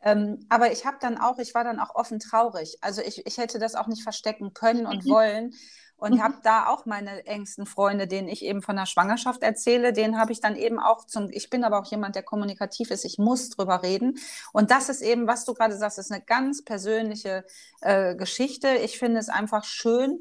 ähm, 0.02 0.40
aber 0.50 0.72
ich 0.72 0.86
habe 0.86 0.98
dann 1.00 1.20
auch, 1.20 1.38
ich 1.38 1.54
war 1.54 1.64
dann 1.64 1.80
auch 1.80 1.94
offen 1.94 2.20
traurig, 2.20 2.78
also 2.82 3.02
ich, 3.02 3.25
ich 3.25 3.38
hätte 3.38 3.60
das 3.60 3.75
auch 3.75 3.88
nicht 3.88 4.04
verstecken 4.04 4.54
können 4.54 4.88
und 4.88 5.06
wollen, 5.10 5.54
und 5.98 6.16
mhm. 6.16 6.24
habe 6.24 6.36
da 6.44 6.68
auch 6.68 6.86
meine 6.86 7.25
engsten 7.25 7.66
Freunde, 7.66 8.08
denen 8.08 8.28
ich 8.28 8.44
eben 8.44 8.62
von 8.62 8.75
der 8.75 8.86
Schwangerschaft 8.86 9.44
erzähle, 9.44 9.94
denen 9.94 10.20
habe 10.20 10.32
ich 10.32 10.42
dann 10.42 10.56
eben 10.56 10.80
auch 10.80 11.06
zum, 11.06 11.30
ich 11.30 11.50
bin 11.50 11.64
aber 11.64 11.80
auch 11.80 11.86
jemand, 11.86 12.16
der 12.16 12.24
kommunikativ 12.24 12.91
ist, 12.91 13.06
ich 13.06 13.17
muss 13.17 13.50
drüber 13.50 13.84
reden. 13.84 14.17
Und 14.52 14.72
das 14.72 14.89
ist 14.89 15.02
eben, 15.02 15.28
was 15.28 15.46
du 15.46 15.54
gerade 15.54 15.78
sagst, 15.78 15.98
ist 15.98 16.12
eine 16.12 16.24
ganz 16.24 16.63
persönliche 16.63 17.46
äh, 17.82 18.15
Geschichte. 18.15 18.69
Ich 18.84 19.00
finde 19.00 19.19
es 19.19 19.30
einfach 19.30 19.63
schön, 19.63 20.19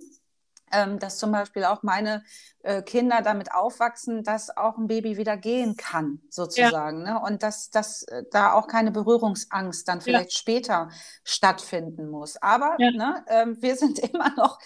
ähm, 0.72 0.98
dass 0.98 1.18
zum 1.18 1.32
Beispiel 1.32 1.64
auch 1.64 1.82
meine 1.82 2.22
äh, 2.64 2.82
Kinder 2.82 3.20
damit 3.22 3.52
aufwachsen, 3.52 4.24
dass 4.24 4.56
auch 4.56 4.78
ein 4.78 4.86
Baby 4.86 5.16
wieder 5.16 5.36
gehen 5.36 5.76
kann, 5.76 6.20
sozusagen. 6.30 7.06
Ja. 7.06 7.14
Ne? 7.14 7.20
Und 7.20 7.42
dass, 7.42 7.70
dass 7.70 8.04
äh, 8.04 8.24
da 8.30 8.52
auch 8.54 8.66
keine 8.66 8.90
Berührungsangst 8.90 9.86
dann 9.86 10.00
vielleicht 10.00 10.32
ja. 10.32 10.38
später 10.38 10.88
stattfinden 11.22 12.08
muss. 12.08 12.36
Aber 12.38 12.76
ja. 12.78 12.90
ne, 12.90 13.24
ähm, 13.28 13.56
wir 13.60 13.76
sind 13.76 13.98
immer 14.12 14.30
noch, 14.36 14.58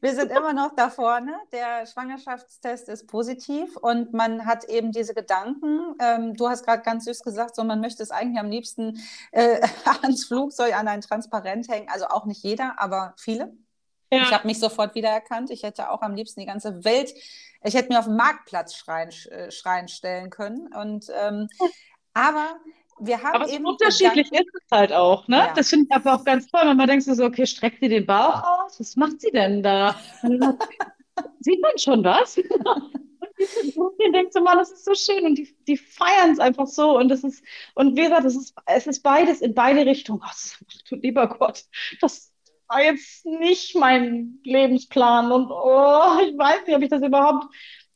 wir 0.00 0.14
sind 0.14 0.30
immer 0.30 0.52
noch 0.52 0.74
da 0.76 0.90
vorne. 0.90 1.34
Der 1.52 1.86
Schwangerschaftstest 1.86 2.88
ist 2.88 3.06
positiv 3.06 3.76
und 3.76 4.12
man 4.12 4.44
hat 4.46 4.64
eben 4.64 4.92
diese 4.92 5.14
Gedanken. 5.14 5.94
Ähm, 5.98 6.34
du 6.34 6.48
hast 6.48 6.64
gerade 6.64 6.82
ganz 6.82 7.06
süß 7.06 7.22
gesagt, 7.22 7.56
so 7.56 7.64
man 7.64 7.80
möchte 7.80 8.02
es 8.02 8.10
eigentlich 8.10 8.38
am 8.38 8.50
liebsten 8.50 9.00
äh, 9.32 9.60
ans 10.02 10.26
Flugzeug, 10.26 10.76
an 10.78 10.88
ein 10.88 11.00
Transparent 11.00 11.68
hängen. 11.68 11.88
Also 11.88 12.06
auch 12.06 12.26
nicht 12.26 12.42
jeder, 12.42 12.74
aber 12.78 13.14
viele. 13.16 13.56
Ja. 14.12 14.22
Ich 14.22 14.32
habe 14.32 14.46
mich 14.46 14.58
sofort 14.58 14.94
wiedererkannt. 14.94 15.50
Ich 15.50 15.62
hätte 15.62 15.90
auch 15.90 16.02
am 16.02 16.14
liebsten 16.14 16.40
die 16.40 16.46
ganze 16.46 16.84
Welt, 16.84 17.12
ich 17.62 17.74
hätte 17.74 17.92
mir 17.92 17.98
auf 17.98 18.04
dem 18.04 18.16
Marktplatz 18.16 18.76
schreien, 18.76 19.10
äh, 19.30 19.50
schreien 19.50 19.88
stellen 19.88 20.30
können. 20.30 20.72
Und 20.72 21.06
ähm, 21.20 21.48
aber 22.14 22.56
wir 22.98 23.22
haben 23.22 23.42
aber 23.42 23.48
eben. 23.48 23.66
Unterschiedlich 23.66 24.30
ist 24.32 24.46
es 24.54 24.70
halt 24.70 24.92
auch, 24.92 25.26
ne? 25.28 25.38
Ja. 25.38 25.52
Das 25.54 25.68
finde 25.68 25.86
ich 25.88 25.94
aber 25.94 26.14
auch 26.14 26.24
ganz 26.24 26.46
toll, 26.46 26.62
wenn 26.64 26.76
man 26.76 26.86
denkt 26.86 27.04
so, 27.04 27.24
okay, 27.24 27.46
streckt 27.46 27.80
sie 27.80 27.88
den 27.88 28.06
Bauch 28.06 28.42
aus? 28.42 28.80
Was 28.80 28.96
macht 28.96 29.20
sie 29.20 29.30
denn 29.30 29.62
da? 29.62 29.96
Sieht 31.40 31.60
man 31.60 31.78
schon 31.78 32.04
was? 32.04 32.38
Und 33.38 33.92
ich 33.98 34.12
denke 34.12 34.30
so, 34.32 34.40
Mann, 34.40 34.56
das 34.56 34.70
ist 34.70 34.84
so 34.86 34.94
schön 34.94 35.26
und 35.26 35.36
die, 35.36 35.54
die 35.66 35.76
feiern 35.76 36.30
es 36.30 36.38
einfach 36.38 36.66
so 36.66 36.96
und 36.96 37.10
das 37.10 37.22
ist, 37.22 37.44
und 37.74 37.94
wie 37.94 38.04
gesagt, 38.04 38.24
es 38.24 38.34
ist, 38.34 38.54
es 38.64 38.86
ist 38.86 39.02
beides 39.02 39.42
in 39.42 39.54
beide 39.54 39.84
Richtungen. 39.84 40.22
Oh, 40.24 40.94
lieber 40.94 41.28
Gott, 41.28 41.64
das, 42.00 42.32
war 42.68 42.82
jetzt 42.82 43.24
nicht 43.26 43.76
mein 43.76 44.38
Lebensplan 44.44 45.32
und 45.32 45.50
oh, 45.50 46.18
ich 46.26 46.36
weiß 46.36 46.66
nicht, 46.66 46.76
ob 46.76 46.82
ich 46.82 46.90
das 46.90 47.02
überhaupt, 47.02 47.46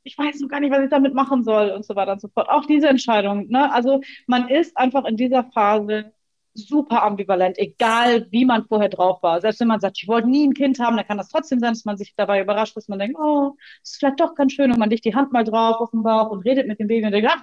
ich 0.03 0.17
weiß 0.17 0.41
noch 0.41 0.49
gar 0.49 0.61
nicht, 0.61 0.73
was 0.73 0.85
ich 0.85 0.91
damit 0.91 1.15
machen 1.15 1.45
soll 1.45 1.71
und 1.71 1.85
so 1.85 1.95
weiter 1.97 2.13
und 2.13 2.21
so 2.21 2.29
fort. 2.29 2.49
Auch 2.49 2.67
diese 2.67 2.89
Entscheidung, 2.89 3.49
ne? 3.49 3.73
Also 3.73 4.01
man 4.27 4.49
ist 4.49 4.77
einfach 4.77 5.05
in 5.05 5.17
dieser 5.17 5.45
Phase 5.45 6.13
super 6.55 7.03
ambivalent, 7.03 7.59
egal 7.59 8.27
wie 8.31 8.45
man 8.45 8.67
vorher 8.67 8.89
drauf 8.89 9.23
war. 9.23 9.41
Selbst 9.41 9.61
wenn 9.61 9.69
man 9.69 9.81
sagt, 9.81 9.99
ich 10.03 10.09
wollte 10.09 10.29
nie 10.29 10.47
ein 10.47 10.55
Kind 10.55 10.81
haben, 10.81 10.97
dann 10.97 11.07
kann 11.07 11.19
das 11.19 11.29
trotzdem 11.29 11.61
sein, 11.61 11.73
dass 11.73 11.85
man 11.85 11.97
sich 11.97 12.15
dabei 12.17 12.41
überrascht, 12.41 12.77
dass 12.77 12.89
man 12.89 12.99
denkt, 12.99 13.19
oh, 13.19 13.57
das 13.83 13.93
ist 13.93 13.99
vielleicht 13.99 14.21
doch 14.21 14.35
ganz 14.35 14.53
schön 14.53 14.73
und 14.73 14.79
man 14.79 14.91
legt 14.91 15.05
die 15.05 15.15
Hand 15.15 15.33
mal 15.33 15.45
drauf 15.45 15.77
auf 15.81 15.91
den 15.91 16.03
Bauch 16.03 16.31
und 16.31 16.41
redet 16.45 16.67
mit 16.67 16.81
dem 16.81 16.89
Baby 16.89 17.07
und 17.07 17.13
denkt, 17.13 17.31
ach, 17.33 17.43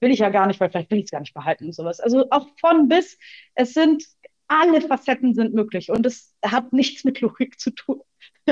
will 0.00 0.10
ich 0.10 0.20
ja 0.20 0.28
gar 0.28 0.46
nicht, 0.46 0.60
weil 0.60 0.70
vielleicht 0.70 0.90
will 0.90 0.98
ich 0.98 1.04
es 1.06 1.10
gar 1.10 1.20
nicht 1.20 1.34
behalten 1.34 1.66
und 1.66 1.74
sowas. 1.74 2.00
Also 2.00 2.26
auch 2.30 2.46
von 2.60 2.88
bis, 2.88 3.18
es 3.54 3.74
sind 3.74 4.04
alle 4.48 4.80
Facetten 4.80 5.34
sind 5.34 5.54
möglich 5.54 5.90
und 5.90 6.06
es 6.06 6.34
hat 6.44 6.72
nichts 6.72 7.04
mit 7.04 7.20
Logik 7.20 7.58
zu 7.58 7.70
tun. 7.70 8.02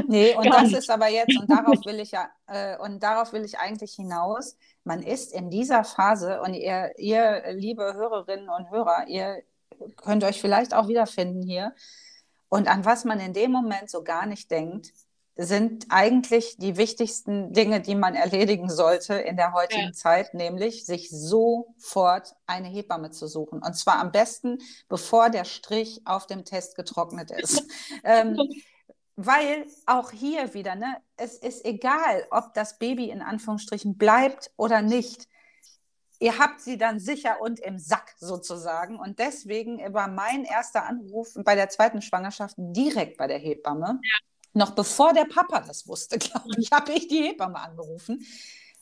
Nee, 0.06 0.34
und 0.36 0.46
das 0.46 0.72
ist 0.72 0.90
aber 0.90 1.08
jetzt, 1.08 1.38
und 1.38 1.50
darauf 1.50 1.78
will 1.84 2.00
ich 2.00 2.12
ja, 2.12 2.30
äh, 2.46 2.76
und 2.78 3.02
darauf 3.02 3.32
will 3.32 3.44
ich 3.44 3.58
eigentlich 3.58 3.94
hinaus, 3.94 4.56
man 4.84 5.02
ist 5.02 5.32
in 5.32 5.50
dieser 5.50 5.84
Phase, 5.84 6.40
und 6.40 6.54
ihr, 6.54 6.92
ihr, 6.98 7.42
liebe 7.52 7.94
Hörerinnen 7.94 8.48
und 8.48 8.70
Hörer, 8.70 9.06
ihr 9.08 9.42
könnt 9.96 10.24
euch 10.24 10.40
vielleicht 10.40 10.74
auch 10.74 10.88
wiederfinden 10.88 11.42
hier. 11.42 11.74
Und 12.48 12.68
an 12.68 12.84
was 12.84 13.04
man 13.04 13.20
in 13.20 13.32
dem 13.32 13.50
Moment 13.50 13.90
so 13.90 14.04
gar 14.04 14.26
nicht 14.26 14.50
denkt, 14.50 14.92
sind 15.36 15.86
eigentlich 15.88 16.58
die 16.58 16.76
wichtigsten 16.76 17.52
Dinge, 17.52 17.80
die 17.80 17.94
man 17.94 18.14
erledigen 18.14 18.68
sollte 18.68 19.14
in 19.14 19.36
der 19.36 19.54
heutigen 19.54 19.86
ja. 19.86 19.92
Zeit, 19.92 20.34
nämlich 20.34 20.84
sich 20.84 21.08
sofort 21.10 22.34
eine 22.46 22.68
Hebamme 22.68 23.10
zu 23.10 23.26
suchen. 23.26 23.62
Und 23.62 23.74
zwar 23.74 23.98
am 23.98 24.12
besten, 24.12 24.58
bevor 24.88 25.30
der 25.30 25.44
Strich 25.44 26.02
auf 26.04 26.26
dem 26.26 26.44
Test 26.44 26.76
getrocknet 26.76 27.30
ist. 27.30 27.64
ähm, 28.04 28.36
weil 29.16 29.66
auch 29.86 30.10
hier 30.10 30.52
wieder, 30.52 30.74
ne, 30.74 30.96
es 31.16 31.36
ist 31.36 31.64
egal, 31.64 32.26
ob 32.30 32.52
das 32.54 32.78
Baby 32.78 33.08
in 33.08 33.22
Anführungsstrichen 33.22 33.96
bleibt 33.96 34.50
oder 34.56 34.82
nicht. 34.82 35.28
Ihr 36.18 36.38
habt 36.38 36.60
sie 36.60 36.76
dann 36.76 37.00
sicher 37.00 37.40
und 37.40 37.58
im 37.58 37.78
Sack 37.78 38.14
sozusagen. 38.18 38.98
Und 38.98 39.18
deswegen 39.18 39.78
war 39.92 40.08
mein 40.08 40.44
erster 40.44 40.84
Anruf 40.84 41.30
bei 41.42 41.54
der 41.54 41.68
zweiten 41.68 42.02
Schwangerschaft 42.02 42.54
direkt 42.58 43.16
bei 43.16 43.26
der 43.26 43.38
Hebamme. 43.38 43.98
Ja 44.02 44.31
noch 44.54 44.72
bevor 44.72 45.12
der 45.12 45.24
Papa 45.24 45.64
das 45.66 45.86
wusste, 45.86 46.18
glaube 46.18 46.50
ich, 46.58 46.70
habe 46.70 46.92
ich 46.92 47.08
die 47.08 47.22
Hebamme 47.22 47.58
angerufen. 47.58 48.24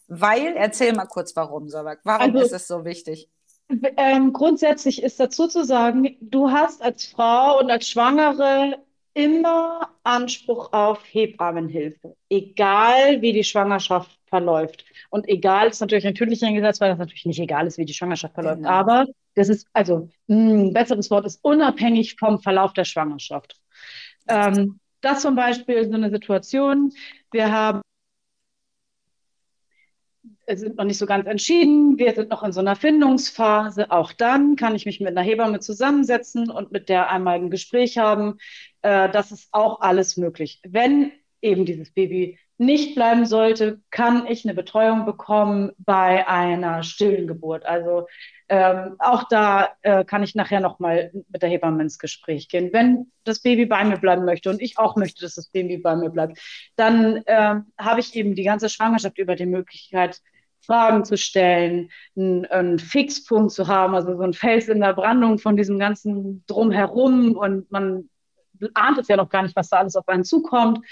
Weil, 0.09 0.57
erzähl 0.57 0.93
mal 0.93 1.07
kurz, 1.07 1.37
warum, 1.37 1.69
Sabak. 1.69 2.01
Warum 2.03 2.35
also, 2.35 2.39
ist 2.39 2.53
es 2.53 2.67
so 2.67 2.85
wichtig? 2.85 3.29
Ähm, 3.97 4.33
grundsätzlich 4.33 5.03
ist 5.03 5.21
dazu 5.21 5.47
zu 5.47 5.65
sagen, 5.65 6.17
du 6.21 6.51
hast 6.51 6.83
als 6.83 7.07
Frau 7.07 7.61
und 7.61 7.71
als 7.71 7.89
Schwangere 7.89 8.79
immer 9.15 9.91
Anspruch 10.03 10.73
auf 10.73 11.01
Hebammenhilfe, 11.05 12.17
egal 12.29 13.23
wie 13.23 13.33
die 13.33 13.45
Schwangerschaft 13.45 14.11
verläuft. 14.27 14.85
Und 15.11 15.29
egal 15.29 15.69
ist 15.69 15.81
natürlich 15.81 16.07
ein 16.07 16.15
tödlicher 16.17 16.51
Gesetz, 16.53 16.81
weil 16.81 16.91
das 16.91 16.99
natürlich 16.99 17.27
nicht 17.27 17.41
egal 17.41 17.69
ist, 17.69 17.79
wie 17.79 17.85
die 17.85 17.95
Schwangerschaft 17.95 18.35
verläuft. 18.35 18.59
Genau. 18.59 18.71
Aber 18.71 19.07
das 19.37 19.49
ist, 19.49 19.69
also 19.73 20.09
ein 20.29 20.73
besseres 20.73 21.11
Wort 21.11 21.27
ist 21.27 21.39
unabhängig 21.45 22.17
vom 22.19 22.41
Verlauf 22.41 22.73
der 22.73 22.85
Schwangerschaft. 22.85 23.57
Ähm, 24.29 24.80
das 25.01 25.23
zum 25.23 25.35
Beispiel 25.35 25.89
so 25.89 25.95
eine 25.95 26.11
Situation. 26.11 26.93
Wir 27.33 27.53
haben 27.53 27.83
sind 30.57 30.77
noch 30.77 30.85
nicht 30.85 30.99
so 30.99 31.07
ganz 31.07 31.27
entschieden. 31.27 31.99
Wir 31.99 32.13
sind 32.15 32.31
noch 32.31 32.43
in 32.43 32.53
so 32.53 32.61
einer 32.61 32.77
Findungsphase. 32.77 33.91
Auch 33.91 34.13
dann 34.13 34.57
kann 34.57 34.75
ich 34.75 34.87
mich 34.87 35.01
mit 35.01 35.11
einer 35.11 35.23
Hebamme 35.23 35.61
zusammensetzen 35.61 36.51
und 36.51 36.73
mit 36.73 36.89
der 36.89 37.11
einmal 37.11 37.37
ein 37.37 37.51
Gespräch 37.51 37.99
haben. 37.99 38.39
Äh, 38.83 39.09
das 39.11 39.33
ist 39.33 39.49
auch 39.53 39.81
alles 39.81 40.17
möglich. 40.17 40.61
Wenn 40.67 41.13
eben 41.41 41.65
dieses 41.65 41.93
Baby 41.93 42.39
nicht 42.61 42.95
bleiben 42.95 43.25
sollte, 43.25 43.81
kann 43.91 44.27
ich 44.27 44.45
eine 44.45 44.53
Betreuung 44.53 45.07
bekommen 45.07 45.73
bei 45.79 46.29
einer 46.29 46.83
stillen 46.83 47.27
Geburt. 47.27 47.65
Also 47.65 48.07
ähm, 48.51 48.97
auch 48.99 49.25
da 49.31 49.71
äh, 49.81 50.05
kann 50.05 50.23
ich 50.23 50.35
nachher 50.35 50.61
nochmal 50.61 51.11
mit 51.31 51.41
der 51.41 51.49
Hebamme 51.49 51.83
ins 51.83 51.99
Gespräch 51.99 52.51
gehen. 52.51 52.69
Wenn 52.71 53.11
das 53.25 53.41
Baby 53.41 53.65
bei 53.65 53.83
mir 53.85 53.97
bleiben 53.97 54.27
möchte 54.27 54.51
und 54.51 54.61
ich 54.61 54.77
auch 54.77 54.95
möchte, 54.97 55.23
dass 55.23 55.37
das 55.37 55.49
Baby 55.49 55.79
bei 55.79 55.97
mir 55.97 56.11
bleibt, 56.11 56.39
dann 56.77 57.23
ähm, 57.27 57.73
habe 57.79 58.01
ich 58.01 58.15
eben 58.15 58.35
die 58.35 58.45
ganze 58.45 58.69
Schwangerschaft 58.69 59.17
über 59.17 59.37
die 59.37 59.47
Möglichkeit, 59.47 60.21
Fragen 60.61 61.07
zu 61.07 61.17
stellen, 61.17 61.91
einen, 62.15 62.45
einen 62.45 62.79
Fixpunkt 62.79 63.53
zu 63.53 63.69
haben, 63.69 63.95
also 63.95 64.15
so 64.19 64.23
ein 64.23 64.35
Fels 64.35 64.69
in 64.69 64.81
der 64.81 64.93
Brandung 64.93 65.39
von 65.39 65.57
diesem 65.57 65.79
ganzen 65.79 66.45
Drumherum 66.47 67.37
und 67.39 67.71
man 67.71 68.11
ahnt 68.75 68.99
es 68.99 69.09
ja 69.09 69.17
noch 69.17 69.31
gar 69.31 69.45
nicht, 69.45 69.57
was 69.57 69.71
da 69.71 69.79
alles 69.79 69.97
auf 69.97 70.07
einen 70.09 70.25
zukommt. 70.25 70.85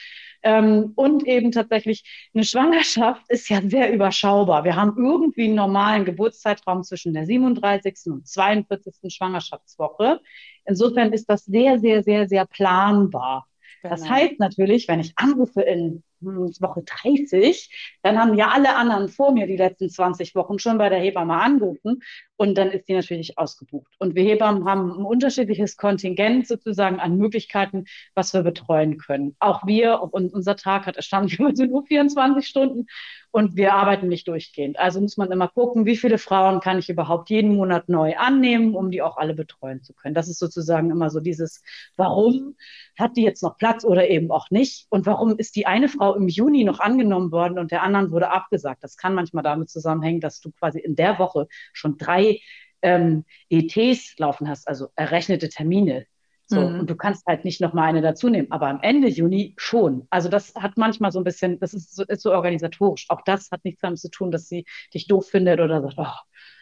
Ähm, 0.43 0.93
und 0.95 1.27
eben 1.27 1.51
tatsächlich 1.51 2.31
eine 2.35 2.45
Schwangerschaft 2.45 3.23
ist 3.29 3.49
ja 3.49 3.61
sehr 3.63 3.93
überschaubar. 3.93 4.65
Wir 4.65 4.77
haben 4.77 4.95
irgendwie 4.97 5.47
einen 5.47 5.57
normalen 5.57 6.05
Geburtszeitraum 6.05 6.83
zwischen 6.85 7.13
der 7.13 7.27
37. 7.27 7.95
und 8.07 8.27
42. 8.27 9.13
Schwangerschaftswoche. 9.13 10.21
Insofern 10.65 11.13
ist 11.13 11.29
das 11.29 11.45
sehr, 11.45 11.79
sehr, 11.79 12.03
sehr, 12.03 12.29
sehr 12.29 12.47
planbar. 12.47 13.47
Genau. 13.83 13.95
Das 13.95 14.09
heißt 14.09 14.39
natürlich, 14.39 14.89
wenn 14.89 15.01
ich 15.01 15.13
anrufe 15.17 15.63
in 15.63 16.03
Woche 16.21 16.83
30, 16.83 17.99
dann 18.03 18.19
haben 18.19 18.35
ja 18.35 18.49
alle 18.49 18.77
anderen 18.77 19.09
vor 19.09 19.33
mir 19.33 19.47
die 19.47 19.57
letzten 19.57 19.91
20 19.91 20.35
Wochen 20.35 20.59
schon 20.59 20.79
bei 20.79 20.89
der 20.89 20.99
Hebamme 20.99 21.35
angerufen 21.41 22.01
und 22.39 22.57
dann 22.57 22.71
ist 22.71 22.89
die 22.89 22.95
natürlich 22.95 23.37
ausgebucht. 23.37 23.93
Und 23.99 24.15
wir 24.15 24.23
Hebammen 24.23 24.65
haben 24.65 24.93
ein 24.93 25.05
unterschiedliches 25.05 25.77
Kontingent 25.77 26.47
sozusagen 26.47 27.01
an 27.01 27.19
Möglichkeiten, 27.19 27.85
was 28.15 28.33
wir 28.33 28.43
betreuen 28.43 28.97
können. 28.97 29.35
Auch 29.41 29.67
wir, 29.67 30.01
und 30.03 30.33
unser 30.33 30.55
Tag 30.57 30.87
hat 30.87 30.97
erstaunlicherweise 30.97 31.67
nur 31.67 31.85
24 31.85 32.47
Stunden 32.47 32.87
und 33.33 33.57
wir 33.57 33.75
arbeiten 33.75 34.09
nicht 34.09 34.29
durchgehend. 34.29 34.79
Also 34.79 35.01
muss 35.01 35.17
man 35.17 35.33
immer 35.33 35.49
gucken, 35.49 35.85
wie 35.85 35.97
viele 35.97 36.17
Frauen 36.17 36.61
kann 36.61 36.79
ich 36.79 36.89
überhaupt 36.89 37.29
jeden 37.29 37.57
Monat 37.57 37.89
neu 37.89 38.17
annehmen, 38.17 38.75
um 38.77 38.93
die 38.93 39.03
auch 39.03 39.17
alle 39.17 39.35
betreuen 39.35 39.83
zu 39.83 39.93
können. 39.93 40.15
Das 40.15 40.29
ist 40.29 40.39
sozusagen 40.39 40.91
immer 40.91 41.11
so 41.11 41.19
dieses, 41.19 41.63
warum 41.97 42.57
hat 42.97 43.17
die 43.17 43.23
jetzt 43.23 43.43
noch 43.43 43.59
Platz 43.59 43.85
oder 43.85 44.09
eben 44.09 44.31
auch 44.31 44.51
nicht? 44.51 44.87
Und 44.91 45.07
warum 45.07 45.37
ist 45.39 45.57
die 45.57 45.67
eine 45.67 45.89
Frau 45.89 46.08
im 46.15 46.29
Juni 46.29 46.65
noch 46.65 46.81
angenommen 46.81 47.33
worden 47.33 47.59
und 47.59 47.71
der 47.71 47.83
anderen 47.83 48.11
wurde 48.11 48.31
abgesagt? 48.31 48.83
Das 48.83 48.97
kann 48.97 49.15
manchmal 49.15 49.43
damit 49.43 49.71
zusammenhängen, 49.71 50.21
dass 50.21 50.41
du 50.41 50.51
quasi 50.53 50.79
in 50.79 50.97
der 50.97 51.19
Woche 51.19 51.49
schon 51.73 51.97
drei 51.99 52.41
ähm, 52.83 53.25
ETs 53.49 54.19
laufen 54.19 54.49
hast, 54.49 54.69
also 54.69 54.89
errechnete 54.95 55.49
Termine. 55.49 56.07
So, 56.51 56.61
mhm. 56.61 56.81
und 56.81 56.91
du 56.91 56.97
kannst 56.97 57.27
halt 57.27 57.45
nicht 57.45 57.61
noch 57.61 57.75
mal 57.75 57.85
eine 57.85 58.01
dazu 58.01 58.31
nehmen, 58.31 58.51
aber 58.51 58.69
am 58.69 58.81
Ende 58.81 59.09
Juni 59.09 59.53
schon. 59.59 60.07
Also 60.09 60.31
das 60.31 60.55
hat 60.55 60.79
manchmal 60.79 61.13
so 61.13 61.21
ein 61.21 61.25
bisschen, 61.25 61.61
das 61.61 61.75
ist 61.75 61.95
so, 61.95 62.05
ist 62.05 62.23
so 62.23 62.33
organisatorisch. 62.33 63.05
Auch 63.11 63.21
das 63.27 63.51
hat 63.51 63.65
nichts 63.65 63.83
damit 63.83 63.99
zu 63.99 64.11
tun, 64.11 64.31
dass 64.31 64.49
sie 64.49 64.65
dich 64.95 65.07
doof 65.07 65.29
findet 65.29 65.61
oder 65.61 65.83
sagt, 65.83 65.97
oh, 65.99 66.07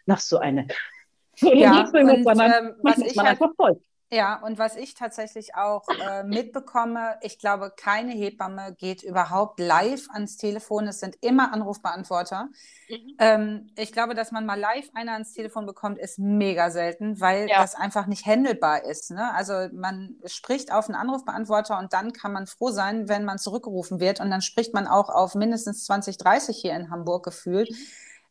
noch 0.06 0.18
so 0.18 0.38
eine. 0.38 0.66
Ja, 1.40 1.88
und, 1.92 1.96
ähm, 2.00 2.74
was 2.82 2.98
ich 2.98 3.16
halt. 3.16 3.38
Ja, 4.10 4.40
und 4.40 4.56
was 4.56 4.76
ich 4.76 4.94
tatsächlich 4.94 5.56
auch 5.56 5.84
äh, 5.88 6.22
mitbekomme, 6.22 7.16
ich 7.22 7.40
glaube, 7.40 7.72
keine 7.76 8.12
Hebamme 8.12 8.72
geht 8.78 9.02
überhaupt 9.02 9.58
live 9.58 10.08
ans 10.10 10.36
Telefon. 10.36 10.86
Es 10.86 11.00
sind 11.00 11.16
immer 11.22 11.52
Anrufbeantworter. 11.52 12.48
Mhm. 12.88 13.16
Ähm, 13.18 13.70
ich 13.76 13.90
glaube, 13.90 14.14
dass 14.14 14.30
man 14.30 14.46
mal 14.46 14.60
live 14.60 14.88
einer 14.94 15.14
ans 15.14 15.32
Telefon 15.32 15.66
bekommt, 15.66 15.98
ist 15.98 16.20
mega 16.20 16.70
selten, 16.70 17.20
weil 17.20 17.48
ja. 17.48 17.60
das 17.60 17.74
einfach 17.74 18.06
nicht 18.06 18.26
handelbar 18.26 18.84
ist. 18.84 19.10
Ne? 19.10 19.34
Also 19.34 19.68
man 19.72 20.14
spricht 20.26 20.72
auf 20.72 20.88
einen 20.88 20.94
Anrufbeantworter 20.94 21.76
und 21.76 21.92
dann 21.92 22.12
kann 22.12 22.32
man 22.32 22.46
froh 22.46 22.70
sein, 22.70 23.08
wenn 23.08 23.24
man 23.24 23.38
zurückgerufen 23.38 23.98
wird. 23.98 24.20
Und 24.20 24.30
dann 24.30 24.40
spricht 24.40 24.72
man 24.72 24.86
auch 24.86 25.08
auf 25.08 25.34
mindestens 25.34 25.84
20, 25.84 26.16
30 26.16 26.56
hier 26.56 26.76
in 26.76 26.90
Hamburg 26.90 27.24
gefühlt. 27.24 27.70
Mhm. 27.70 27.76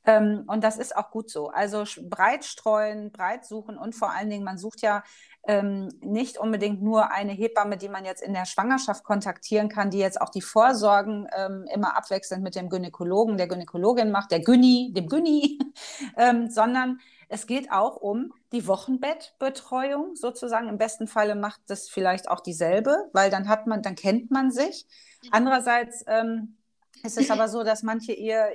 Ähm, 0.06 0.44
und 0.48 0.64
das 0.64 0.78
ist 0.78 0.96
auch 0.96 1.12
gut 1.12 1.30
so. 1.30 1.50
Also 1.50 1.84
breit 2.04 2.46
streuen, 2.46 3.12
breit 3.12 3.46
suchen 3.46 3.78
und 3.78 3.96
vor 3.96 4.12
allen 4.12 4.30
Dingen, 4.30 4.44
man 4.44 4.58
sucht 4.58 4.82
ja 4.82 5.04
ähm, 5.48 5.90
nicht 6.02 6.38
unbedingt 6.38 6.82
nur 6.82 7.12
eine 7.12 7.32
Hebamme, 7.32 7.78
die 7.78 7.90
man 7.90 8.06
jetzt 8.06 8.22
in 8.22 8.34
der 8.34 8.46
Schwangerschaft 8.46 9.04
kontaktieren 9.04 9.70
kann, 9.70 9.92
die 9.92 10.00
jetzt 10.00 10.20
auch 10.20 10.30
die 10.30 10.42
Vorsorgen 10.42 11.28
ähm, 11.36 11.66
immer 11.74 11.96
abwechselnd 11.98 12.44
mit 12.44 12.56
dem 12.56 12.70
Gynäkologen, 12.70 13.38
der 13.38 13.48
Gynäkologin 13.48 14.12
macht, 14.12 14.32
der 14.32 14.42
Gyni, 14.42 14.92
dem 14.94 15.08
Gyni, 15.08 15.60
ähm, 16.18 16.50
sondern 16.50 17.00
es 17.28 17.48
geht 17.48 17.72
auch 17.72 17.96
um 17.98 18.34
die 18.52 18.68
Wochenbettbetreuung 18.68 20.16
sozusagen. 20.16 20.70
Im 20.70 20.78
besten 20.78 21.08
Falle 21.08 21.36
macht 21.36 21.62
das 21.68 21.90
vielleicht 21.90 22.30
auch 22.30 22.40
dieselbe, 22.40 23.10
weil 23.14 23.32
dann 23.32 23.50
hat 23.50 23.68
man, 23.68 23.82
dann 23.82 23.96
kennt 23.96 24.32
man 24.32 24.52
sich. 24.52 24.86
Mhm. 25.24 25.30
Andererseits 25.32 26.04
ähm, 26.08 26.58
ist 27.04 27.18
es 27.18 27.32
aber 27.32 27.48
so, 27.50 27.64
dass 27.64 27.84
manche 27.84 28.14
ihr 28.14 28.50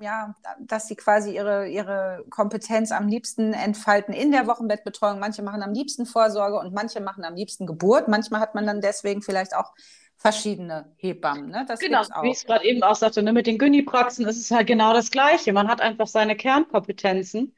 ja, 0.00 0.34
dass 0.58 0.88
sie 0.88 0.96
quasi 0.96 1.34
ihre, 1.34 1.68
ihre 1.68 2.24
Kompetenz 2.30 2.90
am 2.90 3.08
liebsten 3.08 3.52
entfalten 3.52 4.14
in 4.14 4.32
der 4.32 4.46
Wochenbettbetreuung. 4.46 5.18
Manche 5.18 5.42
machen 5.42 5.62
am 5.62 5.72
liebsten 5.72 6.06
Vorsorge 6.06 6.58
und 6.58 6.72
manche 6.72 7.00
machen 7.00 7.24
am 7.24 7.34
liebsten 7.34 7.66
Geburt. 7.66 8.08
Manchmal 8.08 8.40
hat 8.40 8.54
man 8.54 8.66
dann 8.66 8.80
deswegen 8.80 9.22
vielleicht 9.22 9.54
auch 9.54 9.72
verschiedene 10.16 10.92
Hebammen. 10.96 11.50
Ne? 11.50 11.64
Das 11.66 11.80
genau, 11.80 12.02
wie 12.22 12.30
ich 12.30 12.38
es 12.38 12.44
gerade 12.44 12.64
eben 12.64 12.82
auch 12.82 12.94
sagte, 12.94 13.22
ne? 13.22 13.32
mit 13.32 13.46
den 13.46 13.58
Gyni-Praxen 13.58 14.26
ist 14.26 14.38
es 14.38 14.50
halt 14.50 14.66
genau 14.66 14.92
das 14.92 15.10
Gleiche. 15.10 15.52
Man 15.52 15.68
hat 15.68 15.80
einfach 15.80 16.06
seine 16.06 16.36
Kernkompetenzen. 16.36 17.54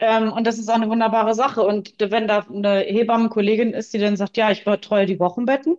Ähm, 0.00 0.32
und 0.32 0.46
das 0.46 0.58
ist 0.58 0.68
auch 0.68 0.74
eine 0.74 0.88
wunderbare 0.88 1.34
Sache. 1.34 1.62
Und 1.62 1.94
wenn 1.98 2.26
da 2.26 2.46
eine 2.48 2.80
Hebammenkollegin 2.80 3.72
ist, 3.74 3.92
die 3.92 3.98
dann 3.98 4.16
sagt, 4.16 4.36
ja, 4.36 4.50
ich 4.50 4.64
betreue 4.64 5.06
die 5.06 5.20
Wochenbetten, 5.20 5.76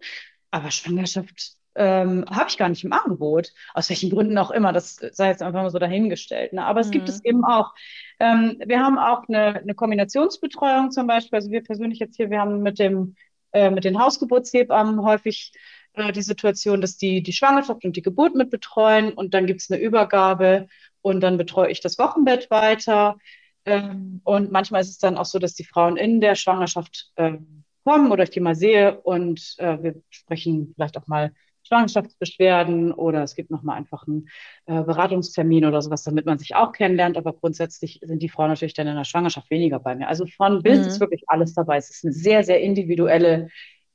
aber 0.52 0.71
Schwangerschaft 0.71 1.58
ähm, 1.76 2.26
habe 2.30 2.50
ich 2.50 2.58
gar 2.58 2.70
nicht 2.70 2.84
im 2.84 2.94
Angebot. 2.94 3.54
Aus 3.74 3.90
welchen 3.90 4.10
Gründen 4.10 4.38
auch 4.38 4.52
immer, 4.52 4.74
das 4.74 4.96
sei 4.96 5.30
jetzt 5.30 5.42
einfach 5.42 5.62
mal 5.62 5.70
so 5.70 5.80
dahingestellt. 5.80 6.54
Ne? 6.54 6.66
Aber 6.66 6.82
es 6.82 6.88
mhm. 6.88 6.92
gibt 6.92 7.10
es 7.10 7.24
eben 7.24 7.46
auch. 7.46 7.74
Ähm, 8.20 8.62
wir 8.66 8.80
haben 8.80 8.98
auch 8.98 9.28
eine, 9.28 9.60
eine, 9.60 9.74
Kombinationsbetreuung 9.74 10.92
zum 10.92 11.08
Beispiel. 11.08 11.38
Also 11.38 11.52
wir 11.52 11.64
persönlich 11.64 12.00
jetzt 12.00 12.18
hier, 12.18 12.30
wir 12.30 12.40
haben 12.40 12.62
mit 12.62 12.80
dem 12.80 13.16
äh, 13.54 13.70
mit 13.70 13.84
den 13.84 14.00
Hausgeburtshebammen 14.00 15.04
häufig 15.04 15.54
äh, 15.94 16.12
die 16.12 16.22
Situation, 16.22 16.82
dass 16.82 16.98
die 16.98 17.24
die 17.24 17.34
Schwangerschaft 17.34 17.84
und 17.86 17.96
die 17.96 18.02
Geburt 18.02 18.36
mit 18.36 18.50
betreuen 18.50 19.14
und 19.14 19.34
dann 19.34 19.46
gibt 19.46 19.62
es 19.62 19.72
eine 19.72 19.82
Übergabe 19.82 20.68
und 21.02 21.22
dann 21.22 21.38
betreue 21.38 21.72
ich 21.72 21.82
das 21.82 21.98
Wochenbett 21.98 22.50
weiter. 22.52 23.18
Ähm, 23.66 24.22
und 24.24 24.52
manchmal 24.52 24.82
ist 24.82 24.90
es 24.90 24.98
dann 24.98 25.18
auch 25.18 25.26
so, 25.26 25.40
dass 25.40 25.54
die 25.54 25.64
Frauen 25.66 25.98
in 25.98 26.22
der 26.22 26.36
Schwangerschaft 26.36 27.12
ähm, 27.18 27.64
kommen 27.84 28.12
oder 28.12 28.24
ich 28.24 28.30
die 28.32 28.40
mal 28.40 28.56
sehe 28.56 29.00
und 29.02 29.56
äh, 29.58 29.82
wir 29.82 30.02
sprechen 30.10 30.74
vielleicht 30.76 30.98
auch 30.98 31.08
mal 31.08 31.34
Schwangerschaftsbeschwerden 31.72 32.92
oder 32.92 33.24
es 33.24 33.36
gibt 33.36 33.50
nochmal 33.50 33.78
einfach 33.78 34.06
einen 34.06 34.28
äh, 34.66 34.84
Beratungstermin 34.84 35.66
oder 35.66 35.82
sowas, 35.82 36.04
damit 36.04 36.26
man 36.26 36.38
sich 36.38 36.56
auch 36.56 36.74
kennenlernt. 36.74 37.18
Aber 37.18 37.34
grundsätzlich 37.34 38.00
sind 38.04 38.22
die 38.22 38.30
Frauen 38.30 38.50
natürlich 38.50 38.74
dann 38.74 38.88
in 38.88 38.96
der 38.96 39.06
Schwangerschaft 39.06 39.50
weniger 39.50 39.80
bei 39.80 39.96
mir. 39.96 40.10
Also 40.10 40.26
von 40.26 40.62
bis 40.62 40.80
mhm. 40.80 40.88
ist 40.88 41.00
wirklich 41.00 41.24
alles 41.28 41.54
dabei. 41.54 41.78
Es 41.78 41.90
ist 41.90 42.04
eine 42.04 42.14
sehr, 42.14 42.44
sehr 42.44 42.62
individuelle 42.62 43.48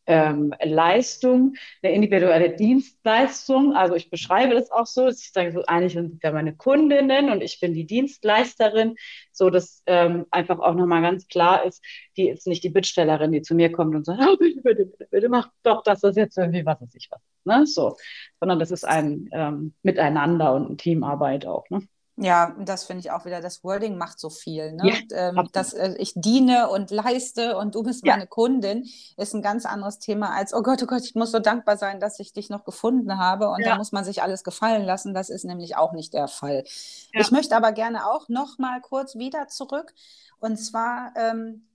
ähm, 0.07 0.55
Leistung, 0.63 1.55
eine 1.83 1.93
individuelle 1.93 2.51
Dienstleistung. 2.51 3.75
Also 3.75 3.95
ich 3.95 4.09
beschreibe 4.09 4.55
das 4.55 4.71
auch 4.71 4.87
so, 4.87 5.05
dass 5.07 5.21
ich 5.21 5.33
sage, 5.33 5.53
so 5.53 5.63
eigentlich 5.67 5.95
sind 5.95 6.23
ja 6.23 6.33
meine 6.33 6.55
Kundinnen 6.57 7.29
und 7.31 7.43
ich 7.43 7.61
bin 7.61 7.75
die 7.75 7.87
Dienstleisterin, 7.87 8.95
so 9.33 9.51
dass 9.51 9.83
ähm, 9.87 10.27
einfach 10.31 10.61
auch 10.61 10.75
nochmal 10.75 11.03
ganz 11.03 11.27
klar 11.29 11.65
ist, 11.67 11.85
die 12.17 12.29
ist 12.29 12.47
nicht 12.47 12.65
die 12.65 12.71
Bittstellerin, 12.71 13.33
die 13.33 13.43
zu 13.43 13.55
mir 13.55 13.71
kommt 13.73 13.95
und 13.95 14.07
sagt, 14.07 14.23
oh, 14.27 14.37
bitte, 14.39 14.63
bitte, 14.63 14.87
bitte, 14.87 15.09
bitte, 15.11 15.29
mach 15.29 15.51
doch 15.63 15.83
das, 15.83 16.01
das 16.01 16.17
jetzt 16.17 16.39
irgendwie, 16.39 16.65
was 16.65 16.81
weiß 16.81 16.95
ich 16.95 17.09
was. 17.11 17.36
Ne? 17.47 17.67
So. 17.67 17.97
Sondern 18.41 18.59
das 18.59 18.71
ist 18.71 18.85
ein 18.85 19.29
ähm, 19.33 19.75
Miteinander 19.83 20.55
und 20.55 20.67
eine 20.67 20.77
Teamarbeit 20.77 21.47
auch. 21.47 21.69
Ne? 21.71 21.87
Ja, 22.19 22.57
das 22.59 22.85
finde 22.85 23.01
ich 23.01 23.11
auch 23.11 23.27
wieder, 23.27 23.43
das 23.43 23.63
Wording 23.63 23.99
macht 23.99 24.19
so 24.19 24.31
viel. 24.31 24.73
Ne? 24.73 24.89
Ja, 24.89 25.29
ähm, 25.29 25.49
dass 25.53 25.75
äh, 25.75 25.95
ich 25.99 26.15
diene 26.15 26.71
und 26.71 26.91
leiste 26.91 27.59
und 27.59 27.75
du 27.75 27.83
bist 27.83 28.07
ja. 28.07 28.15
meine 28.15 28.27
Kundin, 28.27 28.89
ist 29.19 29.35
ein 29.35 29.43
ganz 29.43 29.67
anderes 29.67 29.99
Thema 29.99 30.31
als, 30.35 30.55
oh 30.55 30.63
Gott, 30.63 30.83
oh 30.83 30.87
Gott, 30.87 31.03
ich 31.05 31.15
muss 31.15 31.31
so 31.31 31.41
dankbar 31.41 31.77
sein, 31.77 32.01
dass 32.01 32.19
ich 32.19 32.33
dich 32.33 32.49
noch 32.49 32.65
gefunden 32.65 33.19
habe 33.19 33.51
und 33.51 33.61
ja. 33.61 33.73
da 33.73 33.77
muss 33.77 33.93
man 33.93 34.03
sich 34.03 34.23
alles 34.23 34.45
gefallen 34.45 34.85
lassen. 34.85 35.13
Das 35.13 35.29
ist 35.29 35.45
nämlich 35.45 35.77
auch 35.77 35.93
nicht 35.93 36.15
der 36.15 36.29
Fall. 36.29 36.65
Ich 37.13 37.31
möchte 37.33 37.55
aber 37.55 37.73
gerne 37.73 38.07
auch 38.07 38.31
noch 38.31 38.57
mal 38.59 38.81
kurz 38.81 39.17
wieder 39.17 39.49
zurück 39.49 39.93
und 40.41 40.57
zwar 40.57 41.13
ähm, 41.17 41.67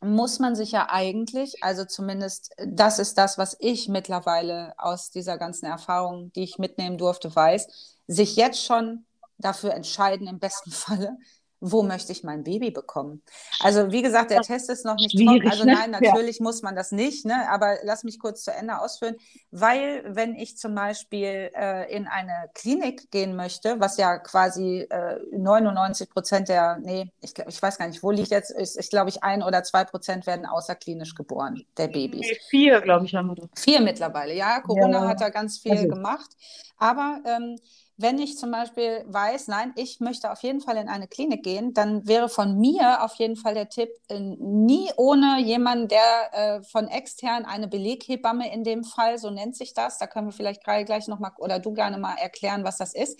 muss 0.00 0.38
man 0.38 0.54
sich 0.54 0.72
ja 0.72 0.88
eigentlich, 0.90 1.62
also 1.62 1.84
zumindest 1.84 2.54
das 2.64 2.98
ist 2.98 3.18
das, 3.18 3.38
was 3.38 3.56
ich 3.60 3.88
mittlerweile 3.88 4.74
aus 4.78 5.10
dieser 5.10 5.38
ganzen 5.38 5.66
Erfahrung, 5.66 6.32
die 6.32 6.44
ich 6.44 6.58
mitnehmen 6.58 6.98
durfte, 6.98 7.34
weiß, 7.34 7.98
sich 8.06 8.36
jetzt 8.36 8.64
schon 8.64 9.06
dafür 9.38 9.74
entscheiden, 9.74 10.26
im 10.26 10.38
besten 10.38 10.70
Falle, 10.72 11.16
wo 11.60 11.82
möchte 11.82 12.12
ich 12.12 12.22
mein 12.22 12.44
Baby 12.44 12.70
bekommen? 12.70 13.22
Also 13.60 13.90
wie 13.90 14.02
gesagt, 14.02 14.30
der 14.30 14.42
Test 14.42 14.70
ist 14.70 14.84
noch 14.84 14.96
nicht 14.96 15.18
trocken. 15.18 15.48
Also 15.48 15.64
ne? 15.64 15.74
nein, 15.74 15.90
natürlich 15.90 16.38
ja. 16.38 16.42
muss 16.44 16.62
man 16.62 16.76
das 16.76 16.92
nicht, 16.92 17.24
ne? 17.24 17.48
aber 17.50 17.78
lass 17.82 18.04
mich 18.04 18.18
kurz 18.18 18.44
zu 18.44 18.52
Ende 18.52 18.80
ausführen, 18.80 19.16
weil 19.50 20.04
wenn 20.06 20.34
ich 20.34 20.56
zum 20.56 20.74
Beispiel 20.74 21.50
äh, 21.54 21.94
in 21.94 22.06
eine 22.06 22.50
Klinik 22.54 23.10
gehen 23.10 23.34
möchte, 23.36 23.80
was 23.80 23.96
ja 23.96 24.18
quasi 24.18 24.86
äh, 24.90 25.18
99 25.32 26.10
Prozent 26.10 26.48
der, 26.48 26.78
nee, 26.78 27.10
ich, 27.20 27.34
ich 27.38 27.60
weiß 27.60 27.78
gar 27.78 27.88
nicht, 27.88 28.02
wo 28.02 28.10
liegt 28.10 28.30
jetzt, 28.30 28.50
ist, 28.50 28.78
ich 28.78 28.90
glaube 28.90 29.10
ich, 29.10 29.22
ein 29.22 29.42
oder 29.42 29.62
zwei 29.62 29.84
Prozent 29.84 30.26
werden 30.26 30.46
außerklinisch 30.46 31.14
geboren, 31.14 31.64
der 31.76 31.88
Babys. 31.88 32.20
Nee, 32.20 32.38
vier, 32.48 32.80
glaube 32.80 33.06
ich, 33.06 33.14
haben 33.14 33.28
wir. 33.28 33.48
Vier 33.56 33.80
mittlerweile, 33.80 34.34
ja. 34.34 34.60
Corona 34.60 35.02
ja. 35.02 35.08
hat 35.08 35.20
da 35.20 35.30
ganz 35.30 35.58
viel 35.58 35.72
also. 35.72 35.88
gemacht. 35.88 36.30
Aber 36.78 37.20
ähm, 37.26 37.56
wenn 38.00 38.18
ich 38.20 38.38
zum 38.38 38.52
Beispiel 38.52 39.04
weiß, 39.08 39.48
nein, 39.48 39.72
ich 39.76 39.98
möchte 39.98 40.30
auf 40.30 40.42
jeden 40.42 40.60
Fall 40.60 40.76
in 40.76 40.88
eine 40.88 41.08
Klinik 41.08 41.42
gehen, 41.42 41.74
dann 41.74 42.06
wäre 42.06 42.28
von 42.28 42.56
mir 42.58 43.02
auf 43.02 43.16
jeden 43.16 43.34
Fall 43.34 43.54
der 43.54 43.68
Tipp, 43.68 43.90
äh, 44.08 44.20
nie 44.20 44.88
ohne 44.96 45.40
jemanden, 45.40 45.88
der 45.88 46.30
äh, 46.32 46.62
von 46.62 46.86
extern 46.86 47.44
eine 47.44 47.66
Beleghebamme 47.66 48.52
in 48.52 48.62
dem 48.62 48.84
Fall, 48.84 49.18
so 49.18 49.30
nennt 49.30 49.56
sich 49.56 49.74
das, 49.74 49.98
da 49.98 50.06
können 50.06 50.28
wir 50.28 50.32
vielleicht 50.32 50.62
gleich 50.62 51.08
nochmal 51.08 51.32
oder 51.38 51.58
du 51.58 51.74
gerne 51.74 51.98
mal 51.98 52.14
erklären, 52.14 52.62
was 52.62 52.78
das 52.78 52.94
ist, 52.94 53.18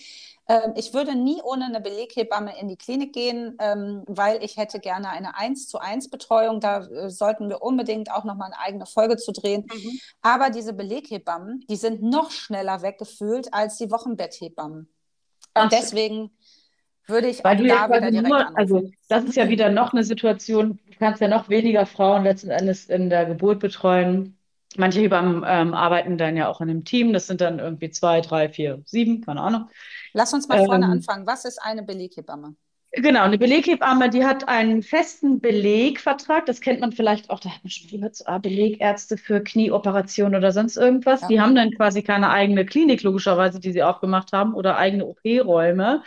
ähm, 0.48 0.72
ich 0.76 0.94
würde 0.94 1.14
nie 1.14 1.42
ohne 1.42 1.66
eine 1.66 1.80
Beleghebamme 1.80 2.58
in 2.58 2.68
die 2.68 2.76
Klinik 2.76 3.12
gehen, 3.12 3.56
ähm, 3.60 4.02
weil 4.06 4.42
ich 4.42 4.56
hätte 4.56 4.80
gerne 4.80 5.10
eine 5.10 5.36
1 5.36 5.68
zu 5.68 5.78
1 5.78 6.08
Betreuung. 6.08 6.60
Da 6.60 6.86
äh, 6.86 7.10
sollten 7.10 7.50
wir 7.50 7.62
unbedingt 7.62 8.10
auch 8.10 8.24
nochmal 8.24 8.46
eine 8.52 8.58
eigene 8.58 8.86
Folge 8.86 9.18
zu 9.18 9.32
drehen. 9.32 9.66
Mhm. 9.70 10.00
Aber 10.22 10.48
diese 10.48 10.72
Beleghebammen, 10.72 11.64
die 11.68 11.76
sind 11.76 12.02
noch 12.02 12.30
schneller 12.30 12.80
weggefühlt 12.80 13.52
als 13.52 13.76
die 13.76 13.90
Wochenbetthebammen. 13.90 14.88
Und 15.54 15.72
deswegen 15.72 16.30
würde 17.06 17.28
ich 17.28 17.44
Weil 17.44 17.56
auch 17.70 17.88
da 17.88 17.88
wieder 17.88 18.10
direkt 18.10 18.28
nur, 18.28 18.58
Also 18.58 18.90
das 19.08 19.24
ist 19.24 19.36
ja 19.36 19.48
wieder 19.50 19.70
noch 19.70 19.92
eine 19.92 20.04
Situation, 20.04 20.78
du 20.86 20.98
kannst 20.98 21.20
ja 21.20 21.28
noch 21.28 21.48
weniger 21.50 21.84
Frauen 21.84 22.24
letzten 22.24 22.50
Endes 22.50 22.86
in 22.86 23.10
der 23.10 23.26
Geburt 23.26 23.60
betreuen. 23.60 24.37
Manche 24.78 25.00
Hebammen 25.00 25.44
ähm, 25.46 25.74
arbeiten 25.74 26.18
dann 26.18 26.36
ja 26.36 26.48
auch 26.48 26.60
in 26.60 26.70
einem 26.70 26.84
Team. 26.84 27.12
Das 27.12 27.26
sind 27.26 27.40
dann 27.40 27.58
irgendwie 27.58 27.90
zwei, 27.90 28.20
drei, 28.20 28.48
vier, 28.48 28.80
sieben, 28.84 29.22
keine 29.22 29.40
Ahnung. 29.40 29.68
Lass 30.12 30.32
uns 30.32 30.48
mal 30.48 30.64
vorne 30.64 30.86
ähm, 30.86 30.92
anfangen. 30.92 31.26
Was 31.26 31.44
ist 31.44 31.60
eine 31.60 31.82
Beleghebamme? 31.82 32.54
Genau, 32.92 33.22
eine 33.22 33.36
Beleghebamme, 33.36 34.08
die 34.08 34.24
hat 34.24 34.48
einen 34.48 34.82
festen 34.82 35.40
Belegvertrag. 35.40 36.46
Das 36.46 36.62
kennt 36.62 36.80
man 36.80 36.92
vielleicht 36.92 37.28
auch, 37.28 37.38
da 37.38 37.50
hat 37.50 37.62
man 37.62 37.70
schon 37.70 37.90
gehört, 37.90 38.16
so, 38.16 38.24
ah, 38.26 38.38
Belegärzte 38.38 39.18
für 39.18 39.42
Knieoperationen 39.42 40.36
oder 40.36 40.52
sonst 40.52 40.78
irgendwas. 40.78 41.20
Ja. 41.22 41.28
Die 41.28 41.40
haben 41.40 41.54
dann 41.54 41.70
quasi 41.72 42.02
keine 42.02 42.30
eigene 42.30 42.64
Klinik, 42.64 43.02
logischerweise, 43.02 43.60
die 43.60 43.72
sie 43.72 43.82
aufgemacht 43.82 44.32
haben, 44.32 44.54
oder 44.54 44.78
eigene 44.78 45.04
OP-Räume, 45.06 46.02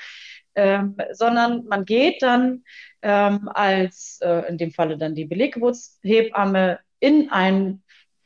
ähm, 0.56 0.98
sondern 1.12 1.66
man 1.66 1.86
geht 1.86 2.24
dann 2.24 2.64
ähm, 3.04 3.48
als, 3.54 4.20
äh, 4.22 4.50
in 4.50 4.58
dem 4.58 4.72
Falle 4.72 4.98
dann 4.98 5.14
die 5.14 5.26
Beleggeburtshebamme, 5.26 6.80
in 7.00 7.30
ein 7.30 7.84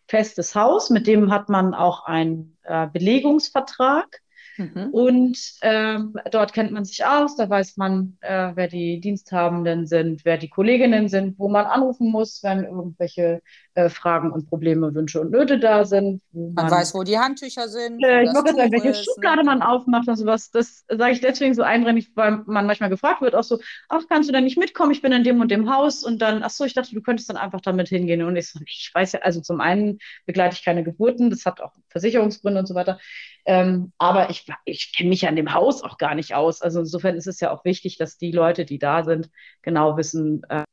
festes 0.08 0.56
Haus, 0.56 0.90
mit 0.90 1.08
dem 1.08 1.32
hat 1.32 1.50
man 1.50 1.74
auch 1.74 2.06
einen 2.06 2.58
äh, 2.64 2.88
Belegungsvertrag. 2.88 4.22
Mhm. 4.58 4.90
Und 4.92 5.38
ähm, 5.64 6.16
dort 6.32 6.54
kennt 6.54 6.72
man 6.72 6.86
sich 6.86 7.06
aus, 7.06 7.36
da 7.36 7.50
weiß 7.50 7.76
man, 7.76 8.18
äh, 8.22 8.52
wer 8.56 8.68
die 8.68 9.02
Diensthabenden 9.02 9.86
sind, 9.86 10.24
wer 10.24 10.38
die 10.38 10.50
Kolleginnen 10.50 11.10
sind, 11.10 11.38
wo 11.38 11.50
man 11.50 11.66
anrufen 11.66 12.10
muss, 12.10 12.42
wenn 12.42 12.64
irgendwelche 12.64 13.42
äh, 13.76 13.90
Fragen 13.90 14.32
und 14.32 14.50
Probleme, 14.50 14.94
Wünsche 14.96 15.20
und 15.20 15.32
Nöte 15.32 15.60
da 15.60 15.84
sind. 15.84 16.22
Man, 16.32 16.54
man, 16.54 16.72
weiß, 16.72 16.96
wo 16.96 17.04
die 17.04 17.18
Handtücher 17.18 17.68
sind. 17.68 18.02
Äh, 18.04 18.24
ich 18.24 18.34
wollte 18.34 18.56
sagen, 18.56 18.72
welche 18.72 18.90
ist, 18.90 19.06
Schublade 19.06 19.40
ne? 19.40 19.44
man 19.44 19.62
aufmacht 19.62 20.08
und 20.08 20.16
sowas. 20.16 20.50
Das 20.50 20.86
sage 20.88 21.12
ich 21.12 21.20
deswegen 21.20 21.54
so 21.54 21.62
eindringlich, 21.62 22.10
weil 22.16 22.44
man 22.46 22.66
manchmal 22.66 22.90
gefragt 22.90 23.22
wird, 23.22 23.36
auch 23.36 23.44
so, 23.44 23.60
ach, 23.90 24.04
kannst 24.10 24.30
du 24.30 24.34
da 24.34 24.40
nicht 24.40 24.58
mitkommen? 24.58 24.92
Ich 24.92 25.02
bin 25.02 25.12
in 25.12 25.26
dem 25.26 25.42
und 25.42 25.52
dem 25.52 25.70
Haus. 25.70 26.04
Und 26.06 26.22
dann, 26.22 26.42
ach 26.42 26.52
so, 26.52 26.64
ich 26.64 26.74
dachte, 26.74 26.96
du 26.96 27.02
könntest 27.02 27.30
dann 27.30 27.38
einfach 27.38 27.60
damit 27.60 27.90
hingehen. 27.90 28.24
Und 28.24 28.38
ich 28.38 28.50
so, 28.50 28.60
ich 28.66 28.92
weiß 28.94 29.12
ja, 29.12 29.20
also 29.20 29.42
zum 29.42 29.60
einen 29.60 30.00
begleite 30.26 30.56
ich 30.56 30.64
keine 30.64 30.84
Geburten, 30.84 31.30
das 31.30 31.46
hat 31.46 31.60
auch 31.60 31.74
Versicherungsgründe 31.90 32.62
und 32.62 32.68
so 32.68 32.76
weiter. 32.76 32.98
Ähm, 33.46 33.92
aber 33.98 34.30
ich, 34.30 34.48
ich 34.64 34.94
kenne 34.96 35.10
mich 35.10 35.22
ja 35.22 35.30
in 35.30 35.36
dem 35.36 35.54
Haus 35.54 35.84
auch 35.84 35.98
gar 35.98 36.16
nicht 36.16 36.34
aus. 36.34 36.62
Also 36.62 36.80
insofern 36.80 37.16
ist 37.16 37.28
es 37.28 37.42
ja 37.42 37.52
auch 37.52 37.66
wichtig, 37.66 37.98
dass 37.98 38.18
die 38.18 38.32
Leute, 38.32 38.64
die 38.64 38.80
da 38.80 39.04
sind, 39.04 39.30
genau 39.62 39.98
wissen, 39.98 40.44
äh, 40.50 40.64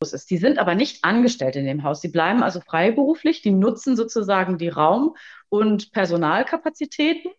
ist. 0.00 0.30
Die 0.30 0.38
sind 0.38 0.58
aber 0.58 0.74
nicht 0.74 1.04
angestellt 1.04 1.56
in 1.56 1.64
dem 1.64 1.82
Haus. 1.82 2.00
Die 2.00 2.08
bleiben 2.08 2.42
also 2.42 2.60
freiberuflich, 2.60 3.42
die 3.42 3.50
nutzen 3.50 3.96
sozusagen 3.96 4.58
die 4.58 4.68
Raum- 4.68 5.16
und 5.48 5.92
Personalkapazitäten 5.92 7.32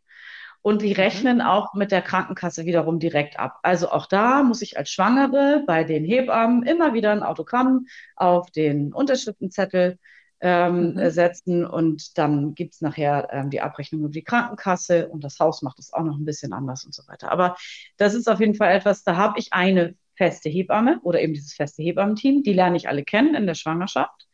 und 0.61 0.81
die 0.81 0.89
mhm. 0.89 0.95
rechnen 0.95 1.41
auch 1.41 1.73
mit 1.73 1.91
der 1.91 2.01
Krankenkasse 2.01 2.65
wiederum 2.65 2.99
direkt 2.99 3.39
ab. 3.39 3.59
Also 3.63 3.89
auch 3.89 4.05
da 4.05 4.43
muss 4.43 4.61
ich 4.61 4.77
als 4.77 4.89
Schwangere 4.89 5.63
bei 5.65 5.83
den 5.83 6.03
Hebammen 6.03 6.63
immer 6.63 6.93
wieder 6.93 7.11
ein 7.11 7.23
Autogramm 7.23 7.87
auf 8.15 8.51
den 8.51 8.93
Unterschriftenzettel 8.93 9.97
ähm, 10.41 10.93
mhm. 10.95 11.09
setzen 11.09 11.65
und 11.65 12.17
dann 12.17 12.55
gibt 12.55 12.73
es 12.73 12.81
nachher 12.81 13.29
ähm, 13.31 13.49
die 13.49 13.61
Abrechnung 13.61 14.01
über 14.01 14.09
die 14.09 14.23
Krankenkasse 14.23 15.07
und 15.09 15.23
das 15.23 15.39
Haus 15.39 15.61
macht 15.61 15.79
es 15.79 15.93
auch 15.93 16.03
noch 16.03 16.17
ein 16.17 16.25
bisschen 16.25 16.51
anders 16.51 16.83
und 16.83 16.93
so 16.93 17.07
weiter. 17.07 17.31
Aber 17.31 17.55
das 17.97 18.13
ist 18.13 18.29
auf 18.29 18.39
jeden 18.39 18.55
Fall 18.55 18.73
etwas, 18.73 19.03
da 19.03 19.15
habe 19.15 19.39
ich 19.39 19.53
eine 19.53 19.95
feste 20.19 20.49
Hebamme 20.49 20.99
oder 21.01 21.21
eben 21.21 21.33
dieses 21.33 21.53
feste 21.53 21.81
Hebammenteam, 21.81 22.43
die 22.43 22.51
lerne 22.51 22.75
ich 22.75 22.89
alle 22.89 23.05
kennen 23.05 23.35
in 23.35 23.47
der 23.47 23.55
Schwangerschaft. 23.55 24.27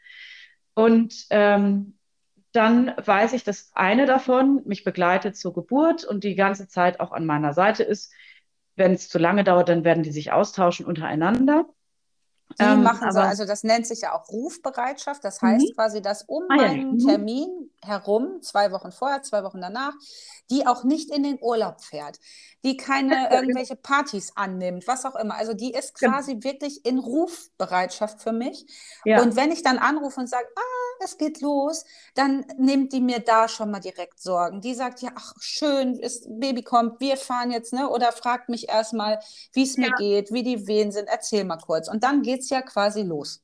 Und 0.73 1.27
ähm, 1.29 1.99
dann 2.51 2.95
weiß 2.97 3.33
ich, 3.33 3.43
dass 3.43 3.69
eine 3.75 4.07
davon 4.07 4.63
mich 4.65 4.83
begleitet 4.83 5.37
zur 5.37 5.53
Geburt 5.53 6.03
und 6.03 6.23
die 6.23 6.33
ganze 6.33 6.67
Zeit 6.67 6.99
auch 6.99 7.11
an 7.11 7.27
meiner 7.27 7.53
Seite 7.53 7.83
ist. 7.83 8.11
Wenn 8.75 8.93
es 8.93 9.09
zu 9.09 9.19
lange 9.19 9.43
dauert, 9.43 9.69
dann 9.69 9.83
werden 9.83 10.01
die 10.01 10.11
sich 10.11 10.31
austauschen 10.31 10.87
untereinander. 10.87 11.65
Die 12.59 12.63
ähm, 12.63 12.81
machen 12.81 13.11
so, 13.11 13.19
also 13.19 13.45
das 13.45 13.63
nennt 13.63 13.85
sich 13.85 14.01
ja 14.01 14.13
auch 14.15 14.27
Rufbereitschaft. 14.29 15.23
Das 15.23 15.39
heißt 15.39 15.69
mhm. 15.69 15.75
quasi, 15.75 16.01
dass 16.01 16.23
um 16.23 16.45
ah, 16.49 16.55
meinen 16.55 16.97
ja. 16.99 17.05
Mhm. 17.05 17.07
Termin 17.07 17.64
herum, 17.83 18.41
zwei 18.41 18.71
Wochen 18.71 18.91
vorher, 18.91 19.21
zwei 19.23 19.43
Wochen 19.43 19.61
danach, 19.61 19.93
die 20.49 20.67
auch 20.67 20.83
nicht 20.83 21.09
in 21.09 21.23
den 21.23 21.37
Urlaub 21.41 21.81
fährt, 21.81 22.19
die 22.63 22.77
keine 22.77 23.29
irgendwelche 23.31 23.75
Partys 23.75 24.33
annimmt, 24.35 24.87
was 24.87 25.05
auch 25.05 25.15
immer. 25.15 25.35
Also 25.35 25.53
die 25.53 25.71
ist 25.71 25.95
quasi 25.95 26.33
ja. 26.33 26.43
wirklich 26.43 26.85
in 26.85 26.99
Rufbereitschaft 26.99 28.21
für 28.21 28.31
mich. 28.31 28.65
Ja. 29.05 29.21
Und 29.21 29.35
wenn 29.35 29.51
ich 29.51 29.63
dann 29.63 29.77
anrufe 29.77 30.19
und 30.19 30.27
sage, 30.27 30.47
ah, 30.55 30.85
es 31.03 31.17
geht 31.17 31.41
los, 31.41 31.85
dann 32.13 32.45
nimmt 32.57 32.93
die 32.93 33.01
mir 33.01 33.19
da 33.19 33.47
schon 33.47 33.71
mal 33.71 33.79
direkt 33.79 34.19
Sorgen. 34.19 34.61
Die 34.61 34.73
sagt, 34.73 35.01
ja, 35.01 35.11
ach, 35.15 35.33
schön, 35.39 35.99
das 36.01 36.27
Baby 36.27 36.63
kommt, 36.63 36.99
wir 36.99 37.17
fahren 37.17 37.51
jetzt, 37.51 37.73
ne? 37.73 37.89
Oder 37.89 38.11
fragt 38.11 38.49
mich 38.49 38.69
erstmal, 38.69 39.19
wie 39.53 39.63
es 39.63 39.77
mir 39.77 39.91
geht, 39.91 40.31
wie 40.31 40.43
die 40.43 40.67
Wehen 40.67 40.91
sind, 40.91 41.07
erzähl 41.07 41.43
mal 41.43 41.57
kurz. 41.57 41.87
Und 41.87 42.03
dann 42.03 42.21
geht 42.21 42.41
es 42.41 42.49
ja 42.49 42.61
quasi 42.61 43.01
los. 43.01 43.43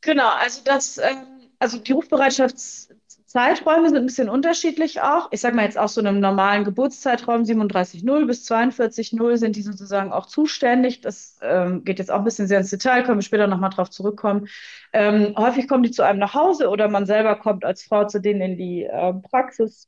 Genau, 0.00 0.28
also 0.28 0.62
das, 0.64 0.98
ähm, 0.98 1.50
also 1.58 1.78
die 1.78 1.92
Rufbereitschafts 1.92 2.88
Zeiträume 3.30 3.88
sind 3.88 3.98
ein 3.98 4.06
bisschen 4.06 4.28
unterschiedlich 4.28 5.02
auch. 5.02 5.28
Ich 5.30 5.40
sage 5.40 5.54
mal 5.54 5.62
jetzt 5.62 5.78
aus 5.78 5.94
so 5.94 6.00
einem 6.00 6.18
normalen 6.18 6.64
Geburtszeitraum 6.64 7.42
37.0 7.42 8.26
bis 8.26 8.50
42.0 8.50 9.36
sind 9.36 9.54
die 9.54 9.62
sozusagen 9.62 10.10
auch 10.10 10.26
zuständig. 10.26 11.00
Das 11.00 11.38
ähm, 11.40 11.84
geht 11.84 12.00
jetzt 12.00 12.10
auch 12.10 12.18
ein 12.18 12.24
bisschen 12.24 12.48
sehr 12.48 12.58
ins 12.58 12.70
Detail, 12.70 13.04
können 13.04 13.18
wir 13.18 13.22
später 13.22 13.46
nochmal 13.46 13.70
drauf 13.70 13.88
zurückkommen. 13.88 14.48
Ähm, 14.92 15.34
häufig 15.36 15.68
kommen 15.68 15.84
die 15.84 15.92
zu 15.92 16.02
einem 16.02 16.18
nach 16.18 16.34
Hause 16.34 16.68
oder 16.70 16.88
man 16.88 17.06
selber 17.06 17.36
kommt 17.36 17.64
als 17.64 17.84
Frau 17.84 18.04
zu 18.04 18.20
denen 18.20 18.40
in 18.40 18.56
die 18.58 18.82
äh, 18.82 19.12
Praxis. 19.12 19.86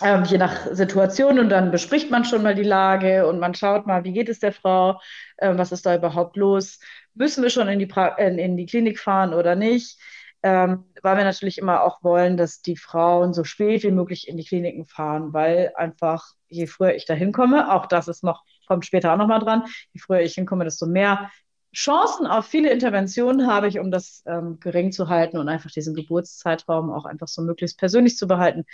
Ähm, 0.00 0.22
je 0.22 0.38
nach 0.38 0.68
Situation 0.70 1.40
und 1.40 1.48
dann 1.48 1.72
bespricht 1.72 2.12
man 2.12 2.24
schon 2.24 2.44
mal 2.44 2.54
die 2.54 2.62
Lage 2.62 3.26
und 3.26 3.40
man 3.40 3.54
schaut 3.54 3.84
mal, 3.88 4.04
wie 4.04 4.12
geht 4.12 4.28
es 4.28 4.38
der 4.38 4.52
Frau, 4.52 5.00
äh, 5.38 5.58
was 5.58 5.72
ist 5.72 5.86
da 5.86 5.96
überhaupt 5.96 6.36
los, 6.36 6.78
müssen 7.14 7.42
wir 7.42 7.50
schon 7.50 7.66
in 7.66 7.80
die, 7.80 7.86
pra 7.86 8.14
in, 8.14 8.38
in 8.38 8.56
die 8.56 8.66
Klinik 8.66 9.00
fahren 9.00 9.34
oder 9.34 9.56
nicht 9.56 9.98
ähm, 10.44 10.84
weil 11.02 11.16
wir 11.16 11.24
natürlich 11.24 11.56
immer 11.56 11.82
auch 11.82 12.04
wollen, 12.04 12.36
dass 12.36 12.60
die 12.60 12.76
Frauen 12.76 13.32
so 13.32 13.44
spät 13.44 13.82
wie 13.82 13.90
möglich 13.90 14.28
in 14.28 14.36
die 14.36 14.44
Kliniken 14.44 14.84
fahren, 14.84 15.32
weil 15.32 15.72
einfach 15.74 16.22
je 16.48 16.66
früher 16.66 16.94
ich 16.94 17.06
da 17.06 17.14
hinkomme, 17.14 17.72
auch 17.72 17.86
das 17.86 18.08
ist 18.08 18.22
noch, 18.22 18.44
kommt 18.66 18.84
später 18.84 19.14
auch 19.14 19.16
nochmal 19.16 19.40
dran, 19.40 19.64
je 19.92 20.00
früher 20.00 20.20
ich 20.20 20.34
hinkomme, 20.34 20.64
desto 20.64 20.84
mehr 20.84 21.30
Chancen 21.74 22.26
auf 22.26 22.46
viele 22.46 22.70
Interventionen 22.70 23.46
habe 23.46 23.68
ich, 23.68 23.78
um 23.78 23.90
das 23.90 24.22
ähm, 24.26 24.58
gering 24.60 24.92
zu 24.92 25.08
halten 25.08 25.38
und 25.38 25.48
einfach 25.48 25.70
diesen 25.70 25.94
Geburtszeitraum 25.94 26.90
auch 26.90 27.04
einfach 27.04 27.28
so 27.28 27.42
möglichst 27.42 27.78
persönlich 27.78 28.16
zu 28.16 28.26
behalten, 28.28 28.64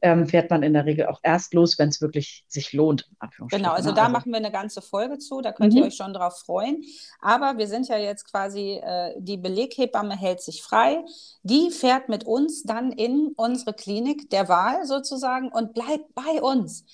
ähm, 0.00 0.26
fährt 0.26 0.50
man 0.50 0.62
in 0.62 0.72
der 0.72 0.84
Regel 0.84 1.06
auch 1.06 1.20
erst 1.22 1.54
los, 1.54 1.78
wenn 1.78 1.88
es 1.88 2.00
wirklich 2.00 2.44
sich 2.48 2.72
lohnt. 2.72 3.08
Genau, 3.50 3.70
also 3.70 3.92
da 3.92 4.02
also. 4.02 4.12
machen 4.12 4.30
wir 4.32 4.38
eine 4.38 4.52
ganze 4.52 4.82
Folge 4.82 5.18
zu, 5.18 5.40
da 5.40 5.52
könnt 5.52 5.72
mhm. 5.72 5.78
ihr 5.78 5.86
euch 5.86 5.96
schon 5.96 6.12
drauf 6.12 6.40
freuen. 6.44 6.82
Aber 7.20 7.58
wir 7.58 7.66
sind 7.66 7.88
ja 7.88 7.96
jetzt 7.96 8.30
quasi, 8.30 8.80
äh, 8.82 9.14
die 9.18 9.36
Beleghebamme 9.36 10.16
hält 10.16 10.40
sich 10.40 10.62
frei, 10.62 11.04
die 11.42 11.70
fährt 11.70 12.08
mit 12.08 12.24
uns 12.24 12.62
dann 12.64 12.92
in 12.92 13.32
unsere 13.36 13.72
Klinik 13.72 14.30
der 14.30 14.48
Wahl 14.48 14.84
sozusagen 14.84 15.48
und 15.48 15.74
bleibt 15.74 16.14
bei 16.14 16.42
uns. 16.42 16.84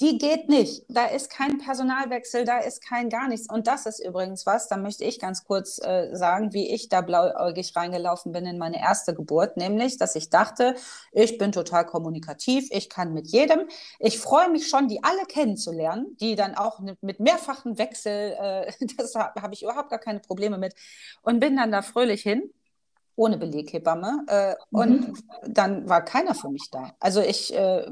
Die 0.00 0.18
geht 0.18 0.48
nicht. 0.48 0.84
Da 0.88 1.06
ist 1.06 1.28
kein 1.28 1.58
Personalwechsel, 1.58 2.44
da 2.44 2.58
ist 2.58 2.82
kein 2.82 3.08
gar 3.08 3.26
nichts. 3.26 3.48
Und 3.52 3.66
das 3.66 3.84
ist 3.84 3.98
übrigens 3.98 4.46
was, 4.46 4.68
da 4.68 4.76
möchte 4.76 5.04
ich 5.04 5.18
ganz 5.18 5.44
kurz 5.44 5.80
äh, 5.84 6.14
sagen, 6.14 6.52
wie 6.52 6.72
ich 6.72 6.88
da 6.88 7.00
blauäugig 7.00 7.74
reingelaufen 7.74 8.30
bin 8.30 8.46
in 8.46 8.58
meine 8.58 8.80
erste 8.80 9.14
Geburt, 9.14 9.56
nämlich, 9.56 9.98
dass 9.98 10.14
ich 10.14 10.30
dachte, 10.30 10.76
ich 11.12 11.36
bin 11.36 11.50
total 11.50 11.84
kommunikativ, 11.84 12.68
ich 12.70 12.88
kann 12.88 13.12
mit 13.12 13.26
jedem. 13.26 13.68
Ich 13.98 14.20
freue 14.20 14.50
mich 14.50 14.68
schon, 14.68 14.86
die 14.86 15.02
alle 15.02 15.24
kennenzulernen, 15.26 16.16
die 16.20 16.36
dann 16.36 16.54
auch 16.54 16.78
mit 17.00 17.18
mehrfachen 17.18 17.78
Wechsel, 17.78 18.36
äh, 18.40 18.72
das 18.96 19.16
habe 19.16 19.42
hab 19.42 19.52
ich 19.52 19.62
überhaupt 19.62 19.90
gar 19.90 19.98
keine 19.98 20.20
Probleme 20.20 20.58
mit 20.58 20.74
und 21.22 21.40
bin 21.40 21.56
dann 21.56 21.72
da 21.72 21.82
fröhlich 21.82 22.22
hin 22.22 22.52
ohne 23.18 23.36
Beleghebamme. 23.36 24.24
Äh, 24.28 24.54
mhm. 24.70 24.78
Und 24.78 25.24
dann 25.46 25.88
war 25.88 26.04
keiner 26.04 26.34
für 26.34 26.48
mich 26.48 26.70
da. 26.70 26.92
Also 27.00 27.20
ich, 27.20 27.54
äh, 27.54 27.84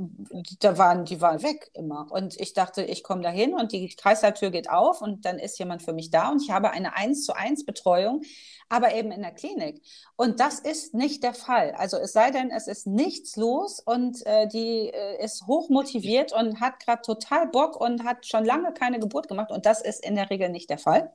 da 0.61 0.79
waren, 0.79 1.05
die 1.05 1.21
waren 1.21 1.43
weg 1.43 1.71
immer. 1.75 2.07
Und 2.11 2.41
ich 2.41 2.55
dachte, 2.55 2.83
ich 2.85 3.03
komme 3.03 3.23
da 3.23 3.31
hin 3.31 3.53
und 3.53 3.73
die 3.73 3.89
Kreislauftür 3.89 4.51
geht 4.51 4.71
auf 4.71 5.03
und 5.03 5.25
dann 5.25 5.39
ist 5.39 5.59
jemand 5.59 5.83
für 5.83 5.93
mich 5.93 6.11
da 6.11 6.31
und 6.31 6.43
ich 6.43 6.51
habe 6.51 6.71
eine 6.71 6.97
1 6.97 7.25
zu 7.25 7.35
1 7.35 7.67
Betreuung, 7.67 8.23
aber 8.69 8.95
eben 8.95 9.11
in 9.11 9.23
der 9.23 9.33
Klinik. 9.33 9.83
Und 10.15 10.39
das 10.39 10.61
ist 10.61 10.95
nicht 10.95 11.25
der 11.25 11.35
Fall. 11.35 11.73
Also 11.73 11.97
es 11.97 12.13
sei 12.13 12.31
denn, 12.31 12.51
es 12.51 12.69
ist 12.69 12.87
nichts 12.87 13.37
los 13.37 13.81
und 13.81 14.25
äh, 14.27 14.47
die 14.47 14.91
äh, 14.93 15.25
ist 15.25 15.47
hoch 15.49 15.69
motiviert 15.69 16.33
und 16.33 16.61
hat 16.61 16.79
gerade 16.81 17.03
total 17.03 17.49
Bock 17.49 17.81
und 17.81 18.05
hat 18.05 18.27
schon 18.27 18.45
lange 18.45 18.73
keine 18.73 19.01
Geburt 19.01 19.27
gemacht. 19.27 19.51
Und 19.51 19.67
das 19.67 19.83
ist 19.83 20.05
in 20.05 20.15
der 20.15 20.31
Regel 20.31 20.51
nicht 20.51 20.71
der 20.71 20.79
Fall. 20.79 21.13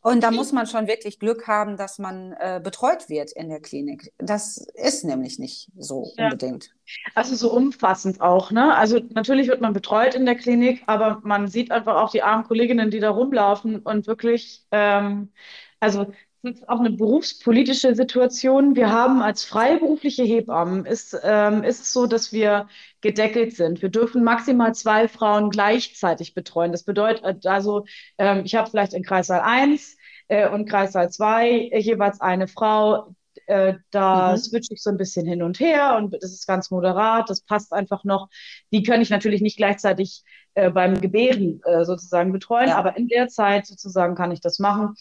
Und 0.00 0.22
da 0.22 0.30
muss 0.30 0.52
man 0.52 0.66
schon 0.66 0.86
wirklich 0.86 1.18
Glück 1.18 1.48
haben, 1.48 1.76
dass 1.76 1.98
man 1.98 2.32
äh, 2.32 2.60
betreut 2.62 3.08
wird 3.08 3.32
in 3.32 3.48
der 3.48 3.60
Klinik. 3.60 4.12
Das 4.18 4.58
ist 4.74 5.04
nämlich 5.04 5.38
nicht 5.38 5.70
so 5.76 6.12
ja. 6.16 6.24
unbedingt. 6.24 6.70
Also 7.14 7.34
so 7.34 7.52
umfassend 7.52 8.20
auch, 8.20 8.50
ne? 8.50 8.74
Also 8.76 9.00
natürlich 9.10 9.48
wird 9.48 9.60
man 9.60 9.72
betreut 9.72 10.14
in 10.14 10.24
der 10.24 10.36
Klinik, 10.36 10.82
aber 10.86 11.20
man 11.24 11.48
sieht 11.48 11.70
einfach 11.72 11.96
auch 11.96 12.10
die 12.10 12.22
armen 12.22 12.44
Kolleginnen, 12.44 12.90
die 12.90 13.00
da 13.00 13.10
rumlaufen 13.10 13.80
und 13.80 14.06
wirklich, 14.06 14.64
ähm, 14.70 15.32
also 15.80 16.12
es 16.42 16.54
ist 16.54 16.68
auch 16.68 16.78
eine 16.78 16.90
berufspolitische 16.90 17.94
Situation. 17.94 18.76
Wir 18.76 18.92
haben 18.92 19.22
als 19.22 19.44
freiberufliche 19.44 20.22
Hebammen 20.22 20.86
ist, 20.86 21.18
ähm, 21.22 21.64
ist 21.64 21.80
es 21.80 21.92
so, 21.92 22.06
dass 22.06 22.32
wir 22.32 22.68
gedeckelt 23.00 23.56
sind. 23.56 23.82
Wir 23.82 23.88
dürfen 23.88 24.22
maximal 24.22 24.74
zwei 24.74 25.08
Frauen 25.08 25.50
gleichzeitig 25.50 26.34
betreuen. 26.34 26.72
Das 26.72 26.84
bedeutet 26.84 27.46
also, 27.46 27.86
ähm, 28.18 28.42
ich 28.44 28.54
habe 28.54 28.70
vielleicht 28.70 28.94
in 28.94 29.02
Kreissaal 29.02 29.40
1 29.40 29.96
äh, 30.28 30.48
und 30.48 30.68
Kreissaal 30.68 31.10
2 31.10 31.48
äh, 31.48 31.78
jeweils 31.80 32.20
eine 32.20 32.46
Frau. 32.46 33.14
Äh, 33.46 33.74
da 33.90 34.32
mhm. 34.32 34.36
switche 34.36 34.74
ich 34.74 34.82
so 34.82 34.90
ein 34.90 34.96
bisschen 34.96 35.26
hin 35.26 35.42
und 35.42 35.58
her 35.58 35.96
und 35.96 36.12
das 36.12 36.32
ist 36.32 36.46
ganz 36.46 36.70
moderat, 36.70 37.30
das 37.30 37.40
passt 37.40 37.72
einfach 37.72 38.04
noch. 38.04 38.28
Die 38.72 38.82
kann 38.82 39.00
ich 39.00 39.10
natürlich 39.10 39.40
nicht 39.40 39.56
gleichzeitig 39.56 40.22
äh, 40.54 40.70
beim 40.70 41.00
Gebären 41.00 41.60
äh, 41.64 41.84
sozusagen 41.84 42.32
betreuen, 42.32 42.68
ja. 42.68 42.76
aber 42.76 42.96
in 42.96 43.08
der 43.08 43.28
Zeit 43.28 43.66
sozusagen 43.66 44.14
kann 44.14 44.32
ich 44.32 44.40
das 44.40 44.58
machen 44.58 44.94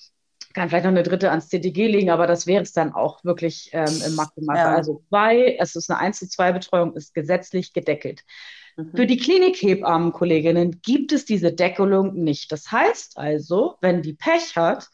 kann 0.54 0.70
vielleicht 0.70 0.86
noch 0.86 0.92
eine 0.92 1.04
dritte 1.04 1.30
ans 1.30 1.50
CTG 1.50 1.88
legen, 1.88 2.10
aber 2.10 2.28
das 2.28 2.48
wäre 2.48 2.64
es 2.64 2.74
dann 2.74 2.94
auch 2.94 3.24
wirklich 3.24 3.70
ähm, 3.74 4.02
im 4.06 4.16
Maximalfall. 4.16 4.72
Ja. 4.72 4.76
Also 4.76 5.04
zwei, 5.10 5.58
es 5.60 5.76
ist 5.76 5.90
eine 5.90 6.00
1 6.00 6.20
zu 6.20 6.30
2 6.30 6.52
Betreuung, 6.54 6.96
ist 6.96 7.14
gesetzlich 7.14 7.74
gedeckelt. 7.74 8.24
Mhm. 8.76 8.92
Für 8.96 9.06
die 9.06 9.18
Klinikhebammenkolleginnen 9.18 10.82
gibt 10.82 11.12
es 11.12 11.26
diese 11.26 11.52
Deckelung 11.52 12.14
nicht. 12.14 12.52
Das 12.52 12.72
heißt 12.72 13.18
also, 13.18 13.76
wenn 13.82 14.02
die 14.02 14.14
Pech 14.14 14.56
hat, 14.56 14.88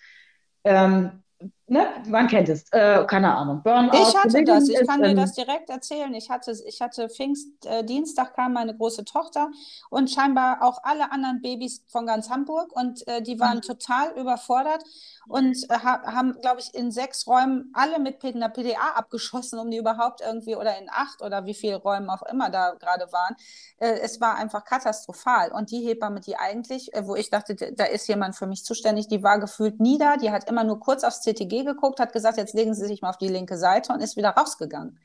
ähm, 0.64 1.24
ne, 1.68 1.88
man 2.08 2.28
kennt 2.28 2.50
es, 2.50 2.66
äh, 2.72 3.06
keine 3.06 3.34
Ahnung, 3.34 3.62
Burnout. 3.64 3.94
Ich 3.94 4.16
hatte 4.16 4.44
das, 4.44 4.70
ich 4.70 4.88
kann 4.88 5.02
dir 5.02 5.16
das 5.16 5.34
direkt 5.34 5.70
erzählen. 5.70 6.14
Ich 6.14 6.30
hatte, 6.30 6.54
ich 6.66 6.82
hatte 6.82 7.10
Pfingstdienstag 7.10 8.32
äh, 8.32 8.36
kam 8.36 8.54
meine 8.54 8.76
große 8.76 9.06
Tochter 9.06 9.50
und 9.90 10.10
scheinbar 10.10 10.62
auch 10.62 10.80
alle 10.84 11.12
anderen 11.12 11.42
Babys 11.42 11.84
von 11.88 12.06
ganz 12.06 12.30
Hamburg 12.30 12.76
und 12.76 13.08
äh, 13.08 13.22
die 13.22 13.40
waren 13.40 13.58
mhm. 13.58 13.62
total 13.62 14.12
überfordert 14.18 14.84
und 15.28 15.56
äh, 15.70 15.74
haben, 15.80 16.40
glaube 16.42 16.60
ich, 16.60 16.74
in 16.74 16.92
sechs 16.92 17.28
Räumen 17.28 17.72
alle 17.74 18.00
mit 18.00 18.24
einer 18.24 18.50
PDA 18.50 18.92
abgeschossen, 18.96 19.60
um 19.60 19.72
die 19.72 19.78
überhaupt 19.78 20.22
irgendwie, 20.22 20.56
oder 20.56 20.78
in 20.78 20.90
acht 20.90 21.22
oder 21.22 21.46
wie 21.46 21.54
viele 21.54 21.78
Räumen 21.78 22.10
auch 22.10 22.24
immer 22.24 22.50
da 22.50 22.72
gerade 22.72 23.12
waren. 23.12 23.36
Äh, 23.78 24.00
es 24.00 24.20
war 24.20 24.36
einfach 24.36 24.66
katastrophal. 24.66 25.52
Und 25.52 25.72
die 25.72 25.80
Hebamme, 25.80 26.20
die 26.20 26.36
eigentlich, 26.36 26.94
äh, 26.94 27.08
wo 27.08 27.16
ich 27.16 27.30
dachte, 27.30 27.56
da 27.56 27.86
ist 27.86 28.08
jemand 28.08 28.36
für 28.36 28.48
mich 28.48 28.66
zuständig, 28.66 29.08
die 29.08 29.24
war 29.24 29.40
gefühlt 29.40 29.80
nie 29.80 29.98
da, 29.98 30.18
die 30.18 30.32
hat 30.32 30.50
immer 30.50 30.64
nur 30.64 30.80
kurz 30.80 31.04
aufs 31.04 31.22
CTG 31.22 31.53
geguckt, 31.62 32.00
hat 32.00 32.14
gesagt, 32.14 32.38
jetzt 32.38 32.56
legen 32.56 32.74
Sie 32.74 32.88
sich 32.88 33.02
mal 33.02 33.10
auf 33.10 33.18
die 33.18 33.28
linke 33.28 33.58
Seite 33.58 33.94
und 33.94 34.02
ist 34.02 34.18
wieder 34.18 34.30
rausgegangen. 34.30 35.00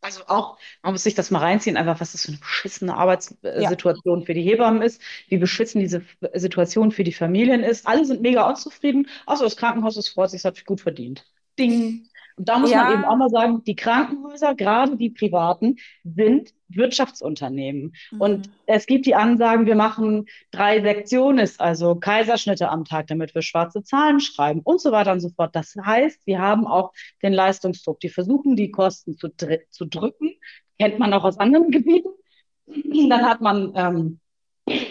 Also 0.00 0.22
auch, 0.26 0.58
man 0.82 0.92
muss 0.92 1.02
sich 1.02 1.14
das 1.14 1.30
mal 1.30 1.38
reinziehen, 1.38 1.78
einfach 1.78 1.98
was 1.98 2.12
das 2.12 2.22
für 2.22 2.32
eine 2.32 2.38
beschissene 2.38 2.94
Arbeitssituation 2.94 4.20
ja. 4.20 4.26
für 4.26 4.34
die 4.34 4.42
Hebammen 4.42 4.82
ist, 4.82 5.00
wie 5.28 5.38
beschissen 5.38 5.80
diese 5.80 6.02
Situation 6.34 6.90
für 6.90 7.04
die 7.04 7.12
Familien 7.12 7.62
ist. 7.62 7.86
Alle 7.86 8.04
sind 8.04 8.20
mega 8.20 8.46
unzufrieden, 8.46 9.08
außer 9.24 9.44
das 9.44 9.56
Krankenhaus 9.56 9.96
ist 9.96 10.08
vor, 10.08 10.28
sich 10.28 10.44
hat 10.44 10.62
gut 10.66 10.82
verdient. 10.82 11.24
Ding. 11.58 12.06
Und 12.36 12.48
da 12.48 12.58
muss 12.58 12.70
ja. 12.70 12.84
man 12.84 12.92
eben 12.94 13.04
auch 13.04 13.16
mal 13.16 13.30
sagen, 13.30 13.62
die 13.64 13.76
Krankenhäuser, 13.76 14.54
gerade 14.54 14.96
die 14.96 15.10
privaten, 15.10 15.76
sind 16.02 16.52
Wirtschaftsunternehmen. 16.68 17.94
Mhm. 18.10 18.20
Und 18.20 18.50
es 18.66 18.86
gibt 18.86 19.06
die 19.06 19.14
Ansagen, 19.14 19.66
wir 19.66 19.76
machen 19.76 20.26
drei 20.50 20.80
Sektionen, 20.80 21.48
also 21.58 21.94
Kaiserschnitte 21.94 22.68
am 22.68 22.84
Tag, 22.84 23.06
damit 23.06 23.34
wir 23.34 23.42
schwarze 23.42 23.84
Zahlen 23.84 24.18
schreiben 24.18 24.60
und 24.64 24.80
so 24.80 24.90
weiter 24.90 25.12
und 25.12 25.20
so 25.20 25.28
fort. 25.28 25.54
Das 25.54 25.74
heißt, 25.80 26.26
wir 26.26 26.40
haben 26.40 26.66
auch 26.66 26.92
den 27.22 27.32
Leistungsdruck. 27.32 28.00
Die 28.00 28.08
versuchen, 28.08 28.56
die 28.56 28.72
Kosten 28.72 29.16
zu, 29.16 29.28
dr 29.28 29.58
zu 29.70 29.84
drücken. 29.84 30.32
Kennt 30.78 30.98
man 30.98 31.12
auch 31.12 31.24
aus 31.24 31.38
anderen 31.38 31.70
Gebieten. 31.70 32.10
Dann 32.66 33.22
hat 33.22 33.40
man 33.40 33.72
ähm, 33.76 34.20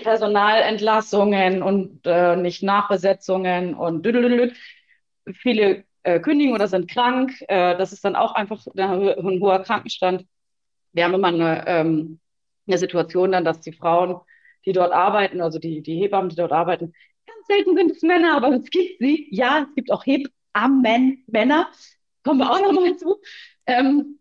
Personalentlassungen 0.04 1.62
und 1.62 2.06
äh, 2.06 2.36
nicht 2.38 2.64
Nachbesetzungen 2.64 3.74
und 3.74 4.06
viele 5.34 5.84
äh, 6.04 6.20
kündigen 6.20 6.54
oder 6.54 6.68
sind 6.68 6.90
krank. 6.90 7.34
Äh, 7.48 7.78
das 7.78 7.94
ist 7.94 8.06
dann 8.06 8.16
auch 8.16 8.34
einfach 8.34 8.66
ein 8.78 9.42
hoher 9.42 9.64
Krankenstand. 9.64 10.26
Wir 10.92 11.06
haben 11.06 11.14
immer 11.14 11.30
eine, 11.30 11.68
ähm, 11.68 12.20
eine 12.68 12.78
Situation 12.78 13.32
dann, 13.32 13.46
dass 13.46 13.60
die 13.60 13.74
Frauen, 13.74 14.20
die 14.66 14.74
dort 14.74 14.94
arbeiten, 14.94 15.42
also 15.42 15.60
die, 15.60 15.82
die 15.82 16.00
Hebammen, 16.00 16.30
die 16.30 16.36
dort 16.36 16.52
arbeiten, 16.52 16.94
ganz 17.26 17.48
selten 17.48 17.76
sind 17.76 17.92
es 17.92 18.02
Männer, 18.02 18.36
aber 18.36 18.50
es 18.50 18.70
gibt 18.70 19.00
sie. 19.00 19.28
Ja, 19.32 19.66
es 19.68 19.76
gibt 19.76 19.92
auch 19.92 20.06
Hebammen, 20.06 21.24
Männer. 21.28 21.70
Kommen 22.24 22.40
wir 22.40 22.52
auch 22.52 22.62
nochmal 22.62 22.96
zu. 22.96 23.18
Ähm, 23.66 24.20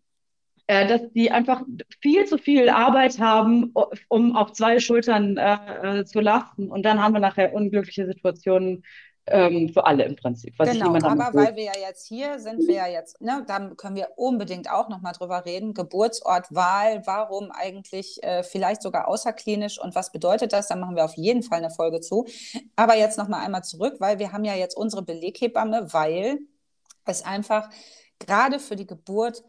äh, 0.67 0.87
dass 0.87 1.11
die 1.11 1.29
einfach 1.29 1.61
viel 2.01 2.25
zu 2.25 2.37
viel 2.37 2.69
Arbeit 2.69 3.19
haben, 3.19 3.73
um 4.07 4.35
auf 4.35 4.53
zwei 4.53 4.79
Schultern 4.79 5.37
äh, 5.37 5.99
äh, 5.99 6.05
zu 6.05 6.21
lasten. 6.21 6.69
Und 6.69 6.83
dann 6.83 7.01
haben 7.03 7.13
wir 7.13 7.19
nachher 7.19 7.53
unglückliche 7.53 8.05
Situationen, 8.05 8.83
ähm, 9.25 9.69
für 9.69 9.85
alle 9.85 10.03
im 10.03 10.15
Prinzip. 10.15 10.57
genau, 10.57 10.95
aber 10.95 11.33
weil 11.33 11.55
wir 11.55 11.63
ja 11.63 11.79
jetzt 11.79 12.07
hier 12.07 12.39
sind, 12.39 12.67
wir 12.67 12.75
ja 12.75 12.87
jetzt, 12.87 13.21
ne, 13.21 13.43
da 13.47 13.69
können 13.77 13.95
wir 13.95 14.09
unbedingt 14.17 14.69
auch 14.69 14.89
nochmal 14.89 15.13
drüber 15.13 15.45
reden. 15.45 15.73
Geburtsort, 15.73 16.53
Wahl, 16.53 17.01
warum 17.05 17.51
eigentlich 17.51 18.21
äh, 18.23 18.43
vielleicht 18.43 18.81
sogar 18.81 19.07
außerklinisch 19.07 19.79
und 19.79 19.95
was 19.95 20.11
bedeutet 20.11 20.51
das? 20.51 20.67
Da 20.67 20.75
machen 20.75 20.95
wir 20.95 21.05
auf 21.05 21.15
jeden 21.15 21.41
Fall 21.41 21.59
eine 21.59 21.69
Folge 21.69 22.01
zu. 22.01 22.25
Aber 22.75 22.95
jetzt 22.95 23.17
nochmal 23.17 23.45
einmal 23.45 23.63
zurück, 23.63 23.95
weil 23.99 24.19
wir 24.19 24.33
haben 24.33 24.43
ja 24.43 24.55
jetzt 24.55 24.75
unsere 24.75 25.03
Beleghebamme, 25.03 25.93
weil 25.93 26.39
es 27.05 27.23
einfach 27.23 27.69
gerade 28.19 28.59
für 28.59 28.75
die 28.75 28.87
Geburt 28.87 29.43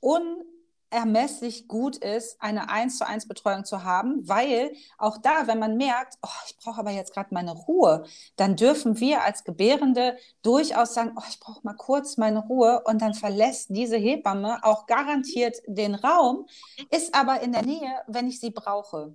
un 0.00 0.42
ermesslich 0.90 1.68
gut 1.68 1.96
ist, 1.96 2.40
eine 2.40 2.70
1 2.70 2.98
zu 2.98 3.06
1 3.06 3.28
Betreuung 3.28 3.64
zu 3.64 3.84
haben, 3.84 4.26
weil 4.28 4.72
auch 4.96 5.18
da, 5.18 5.46
wenn 5.46 5.58
man 5.58 5.76
merkt, 5.76 6.14
oh, 6.22 6.28
ich 6.46 6.56
brauche 6.56 6.80
aber 6.80 6.90
jetzt 6.90 7.12
gerade 7.12 7.32
meine 7.32 7.52
Ruhe, 7.52 8.04
dann 8.36 8.56
dürfen 8.56 8.98
wir 9.00 9.22
als 9.22 9.44
Gebärende 9.44 10.16
durchaus 10.42 10.94
sagen, 10.94 11.12
oh, 11.16 11.22
ich 11.28 11.40
brauche 11.40 11.60
mal 11.62 11.74
kurz 11.74 12.16
meine 12.16 12.40
Ruhe 12.40 12.82
und 12.84 13.02
dann 13.02 13.14
verlässt 13.14 13.70
diese 13.70 13.96
Hebamme 13.96 14.58
auch 14.62 14.86
garantiert 14.86 15.56
den 15.66 15.94
Raum, 15.94 16.46
ist 16.90 17.14
aber 17.14 17.40
in 17.40 17.52
der 17.52 17.62
Nähe, 17.62 18.00
wenn 18.06 18.28
ich 18.28 18.40
sie 18.40 18.50
brauche. 18.50 19.14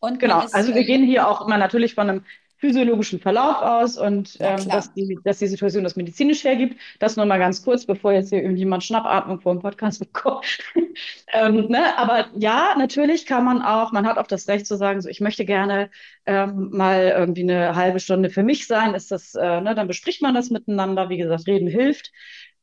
Und 0.00 0.20
genau, 0.20 0.44
ist, 0.44 0.54
also 0.54 0.74
wir 0.74 0.84
gehen 0.84 1.04
hier 1.04 1.26
auch 1.26 1.44
immer 1.44 1.58
natürlich 1.58 1.94
von 1.94 2.08
einem 2.08 2.24
physiologischen 2.58 3.20
Verlauf 3.20 3.62
aus 3.62 3.96
und 3.96 4.36
ähm, 4.40 4.68
dass, 4.68 4.92
die, 4.92 5.16
dass 5.24 5.38
die 5.38 5.46
Situation 5.46 5.84
das 5.84 5.94
medizinisch 5.94 6.42
hergibt. 6.42 6.76
Das 6.98 7.16
nur 7.16 7.24
mal 7.24 7.38
ganz 7.38 7.62
kurz, 7.62 7.86
bevor 7.86 8.12
jetzt 8.12 8.30
hier 8.30 8.42
irgendjemand 8.42 8.82
Schnappatmung 8.82 9.40
vor 9.40 9.54
dem 9.54 9.62
Podcast 9.62 10.00
bekommt. 10.12 10.58
ähm, 11.32 11.68
ne? 11.68 11.96
Aber 11.96 12.26
ja, 12.36 12.74
natürlich 12.76 13.26
kann 13.26 13.44
man 13.44 13.62
auch, 13.62 13.92
man 13.92 14.06
hat 14.06 14.18
auch 14.18 14.26
das 14.26 14.48
Recht 14.48 14.66
zu 14.66 14.76
sagen, 14.76 15.00
so 15.00 15.08
ich 15.08 15.20
möchte 15.20 15.44
gerne 15.44 15.90
ähm, 16.26 16.70
mal 16.72 17.14
irgendwie 17.16 17.42
eine 17.42 17.76
halbe 17.76 18.00
Stunde 18.00 18.28
für 18.28 18.42
mich 18.42 18.66
sein. 18.66 18.94
Ist 18.94 19.12
das, 19.12 19.34
äh, 19.34 19.60
ne? 19.60 19.74
dann 19.76 19.86
bespricht 19.86 20.20
man 20.20 20.34
das 20.34 20.50
miteinander. 20.50 21.08
Wie 21.08 21.18
gesagt, 21.18 21.46
reden 21.46 21.68
hilft. 21.68 22.10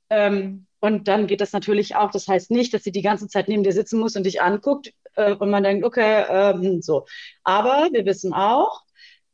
Ähm, 0.10 0.68
und 0.82 1.08
dann 1.08 1.26
geht 1.26 1.42
das 1.42 1.54
natürlich 1.54 1.96
auch. 1.96 2.12
Das 2.12 2.28
heißt 2.28 2.52
nicht, 2.52 2.74
dass 2.74 2.84
sie 2.84 2.92
die 2.92 3.02
ganze 3.02 3.28
Zeit 3.28 3.48
neben 3.48 3.64
dir 3.64 3.72
sitzen 3.72 4.00
muss 4.00 4.16
und 4.16 4.26
dich 4.26 4.42
anguckt 4.42 4.94
äh, 5.16 5.34
und 5.34 5.50
man 5.50 5.64
denkt, 5.64 5.86
okay, 5.86 6.26
ähm, 6.30 6.82
so. 6.82 7.06
Aber 7.44 7.90
wir 7.92 8.06
wissen 8.06 8.34
auch, 8.34 8.85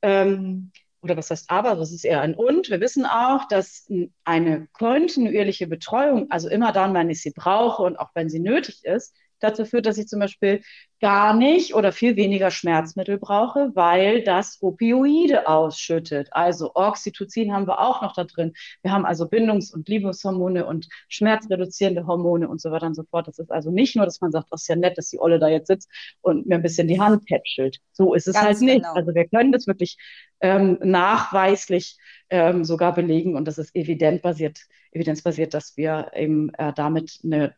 ähm, 0.02 0.72
oder 1.02 1.18
was 1.18 1.32
heißt 1.32 1.50
aber, 1.50 1.76
das 1.76 1.92
ist 1.92 2.06
eher 2.06 2.22
ein 2.22 2.36
und. 2.36 2.70
Wir 2.70 2.80
wissen 2.80 3.06
auch, 3.06 3.48
dass 3.48 3.88
eine 4.24 4.68
kontinuierliche 4.74 5.68
Betreuung, 5.68 6.30
also 6.30 6.48
immer 6.48 6.72
dann, 6.72 6.94
wenn 6.94 7.10
ich 7.10 7.22
sie 7.22 7.34
brauche 7.36 7.82
und 7.84 7.98
auch 7.98 8.10
wenn 8.14 8.30
sie 8.30 8.40
nötig 8.40 8.84
ist, 8.84 9.16
dazu 9.42 9.66
führt, 9.66 9.86
dass 9.86 9.98
ich 9.98 10.08
zum 10.08 10.20
Beispiel 10.20 10.62
gar 11.02 11.34
nicht 11.34 11.74
oder 11.74 11.92
viel 11.92 12.16
weniger 12.16 12.52
Schmerzmittel 12.52 13.18
brauche, 13.18 13.72
weil 13.74 14.24
das 14.24 14.60
Opioide 14.62 15.48
ausschüttet. 15.48 16.30
Also 16.32 16.72
Oxytocin 16.76 17.52
haben 17.52 17.68
wir 17.68 17.80
auch 17.80 18.02
noch 18.02 18.14
da 18.14 18.24
drin. 18.24 18.54
Wir 18.84 18.92
haben 18.92 19.06
also 19.06 19.26
Bindungs- 19.28 19.74
und 19.74 19.90
Liebeshormone 19.90 20.66
und 20.66 20.88
schmerzreduzierende 21.10 22.06
Hormone 22.06 22.48
und 22.48 22.62
so 22.62 22.72
weiter 22.72 22.86
und 22.86 22.96
so 22.96 23.04
fort. 23.04 23.28
Das 23.28 23.40
ist 23.40 23.52
also 23.52 23.72
nicht 23.72 23.96
nur, 23.96 24.06
dass 24.06 24.22
man 24.22 24.32
sagt, 24.32 24.48
das 24.52 24.62
ist 24.62 24.68
ja 24.68 24.76
nett, 24.76 24.98
dass 24.98 25.10
die 25.10 25.20
Olle 25.20 25.40
da 25.40 25.48
jetzt 25.48 25.68
sitzt 25.68 25.90
und 26.22 26.46
mir 26.46 26.56
ein 26.56 26.62
bisschen 26.62 26.88
die 26.88 27.02
Hand 27.02 27.26
tätschelt. 27.26 27.80
So 27.92 28.14
ist 28.14 28.28
es 28.28 28.36
Ganz 28.36 28.46
halt 28.46 28.62
nicht. 28.62 28.84
Genau. 28.84 28.94
Also 28.94 29.16
wir 29.16 29.28
können 29.28 29.52
das 29.52 29.66
wirklich 29.66 29.98
ähm, 30.40 30.78
nachweislich 30.84 31.98
ähm, 32.30 32.64
sogar 32.64 32.94
belegen 32.94 33.36
und 33.36 33.46
das 33.46 33.58
ist 33.58 33.76
evidenzbasiert, 33.76 34.60
evidenzbasiert, 34.92 35.54
dass 35.54 35.78
wir 35.78 36.12
eben 36.16 36.54
äh, 36.56 36.74
damit 36.74 37.20
eine 37.24 37.56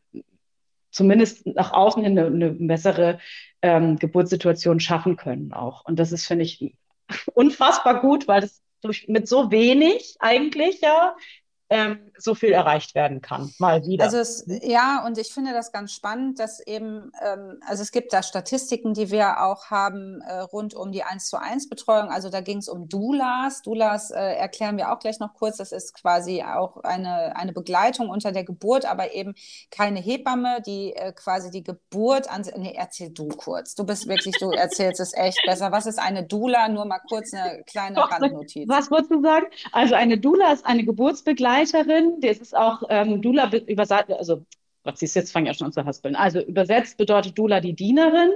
zumindest 0.94 1.46
nach 1.46 1.74
außen 1.74 2.04
hin 2.04 2.18
eine, 2.18 2.28
eine 2.28 2.52
bessere 2.52 3.20
ähm, 3.62 3.98
Geburtssituation 3.98 4.80
schaffen 4.80 5.18
können 5.18 5.52
auch. 5.52 5.84
Und 5.86 6.00
das 6.00 6.12
ist, 6.12 6.26
finde 6.26 6.46
ich, 6.46 6.76
unfassbar 7.34 8.00
gut, 8.00 8.28
weil 8.28 8.42
das 8.42 8.62
durch, 8.82 9.08
mit 9.08 9.28
so 9.28 9.52
wenig 9.52 10.16
eigentlich 10.20 10.82
ja 10.82 11.16
ähm, 11.70 12.12
so 12.18 12.36
viel 12.36 12.52
erreicht 12.52 12.94
werden 12.94 13.22
kann. 13.22 13.52
Mal 13.58 13.86
wieder. 13.86 14.04
Also 14.04 14.18
es, 14.18 14.46
ja, 14.48 15.04
und 15.06 15.18
ich 15.18 15.34
finde 15.34 15.54
das 15.54 15.72
ganz 15.72 15.92
spannend, 15.92 16.40
dass 16.40 16.60
eben, 16.60 17.12
ähm, 17.26 17.60
also 17.66 17.82
es 17.82 17.92
gibt 17.92 18.14
da 18.14 18.22
Statistiken, 18.22 18.94
die 18.94 19.12
wir 19.12 19.42
auch 19.44 19.72
haben 19.72 20.22
äh, 20.22 20.40
rund 20.40 20.74
um 20.74 20.92
die 20.92 21.04
1 21.04 21.28
zu 21.28 21.38
1 21.42 21.70
Betreuung. 21.70 22.10
Also 22.10 22.30
da 22.30 22.42
ging 22.42 22.58
es 22.58 22.68
um 22.68 22.90
Doulas. 22.90 23.62
Doulas 23.62 24.12
äh, 24.12 24.20
erklären 24.20 24.78
wir 24.78 24.92
auch 24.92 25.00
gleich 25.00 25.20
noch 25.20 25.34
kurz. 25.34 25.58
Das 25.58 25.72
ist 25.72 25.94
quasi 25.94 26.44
auch 26.44 26.78
eine, 26.84 27.36
eine 27.36 27.54
Begleitung 27.54 28.10
unter 28.10 28.32
der 28.32 28.44
Geburt, 28.44 28.86
aber 28.86 29.14
eben 29.14 29.34
keine 29.72 30.00
Hebamme, 30.00 30.62
die 30.66 30.94
äh, 30.94 31.14
quasi 31.14 31.50
die 31.50 31.64
Geburt 31.64 32.30
an. 32.30 32.46
Nee, 32.58 32.76
erzähl 32.78 33.10
du 33.10 33.30
kurz. 33.30 33.74
Du 33.74 33.86
bist 33.86 34.08
wirklich, 34.08 34.36
du 34.40 34.52
erzählst 34.52 35.00
es 35.00 35.14
echt 35.14 35.42
besser. 35.46 35.72
Was 35.72 35.86
ist 35.86 36.00
eine 36.00 36.24
Doula? 36.24 36.68
Nur 36.68 36.86
mal 36.86 37.00
kurz 37.08 37.34
eine 37.34 37.64
kleine 37.64 38.00
Randnotiz. 38.00 38.68
Was 38.68 38.92
wolltest 38.92 39.12
du 39.12 39.22
sagen? 39.22 39.46
Also 39.72 39.96
eine 39.96 40.18
Doula 40.18 40.52
ist 40.52 40.66
eine 40.66 40.84
Geburtsbegleitung 40.84 41.53
Begleiterin, 41.54 42.20
das 42.22 42.40
ist 42.40 42.56
auch 42.56 42.84
ähm, 42.90 43.22
Dula 43.22 43.52
übersetzt, 43.68 44.12
also 44.12 44.46
was 44.84 45.00
siehst 45.00 45.16
jetzt 45.16 45.32
fange 45.32 45.50
ich 45.50 45.56
ja 45.56 45.58
schon 45.58 45.68
an 45.68 45.74
zu 45.74 45.86
haspeln. 45.86 46.16
Also 46.16 46.42
übersetzt 46.42 46.98
bedeutet 46.98 47.38
Dula 47.38 47.62
die 47.62 47.74
Dienerin. 47.74 48.32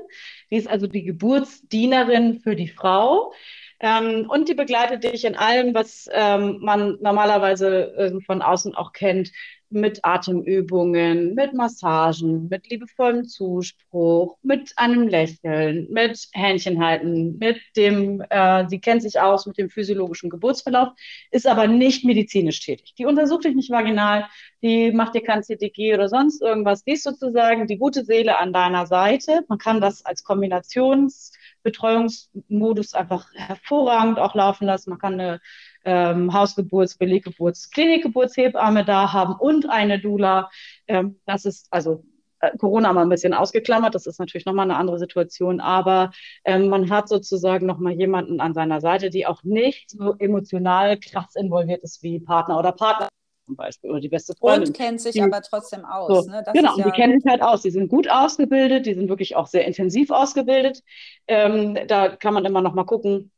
Die 0.49 0.55
ist 0.55 0.69
also 0.69 0.87
die 0.87 1.03
Geburtsdienerin 1.03 2.39
für 2.39 2.55
die 2.55 2.69
Frau. 2.69 3.33
Ähm, 3.79 4.27
und 4.29 4.47
die 4.47 4.53
begleitet 4.53 5.03
dich 5.03 5.25
in 5.25 5.35
allem, 5.35 5.75
was 5.75 6.09
ähm, 6.11 6.59
man 6.61 6.97
normalerweise 7.01 7.93
äh, 7.97 8.21
von 8.21 8.41
außen 8.41 8.75
auch 8.75 8.93
kennt, 8.93 9.31
mit 9.69 10.03
Atemübungen, 10.03 11.35
mit 11.35 11.53
Massagen, 11.53 12.47
mit 12.49 12.69
liebevollem 12.69 13.25
Zuspruch, 13.25 14.37
mit 14.41 14.73
einem 14.77 15.07
Lächeln, 15.07 15.87
mit 15.91 16.27
Händchenhalten, 16.33 17.37
mit 17.37 17.59
dem, 17.75 18.21
äh, 18.29 18.67
sie 18.69 18.79
kennt 18.79 19.01
sich 19.01 19.19
aus 19.19 19.45
mit 19.45 19.57
dem 19.57 19.69
physiologischen 19.69 20.29
Geburtsverlauf, 20.29 20.89
ist 21.31 21.47
aber 21.47 21.67
nicht 21.67 22.05
medizinisch 22.05 22.61
tätig. 22.61 22.93
Die 22.97 23.05
untersucht 23.05 23.43
dich 23.45 23.55
nicht 23.55 23.71
vaginal, 23.71 24.27
die 24.63 24.91
macht 24.91 25.15
dir 25.15 25.23
kein 25.23 25.43
CTG 25.43 25.93
oder 25.93 26.07
sonst 26.09 26.41
irgendwas. 26.41 26.83
Die 26.83 26.93
ist 26.93 27.03
sozusagen 27.03 27.67
die 27.67 27.77
gute 27.77 28.03
Seele 28.05 28.39
an 28.39 28.53
deiner 28.53 28.85
Seite. 28.87 29.41
Man 29.47 29.57
kann 29.59 29.81
das 29.81 30.03
als 30.05 30.23
Kombinationsbetreuungsmodus 30.23 32.93
einfach 32.93 33.27
hervorragend 33.33 34.19
auch 34.19 34.35
laufen 34.35 34.65
lassen. 34.65 34.89
Man 34.91 34.99
kann 34.99 35.13
eine 35.13 35.39
ähm, 35.87 36.33
Hausgeburts-, 36.33 36.99
Beleggeburts-, 36.99 37.71
Klinikgeburtshebamme 37.71 38.83
da 38.83 39.13
haben 39.13 39.33
und 39.39 39.69
eine 39.69 39.99
Doula. 39.99 40.49
Ähm, 40.87 41.19
das 41.25 41.45
ist 41.45 41.67
also 41.71 42.03
äh, 42.41 42.55
Corona 42.57 42.91
mal 42.91 43.03
ein 43.03 43.09
bisschen 43.09 43.33
ausgeklammert, 43.33 43.95
das 43.95 44.05
ist 44.05 44.19
natürlich 44.19 44.45
nochmal 44.45 44.65
eine 44.65 44.75
andere 44.75 44.99
Situation, 44.99 45.61
aber 45.61 46.11
ähm, 46.43 46.67
man 46.67 46.89
hat 46.89 47.07
sozusagen 47.07 47.65
nochmal 47.65 47.93
jemanden 47.93 48.41
an 48.41 48.53
seiner 48.53 48.81
Seite, 48.81 49.09
die 49.09 49.25
auch 49.25 49.43
nicht 49.43 49.91
so 49.91 50.13
emotional 50.19 50.99
krass 50.99 51.35
involviert 51.35 51.83
ist 51.83 52.03
wie 52.03 52.19
Partner 52.19 52.59
oder 52.59 52.73
Partner 52.73 53.07
zum 53.45 53.55
Beispiel 53.55 53.89
oder 53.89 54.01
die 54.01 54.09
beste 54.09 54.35
Freundin. 54.35 54.67
Und 54.67 54.75
kennt 54.75 54.99
sich 54.99 55.13
die, 55.13 55.21
aber 55.21 55.41
trotzdem 55.41 55.85
aus. 55.85 56.25
So, 56.25 56.29
ne? 56.29 56.43
genau, 56.53 56.77
ja 56.77 56.83
die 56.83 56.91
kennen 56.91 57.21
sich 57.21 57.31
halt 57.31 57.41
aus. 57.41 57.61
Die 57.61 57.71
sind 57.71 57.87
gut 57.87 58.09
ausgebildet, 58.09 58.85
die 58.85 58.93
sind 58.93 59.07
wirklich 59.07 59.37
auch 59.37 59.47
sehr 59.47 59.65
intensiv 59.65 60.11
ausgebildet. 60.11 60.83
Ähm, 61.27 61.77
da 61.87 62.09
kann 62.09 62.33
man 62.33 62.43
immer 62.43 62.61
noch 62.61 62.73
mal 62.73 62.83
gucken, 62.83 63.31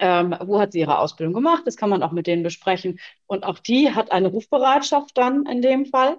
ähm, 0.00 0.36
wo 0.44 0.60
hat 0.60 0.72
sie 0.72 0.80
ihre 0.80 0.98
Ausbildung 0.98 1.34
gemacht? 1.34 1.62
Das 1.66 1.76
kann 1.76 1.90
man 1.90 2.02
auch 2.02 2.12
mit 2.12 2.26
denen 2.26 2.42
besprechen. 2.42 2.98
Und 3.26 3.44
auch 3.44 3.58
die 3.58 3.94
hat 3.94 4.12
eine 4.12 4.28
Rufbereitschaft 4.28 5.16
dann 5.16 5.46
in 5.46 5.62
dem 5.62 5.86
Fall. 5.86 6.18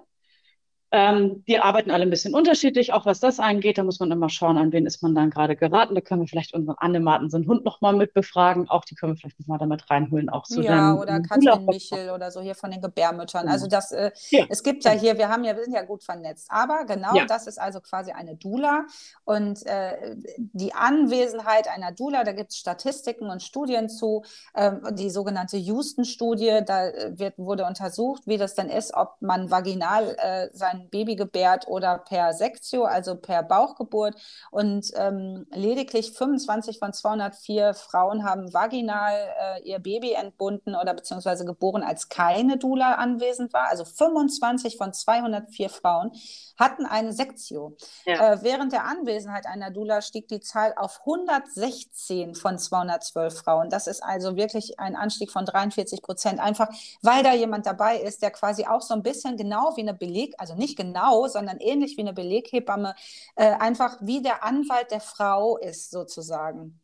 Ähm, 0.98 1.44
die 1.46 1.58
arbeiten 1.58 1.90
alle 1.90 2.04
ein 2.04 2.10
bisschen 2.10 2.34
unterschiedlich, 2.34 2.94
auch 2.94 3.04
was 3.04 3.20
das 3.20 3.38
angeht. 3.38 3.76
Da 3.76 3.82
muss 3.82 4.00
man 4.00 4.10
immer 4.10 4.30
schauen, 4.30 4.56
an 4.56 4.72
wen 4.72 4.86
ist 4.86 5.02
man 5.02 5.14
dann 5.14 5.28
gerade 5.28 5.54
geraten. 5.54 5.94
Da 5.94 6.00
können 6.00 6.22
wir 6.22 6.28
vielleicht 6.28 6.54
unseren 6.54 6.76
Anne 6.78 7.00
Martensen 7.00 7.46
Hund 7.46 7.66
nochmal 7.66 7.94
mit 7.94 8.14
befragen. 8.14 8.66
Auch 8.70 8.82
die 8.86 8.94
können 8.94 9.12
wir 9.12 9.18
vielleicht 9.18 9.38
nochmal 9.40 9.58
damit 9.58 9.90
reinholen. 9.90 10.30
Auch 10.30 10.46
so 10.46 10.62
ja, 10.62 10.94
oder 10.94 11.20
Katrin 11.20 11.66
Michel 11.66 12.10
oder 12.10 12.30
so 12.30 12.40
hier 12.40 12.54
von 12.54 12.70
den 12.70 12.80
Gebärmüttern. 12.80 13.46
Also 13.46 13.66
das, 13.66 13.92
äh, 13.92 14.10
ja. 14.30 14.46
es 14.48 14.62
gibt 14.62 14.84
ja 14.84 14.92
hier, 14.92 15.18
wir 15.18 15.28
haben 15.28 15.44
ja, 15.44 15.54
wir 15.54 15.64
sind 15.64 15.74
ja 15.74 15.82
gut 15.82 16.02
vernetzt. 16.02 16.46
Aber 16.48 16.86
genau 16.86 17.14
ja. 17.14 17.26
das 17.26 17.46
ist 17.46 17.60
also 17.60 17.82
quasi 17.82 18.12
eine 18.12 18.34
Dula. 18.36 18.86
Und 19.24 19.66
äh, 19.66 20.16
die 20.38 20.72
Anwesenheit 20.72 21.68
einer 21.68 21.92
Dula, 21.92 22.24
da 22.24 22.32
gibt 22.32 22.52
es 22.52 22.56
Statistiken 22.56 23.28
und 23.28 23.42
Studien 23.42 23.90
zu. 23.90 24.24
Äh, 24.54 24.72
die 24.92 25.10
sogenannte 25.10 25.58
Houston-Studie, 25.58 26.60
da 26.64 26.88
äh, 26.88 27.18
wird, 27.18 27.36
wurde 27.36 27.66
untersucht, 27.66 28.22
wie 28.26 28.38
das 28.38 28.54
dann 28.54 28.70
ist, 28.70 28.94
ob 28.94 29.16
man 29.20 29.50
vaginal 29.50 30.16
äh, 30.18 30.48
sein 30.56 30.85
ein 30.85 30.85
Baby 30.90 31.16
gebärt 31.16 31.68
oder 31.68 31.98
per 31.98 32.32
Sektio, 32.32 32.84
also 32.84 33.16
per 33.16 33.42
Bauchgeburt. 33.42 34.14
Und 34.50 34.90
ähm, 34.96 35.46
lediglich 35.52 36.12
25 36.12 36.78
von 36.78 36.92
204 36.92 37.74
Frauen 37.74 38.24
haben 38.24 38.52
vaginal 38.52 39.14
äh, 39.14 39.62
ihr 39.62 39.78
Baby 39.78 40.12
entbunden 40.12 40.74
oder 40.74 40.94
beziehungsweise 40.94 41.44
geboren, 41.44 41.82
als 41.82 42.08
keine 42.08 42.58
Dula 42.58 42.94
anwesend 42.94 43.52
war. 43.52 43.68
Also 43.70 43.84
25 43.84 44.76
von 44.76 44.92
204 44.92 45.68
Frauen 45.68 46.12
hatten 46.58 46.86
eine 46.86 47.12
Sektio. 47.12 47.76
Ja. 48.04 48.32
Äh, 48.32 48.42
während 48.42 48.72
der 48.72 48.84
Anwesenheit 48.84 49.46
einer 49.46 49.70
Dula 49.70 50.00
stieg 50.02 50.28
die 50.28 50.40
Zahl 50.40 50.74
auf 50.76 51.00
116 51.00 52.34
von 52.34 52.58
212 52.58 53.38
Frauen. 53.38 53.70
Das 53.70 53.86
ist 53.86 54.02
also 54.02 54.36
wirklich 54.36 54.78
ein 54.80 54.96
Anstieg 54.96 55.30
von 55.30 55.44
43 55.44 56.02
Prozent, 56.02 56.40
einfach 56.40 56.68
weil 57.02 57.22
da 57.22 57.32
jemand 57.32 57.66
dabei 57.66 57.98
ist, 57.98 58.22
der 58.22 58.30
quasi 58.30 58.66
auch 58.66 58.82
so 58.82 58.94
ein 58.94 59.02
bisschen 59.02 59.36
genau 59.36 59.76
wie 59.76 59.82
eine 59.82 59.94
Beleg, 59.94 60.34
also 60.38 60.54
nicht 60.54 60.65
genau, 60.74 61.28
sondern 61.28 61.58
ähnlich 61.58 61.96
wie 61.96 62.00
eine 62.00 62.12
Beleghebamme, 62.12 62.94
äh, 63.36 63.52
einfach 63.52 63.98
wie 64.00 64.22
der 64.22 64.42
Anwalt 64.42 64.90
der 64.90 65.00
Frau 65.00 65.58
ist 65.58 65.90
sozusagen 65.90 66.80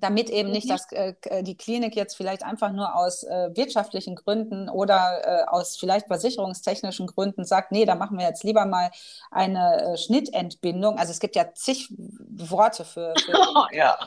damit 0.00 0.30
eben 0.30 0.50
nicht 0.50 0.66
mhm. 0.66 0.70
dass 0.70 0.92
äh, 0.92 1.14
äh, 1.24 1.42
die 1.42 1.56
Klinik 1.56 1.96
jetzt 1.96 2.16
vielleicht 2.16 2.42
einfach 2.44 2.72
nur 2.72 2.94
aus 2.94 3.24
äh, 3.24 3.50
wirtschaftlichen 3.54 4.14
Gründen 4.14 4.68
oder 4.68 5.22
äh, 5.24 5.44
aus 5.46 5.76
vielleicht 5.76 6.06
versicherungstechnischen 6.06 7.06
Gründen 7.06 7.44
sagt, 7.44 7.72
nee, 7.72 7.84
da 7.84 7.94
machen 7.94 8.18
wir 8.18 8.26
jetzt 8.26 8.44
lieber 8.44 8.64
mal 8.64 8.90
eine 9.30 9.94
äh, 9.94 9.96
Schnittentbindung. 9.96 10.98
Also 10.98 11.10
es 11.10 11.20
gibt 11.20 11.36
ja 11.36 11.52
zig 11.54 11.88
Worte 11.90 12.84
für, 12.84 13.12
für 13.18 13.32
ja. 13.72 13.98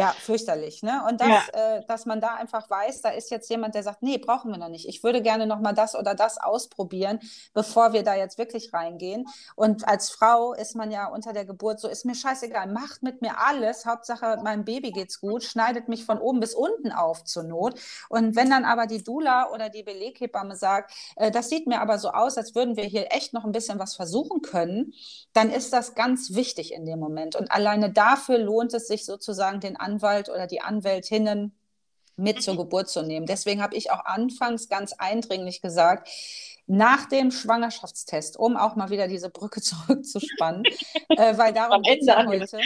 Ja, 0.00 0.14
fürchterlich. 0.18 0.82
Ne? 0.82 1.02
Und 1.08 1.20
das, 1.20 1.28
ja. 1.28 1.76
äh, 1.76 1.84
dass 1.86 2.06
man 2.06 2.20
da 2.20 2.34
einfach 2.34 2.68
weiß, 2.68 3.02
da 3.02 3.10
ist 3.10 3.30
jetzt 3.30 3.50
jemand, 3.50 3.74
der 3.74 3.82
sagt, 3.82 4.02
nee, 4.02 4.18
brauchen 4.18 4.50
wir 4.50 4.58
noch 4.58 4.68
nicht. 4.68 4.88
Ich 4.88 5.02
würde 5.02 5.22
gerne 5.22 5.46
noch 5.46 5.60
mal 5.60 5.72
das 5.72 5.94
oder 5.94 6.14
das 6.14 6.38
ausprobieren, 6.38 7.20
bevor 7.54 7.92
wir 7.92 8.02
da 8.02 8.14
jetzt 8.14 8.38
wirklich 8.38 8.72
reingehen. 8.72 9.26
Und 9.56 9.86
als 9.86 10.10
Frau 10.10 10.52
ist 10.52 10.74
man 10.76 10.90
ja 10.90 11.06
unter 11.06 11.32
der 11.32 11.44
Geburt 11.44 11.80
so, 11.80 11.88
ist 11.88 12.04
mir 12.04 12.14
scheißegal, 12.14 12.68
macht 12.68 13.02
mit 13.02 13.22
mir 13.22 13.38
alles. 13.38 13.86
Hauptsache, 13.86 14.38
meinem 14.42 14.64
Baby 14.64 14.92
geht's 14.92 15.20
gut, 15.20 15.44
schneidet 15.44 15.88
mich 15.88 16.04
von 16.04 16.18
oben 16.18 16.40
bis 16.40 16.54
unten 16.54 16.92
auf 16.92 17.24
zur 17.24 17.42
Not. 17.42 17.78
Und 18.08 18.36
wenn 18.36 18.50
dann 18.50 18.64
aber 18.64 18.86
die 18.86 19.02
Dula 19.02 19.50
oder 19.50 19.68
die 19.68 19.82
Beleghebamme 19.82 20.56
sagt, 20.56 20.92
äh, 21.16 21.30
das 21.30 21.48
sieht 21.48 21.66
mir 21.66 21.80
aber 21.80 21.98
so 21.98 22.10
aus, 22.10 22.38
als 22.38 22.54
würden 22.54 22.76
wir 22.76 22.84
hier 22.84 23.12
echt 23.12 23.32
noch 23.32 23.44
ein 23.44 23.52
bisschen 23.52 23.78
was 23.78 23.94
versuchen 23.94 24.42
können, 24.42 24.92
dann 25.32 25.50
ist 25.50 25.72
das 25.72 25.94
ganz 25.94 26.34
wichtig 26.34 26.72
in 26.72 26.86
dem 26.86 26.98
Moment. 26.98 27.36
Und 27.36 27.50
alleine 27.52 27.92
dafür 27.92 28.38
lohnt 28.38 28.74
es 28.74 28.88
sich 28.88 29.04
sozusagen, 29.04 29.60
den 29.60 29.76
Anwalt 29.90 30.28
oder 30.28 30.46
die 30.46 30.60
Anwältinnen 30.60 31.56
mit 32.16 32.42
zur 32.42 32.56
Geburt 32.56 32.88
zu 32.88 33.02
nehmen. 33.02 33.26
Deswegen 33.26 33.62
habe 33.62 33.76
ich 33.76 33.90
auch 33.90 34.04
anfangs 34.04 34.68
ganz 34.68 34.92
eindringlich 34.92 35.60
gesagt, 35.62 36.08
nach 36.66 37.06
dem 37.06 37.30
Schwangerschaftstest, 37.30 38.36
um 38.36 38.56
auch 38.56 38.76
mal 38.76 38.90
wieder 38.90 39.08
diese 39.08 39.30
Brücke 39.30 39.60
zurückzuspannen, 39.62 40.64
äh, 41.08 41.36
weil 41.36 41.52
darum 41.52 41.82
geht 41.82 42.02
es 42.02 42.06
ja 42.06 42.24
heute. 42.26 42.60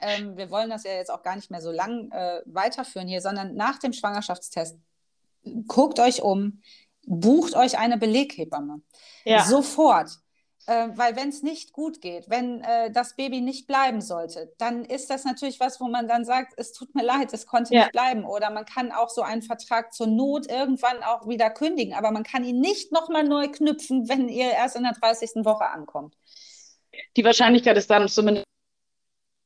Ähm, 0.00 0.36
wir 0.36 0.50
wollen 0.50 0.70
das 0.70 0.84
ja 0.84 0.92
jetzt 0.92 1.10
auch 1.10 1.22
gar 1.22 1.34
nicht 1.34 1.50
mehr 1.50 1.60
so 1.60 1.72
lang 1.72 2.10
äh, 2.12 2.42
weiterführen 2.44 3.08
hier, 3.08 3.20
sondern 3.20 3.56
nach 3.56 3.78
dem 3.78 3.92
Schwangerschaftstest, 3.92 4.78
guckt 5.66 5.98
euch 5.98 6.22
um, 6.22 6.62
bucht 7.06 7.56
euch 7.56 7.76
eine 7.78 7.98
Beleghebamme. 7.98 8.82
Ja. 9.24 9.44
Sofort. 9.44 10.10
Äh, 10.66 10.88
weil 10.94 11.14
wenn 11.16 11.28
es 11.28 11.42
nicht 11.42 11.72
gut 11.72 12.00
geht, 12.00 12.30
wenn 12.30 12.62
äh, 12.62 12.90
das 12.90 13.16
Baby 13.16 13.42
nicht 13.42 13.66
bleiben 13.66 14.00
sollte, 14.00 14.52
dann 14.58 14.84
ist 14.84 15.10
das 15.10 15.24
natürlich 15.24 15.60
was, 15.60 15.80
wo 15.80 15.88
man 15.88 16.08
dann 16.08 16.24
sagt, 16.24 16.54
es 16.56 16.72
tut 16.72 16.94
mir 16.94 17.04
leid, 17.04 17.32
es 17.32 17.46
konnte 17.46 17.74
ja. 17.74 17.80
nicht 17.80 17.92
bleiben. 17.92 18.24
Oder 18.24 18.50
man 18.50 18.64
kann 18.64 18.90
auch 18.90 19.10
so 19.10 19.20
einen 19.20 19.42
Vertrag 19.42 19.92
zur 19.92 20.06
Not 20.06 20.50
irgendwann 20.50 21.02
auch 21.02 21.28
wieder 21.28 21.50
kündigen, 21.50 21.94
aber 21.94 22.10
man 22.12 22.22
kann 22.22 22.44
ihn 22.44 22.60
nicht 22.60 22.92
nochmal 22.92 23.24
neu 23.24 23.48
knüpfen, 23.48 24.08
wenn 24.08 24.28
ihr 24.28 24.50
erst 24.52 24.76
in 24.76 24.84
der 24.84 24.94
30. 24.94 25.44
Woche 25.44 25.66
ankommt. 25.66 26.16
Die 27.16 27.24
Wahrscheinlichkeit 27.24 27.76
ist 27.76 27.90
dann 27.90 28.08
zumindest 28.08 28.46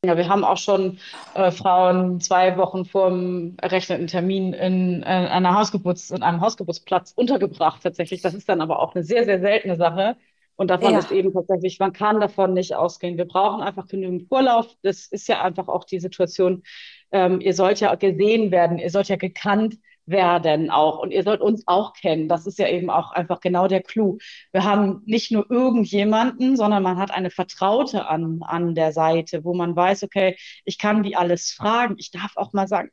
ja, 0.04 0.16
wir 0.16 0.28
haben 0.28 0.44
auch 0.44 0.58
schon 0.58 1.00
äh, 1.34 1.50
Frauen 1.50 2.20
zwei 2.20 2.56
Wochen 2.56 2.84
vor 2.84 3.10
dem 3.10 3.56
errechneten 3.60 4.06
Termin 4.06 4.52
in, 4.52 5.02
äh, 5.02 5.06
einer 5.06 5.58
Hausgeburts-, 5.58 6.14
in 6.14 6.22
einem 6.22 6.40
Hausgeburtsplatz 6.40 7.12
untergebracht 7.16 7.82
tatsächlich. 7.82 8.22
Das 8.22 8.32
ist 8.34 8.48
dann 8.48 8.60
aber 8.60 8.78
auch 8.78 8.94
eine 8.94 9.02
sehr, 9.02 9.24
sehr 9.24 9.40
seltene 9.40 9.74
Sache. 9.74 10.16
Und 10.59 10.70
davon 10.70 10.92
Ja. 10.92 10.98
ist 10.98 11.12
eben 11.12 11.32
tatsächlich, 11.32 11.78
man 11.78 11.92
kann 11.92 12.20
davon 12.20 12.52
nicht 12.52 12.74
ausgehen. 12.74 13.16
Wir 13.16 13.26
brauchen 13.26 13.62
einfach 13.62 13.86
genügend 13.86 14.28
Vorlauf. 14.28 14.66
Das 14.82 15.06
ist 15.06 15.28
ja 15.28 15.40
einfach 15.40 15.68
auch 15.68 15.84
die 15.84 16.00
Situation. 16.00 16.64
Ähm, 17.12 17.40
ihr 17.40 17.54
sollt 17.54 17.78
ja 17.80 17.94
gesehen 17.94 18.50
werden, 18.50 18.78
ihr 18.78 18.90
sollt 18.90 19.09
ja 19.09 19.16
gekannt 19.16 19.76
werden 20.04 20.70
auch 20.70 20.98
und 20.98 21.12
ihr 21.12 21.22
sollt 21.22 21.40
uns 21.42 21.62
auch 21.66 21.92
kennen. 21.92 22.28
Das 22.28 22.46
ist 22.46 22.59
ja 22.59 22.66
eben 22.68 22.90
auch 22.90 23.12
einfach 23.12 23.40
genau 23.40 23.68
der 23.68 23.82
Clou. 23.82 24.18
Wir 24.52 24.64
haben 24.64 25.02
nicht 25.06 25.30
nur 25.30 25.48
irgendjemanden, 25.48 26.56
sondern 26.56 26.82
man 26.82 26.98
hat 26.98 27.12
eine 27.12 27.30
Vertraute 27.30 28.06
an, 28.09 28.40
an 28.42 28.74
der 28.74 28.92
Seite, 28.92 29.44
wo 29.44 29.54
man 29.54 29.76
weiß, 29.76 30.02
okay, 30.02 30.36
ich 30.64 30.78
kann 30.78 31.04
die 31.04 31.14
alles 31.14 31.52
fragen. 31.52 31.94
Ich 31.98 32.11
darf 32.11 32.36
auch 32.36 32.52
mal 32.52 32.66
sagen, 32.66 32.90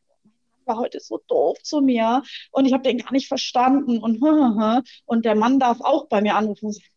war 0.65 0.77
heute 0.77 0.99
so 0.99 1.21
doof 1.27 1.57
zu 1.63 1.81
mir 1.81 2.23
und 2.51 2.65
ich 2.65 2.73
habe 2.73 2.83
den 2.83 2.97
gar 2.97 3.11
nicht 3.11 3.27
verstanden 3.27 3.99
und 3.99 4.19
und 5.05 5.25
der 5.25 5.35
Mann 5.35 5.59
darf 5.59 5.79
auch 5.81 6.07
bei 6.07 6.21
mir 6.21 6.35
anrufen 6.35 6.69
oh, 6.69 6.94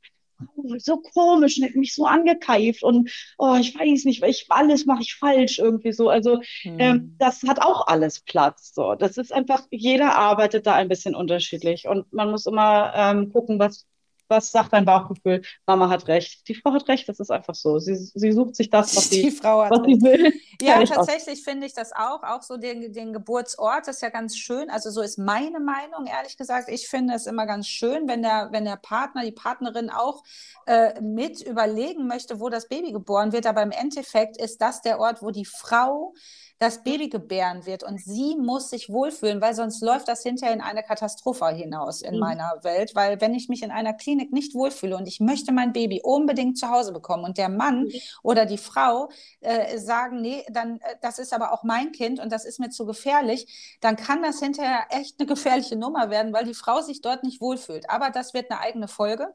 so 0.78 0.99
komisch 1.01 1.59
und 1.59 1.64
hat 1.64 1.74
mich 1.76 1.95
so 1.95 2.05
angekeift 2.07 2.82
und 2.82 3.11
oh, 3.39 3.57
ich 3.61 3.74
weiß 3.78 4.05
nicht, 4.05 4.22
ich, 4.22 4.47
alles 4.51 4.86
mache 4.86 5.03
ich 5.03 5.14
falsch 5.14 5.59
irgendwie 5.59 5.93
so. 5.93 6.09
Also 6.09 6.41
ähm, 6.78 7.03
Hm. 7.03 7.18
das 7.18 7.43
hat 7.45 7.61
auch 7.62 7.86
alles 7.86 8.20
Platz. 8.20 8.72
So, 8.74 8.95
das 8.95 9.16
ist 9.16 9.32
einfach, 9.32 9.66
jeder 9.70 10.16
arbeitet 10.16 10.66
da 10.66 10.74
ein 10.74 10.89
bisschen 10.89 11.14
unterschiedlich 11.14 11.86
und 11.89 12.12
man 12.12 12.30
muss 12.30 12.47
immer 12.47 12.93
ähm, 12.95 13.32
gucken, 13.32 13.59
was 13.59 13.86
was 14.28 14.50
sagt 14.50 14.72
dein 14.72 14.84
Bauchgefühl? 14.84 15.42
Mama 15.66 15.88
hat 15.88 16.08
recht. 16.08 16.46
Die 16.48 16.54
Frau 16.54 16.72
hat 16.72 16.88
recht, 16.88 17.08
das 17.08 17.20
ist 17.20 17.30
einfach 17.30 17.54
so. 17.54 17.78
Sie, 17.78 17.94
sie 17.94 18.32
sucht 18.32 18.56
sich 18.56 18.70
das, 18.70 18.96
was 18.96 19.08
Die 19.10 19.22
sie, 19.22 19.30
Frau 19.30 19.62
hat 19.62 19.70
was 19.72 19.86
sie 19.86 20.00
will. 20.00 20.32
Ja, 20.60 20.82
tatsächlich 20.82 21.44
finde 21.44 21.66
ich 21.66 21.72
das 21.72 21.92
auch. 21.92 22.24
Auch 22.24 22.42
so 22.42 22.56
den, 22.56 22.92
den 22.92 23.12
Geburtsort 23.12 23.86
ist 23.86 24.02
ja 24.02 24.08
ganz 24.08 24.36
schön. 24.36 24.70
Also 24.70 24.90
so 24.90 25.02
ist 25.02 25.16
meine 25.16 25.60
Meinung, 25.60 26.06
ehrlich 26.06 26.36
gesagt. 26.36 26.68
Ich 26.68 26.88
finde 26.88 27.14
es 27.14 27.26
immer 27.26 27.46
ganz 27.46 27.68
schön, 27.68 28.08
wenn 28.08 28.22
der, 28.22 28.48
wenn 28.50 28.64
der 28.64 28.76
Partner, 28.76 29.22
die 29.22 29.30
Partnerin 29.30 29.88
auch 29.88 30.24
äh, 30.66 31.00
mit 31.00 31.40
überlegen 31.42 32.08
möchte, 32.08 32.40
wo 32.40 32.48
das 32.48 32.68
Baby 32.68 32.90
geboren 32.90 33.32
wird. 33.32 33.46
Aber 33.46 33.62
im 33.62 33.70
Endeffekt 33.70 34.36
ist 34.36 34.60
das 34.60 34.82
der 34.82 34.98
Ort, 34.98 35.22
wo 35.22 35.30
die 35.30 35.44
Frau 35.44 36.12
das 36.59 36.82
Baby 36.82 37.09
gebären 37.09 37.66
wird. 37.66 37.82
Und 37.84 38.00
sie 38.00 38.36
muss 38.36 38.70
sich 38.70 38.88
wohlfühlen, 38.90 39.40
weil 39.40 39.54
sonst 39.54 39.80
läuft 39.82 40.09
das 40.09 40.22
hinterher 40.22 40.54
in 40.54 40.61
eine 40.61 40.82
Katastrophe 40.82 41.46
hinaus 41.48 42.02
in 42.02 42.14
Mhm. 42.14 42.20
meiner 42.20 42.59
Welt. 42.62 42.94
Weil 42.94 43.20
wenn 43.20 43.34
ich 43.34 43.48
mich 43.48 43.62
in 43.62 43.70
einer 43.70 43.92
Klinik 43.94 44.32
nicht 44.32 44.54
wohlfühle 44.54 44.96
und 44.96 45.06
ich 45.06 45.20
möchte 45.20 45.52
mein 45.52 45.72
Baby 45.72 46.00
unbedingt 46.02 46.59
zu 46.59 46.68
Hause 46.68 46.92
bekommen 46.92 47.24
und 47.24 47.38
der 47.38 47.48
Mann 47.48 47.84
Mhm. 47.84 47.92
oder 48.22 48.46
die 48.46 48.59
Frau 48.59 49.09
äh, 49.40 49.78
sagen, 49.78 50.20
nee, 50.20 50.44
dann 50.50 50.80
äh, 50.80 50.96
das 51.00 51.18
ist 51.18 51.32
aber 51.32 51.52
auch 51.52 51.62
mein 51.62 51.92
Kind 51.92 52.20
und 52.20 52.32
das 52.32 52.44
ist 52.44 52.59
mir 52.61 52.70
zu 52.70 52.86
gefährlich, 52.86 53.78
dann 53.80 53.96
kann 53.96 54.22
das 54.22 54.40
hinterher 54.40 54.86
echt 54.90 55.18
eine 55.20 55.26
gefährliche 55.26 55.76
Nummer 55.76 56.11
werden, 56.11 56.32
weil 56.32 56.44
die 56.44 56.54
Frau 56.54 56.80
sich 56.80 57.00
dort 57.00 57.22
nicht 57.22 57.40
wohlfühlt. 57.40 57.88
Aber 57.90 58.11
das 58.11 58.34
wird 58.34 58.50
eine 58.50 58.61
eigene 58.61 58.88
Folge. 58.88 59.34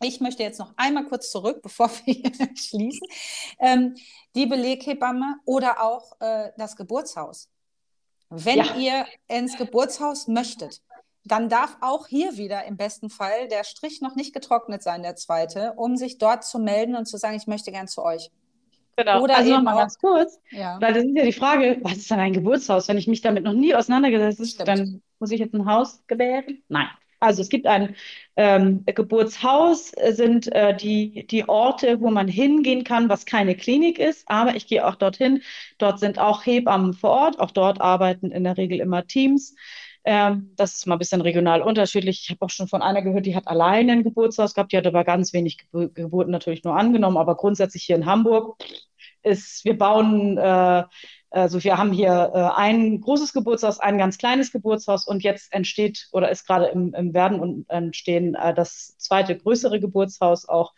Ich 0.00 0.20
möchte 0.20 0.42
jetzt 0.42 0.58
noch 0.58 0.72
einmal 0.76 1.04
kurz 1.06 1.30
zurück, 1.30 1.60
bevor 1.62 1.90
wir 2.04 2.22
schließen. 2.56 3.06
Ähm, 3.58 3.94
die 4.34 4.46
Beleghebamme 4.46 5.36
oder 5.44 5.82
auch 5.82 6.12
äh, 6.20 6.50
das 6.56 6.76
Geburtshaus. 6.76 7.48
Wenn 8.30 8.58
Ja. 8.58 8.76
ihr 8.76 9.06
ins 9.26 9.56
Geburtshaus 9.56 10.28
möchtet, 10.28 10.82
dann 11.24 11.48
darf 11.48 11.76
auch 11.80 12.06
hier 12.06 12.36
wieder 12.36 12.64
im 12.64 12.76
besten 12.76 13.10
Fall 13.10 13.48
der 13.48 13.64
Strich 13.64 14.00
noch 14.00 14.14
nicht 14.16 14.32
getrocknet 14.32 14.82
sein, 14.82 15.02
der 15.02 15.16
zweite, 15.16 15.72
um 15.76 15.96
sich 15.96 16.18
dort 16.18 16.44
zu 16.44 16.58
melden 16.58 16.94
und 16.94 17.06
zu 17.06 17.16
sagen, 17.16 17.36
ich 17.36 17.46
möchte 17.46 17.72
gern 17.72 17.88
zu 17.88 18.02
euch. 18.02 18.30
Genau. 18.96 19.22
Oder 19.22 19.36
also 19.36 19.54
nochmal 19.54 19.76
ganz 19.76 19.98
kurz, 19.98 20.38
Ja. 20.50 20.78
weil 20.80 20.92
das 20.92 21.04
ist 21.04 21.16
ja 21.16 21.24
die 21.24 21.32
Frage, 21.32 21.78
was 21.82 21.98
ist 21.98 22.10
denn 22.10 22.18
ein 22.18 22.32
Geburtshaus? 22.32 22.88
Wenn 22.88 22.98
ich 22.98 23.06
mich 23.06 23.20
damit 23.20 23.44
noch 23.44 23.52
nie 23.52 23.74
auseinandergesetzt 23.74 24.58
habe, 24.58 24.64
dann 24.66 25.02
muss 25.18 25.30
ich 25.30 25.40
jetzt 25.40 25.54
ein 25.54 25.66
Haus 25.66 26.02
gebären? 26.06 26.62
Nein. 26.68 26.88
Also 27.20 27.42
es 27.42 27.48
gibt 27.48 27.66
ein 27.66 27.96
ähm, 28.36 28.84
Geburtshaus, 28.86 29.92
äh, 29.96 30.12
sind 30.12 30.52
äh, 30.52 30.76
die, 30.76 31.26
die 31.26 31.48
Orte, 31.48 32.00
wo 32.00 32.10
man 32.10 32.28
hingehen 32.28 32.84
kann, 32.84 33.08
was 33.08 33.26
keine 33.26 33.56
Klinik 33.56 33.98
ist, 33.98 34.24
aber 34.28 34.54
ich 34.54 34.66
gehe 34.66 34.86
auch 34.86 34.94
dorthin. 34.94 35.42
Dort 35.78 35.98
sind 35.98 36.18
auch 36.18 36.46
Hebammen 36.46 36.94
vor 36.94 37.10
Ort, 37.10 37.40
auch 37.40 37.50
dort 37.50 37.80
arbeiten 37.80 38.30
in 38.30 38.44
der 38.44 38.56
Regel 38.56 38.80
immer 38.80 39.06
Teams. 39.06 39.56
Ähm, 40.04 40.52
das 40.56 40.74
ist 40.74 40.86
mal 40.86 40.94
ein 40.94 41.00
bisschen 41.00 41.20
regional 41.20 41.60
unterschiedlich. 41.60 42.20
Ich 42.22 42.30
habe 42.30 42.42
auch 42.46 42.50
schon 42.50 42.68
von 42.68 42.82
einer 42.82 43.02
gehört, 43.02 43.26
die 43.26 43.34
hat 43.36 43.48
alleine 43.48 43.92
ein 43.92 44.04
Geburtshaus 44.04 44.54
gehabt, 44.54 44.72
die 44.72 44.76
hat 44.78 44.86
aber 44.86 45.04
ganz 45.04 45.32
wenig 45.32 45.58
Gebur 45.58 45.88
Geburten 45.92 46.30
natürlich 46.30 46.64
nur 46.64 46.76
angenommen, 46.76 47.16
aber 47.16 47.36
grundsätzlich 47.36 47.82
hier 47.82 47.96
in 47.96 48.06
Hamburg 48.06 48.56
ist, 49.22 49.64
wir 49.64 49.76
bauen, 49.76 50.38
äh, 50.38 50.84
also 51.30 51.62
wir 51.62 51.76
haben 51.76 51.92
hier 51.92 52.30
äh, 52.34 52.56
ein 52.56 53.00
großes 53.00 53.32
Geburtshaus, 53.32 53.80
ein 53.80 53.98
ganz 53.98 54.18
kleines 54.18 54.50
Geburtshaus 54.50 55.06
und 55.06 55.22
jetzt 55.22 55.52
entsteht 55.52 56.08
oder 56.12 56.30
ist 56.30 56.46
gerade 56.46 56.66
im, 56.66 56.94
im 56.94 57.12
Werden 57.12 57.40
und 57.40 57.68
entstehen 57.68 58.34
äh, 58.34 58.54
das 58.54 58.96
zweite 58.98 59.36
größere 59.36 59.78
Geburtshaus 59.78 60.48
auch. 60.48 60.74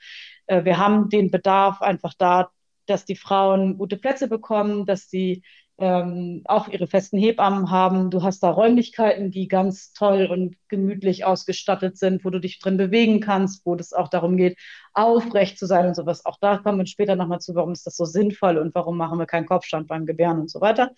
Äh, 0.47 0.65
wir 0.65 0.79
haben 0.79 1.09
den 1.09 1.31
Bedarf 1.31 1.83
einfach 1.83 2.15
da, 2.15 2.51
dass 2.87 3.05
die 3.05 3.17
Frauen 3.17 3.79
gute 3.79 3.97
Plätze 3.97 4.27
bekommen, 4.27 4.87
dass 4.87 5.09
sie 5.09 5.43
ähm, 5.81 6.43
auch 6.45 6.69
ihre 6.69 6.87
festen 6.87 7.19
Hebammen 7.19 7.71
haben. 7.71 8.11
Du 8.11 8.23
hast 8.23 8.43
da 8.43 8.51
Räumlichkeiten, 8.51 9.31
die 9.31 9.49
ganz 9.49 9.93
toll 9.93 10.29
und 10.31 10.57
gemütlich 10.69 11.25
ausgestattet 11.25 11.97
sind, 11.97 12.25
wo 12.25 12.31
du 12.31 12.39
dich 12.39 12.59
drin 12.59 12.77
bewegen 12.77 13.21
kannst, 13.21 13.65
wo 13.65 13.75
es 13.75 13.95
auch 13.95 14.09
darum 14.09 14.37
geht, 14.37 14.59
aufrecht 14.93 15.59
zu 15.59 15.67
sein 15.67 15.87
und 15.87 15.97
sowas. 15.97 16.27
Auch 16.27 16.39
da 16.41 16.59
kommen 16.59 16.79
wir 16.79 16.87
später 16.87 17.17
nochmal 17.17 17.41
zu, 17.41 17.55
warum 17.55 17.73
ist 17.73 17.87
das 17.87 17.97
so 17.97 18.05
sinnvoll 18.05 18.59
und 18.59 18.75
warum 18.75 18.97
machen 18.99 19.19
wir 19.19 19.27
keinen 19.27 19.47
Kopfstand 19.47 19.89
beim 19.89 20.05
Gebären 20.05 20.39
und 20.41 20.51
so 20.51 20.61
weiter. 20.61 20.93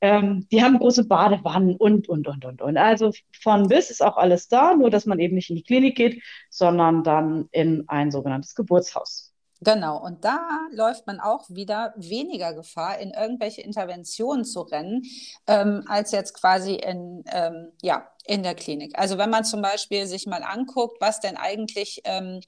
Ähm, 0.00 0.46
die 0.52 0.62
haben 0.62 0.78
große 0.78 1.06
Badewannen 1.08 1.76
und, 1.76 2.08
und, 2.08 2.28
und, 2.28 2.44
und, 2.44 2.62
und. 2.62 2.76
Also 2.76 3.12
von 3.40 3.68
bis 3.68 3.90
ist 3.90 4.02
auch 4.02 4.16
alles 4.16 4.48
da, 4.48 4.74
nur 4.74 4.90
dass 4.90 5.06
man 5.06 5.18
eben 5.18 5.34
nicht 5.34 5.50
in 5.50 5.56
die 5.56 5.64
Klinik 5.64 5.96
geht, 5.96 6.22
sondern 6.50 7.02
dann 7.02 7.48
in 7.50 7.88
ein 7.88 8.10
sogenanntes 8.10 8.54
Geburtshaus. 8.54 9.27
Genau, 9.60 9.98
und 10.00 10.24
da 10.24 10.38
läuft 10.70 11.08
man 11.08 11.18
auch 11.18 11.44
wieder 11.48 11.92
weniger 11.96 12.54
Gefahr, 12.54 12.98
in 12.98 13.10
irgendwelche 13.10 13.60
Interventionen 13.60 14.44
zu 14.44 14.60
rennen, 14.60 15.02
ähm, 15.48 15.84
als 15.88 16.12
jetzt 16.12 16.34
quasi 16.34 16.74
in, 16.74 17.24
ähm, 17.32 17.72
ja, 17.82 18.08
in 18.24 18.44
der 18.44 18.54
Klinik. 18.54 18.96
Also 18.96 19.18
wenn 19.18 19.30
man 19.30 19.44
zum 19.44 19.60
Beispiel 19.60 20.06
sich 20.06 20.26
mal 20.26 20.44
anguckt, 20.44 21.00
was 21.00 21.18
denn 21.18 21.36
eigentlich 21.36 22.02
ähm, 22.04 22.40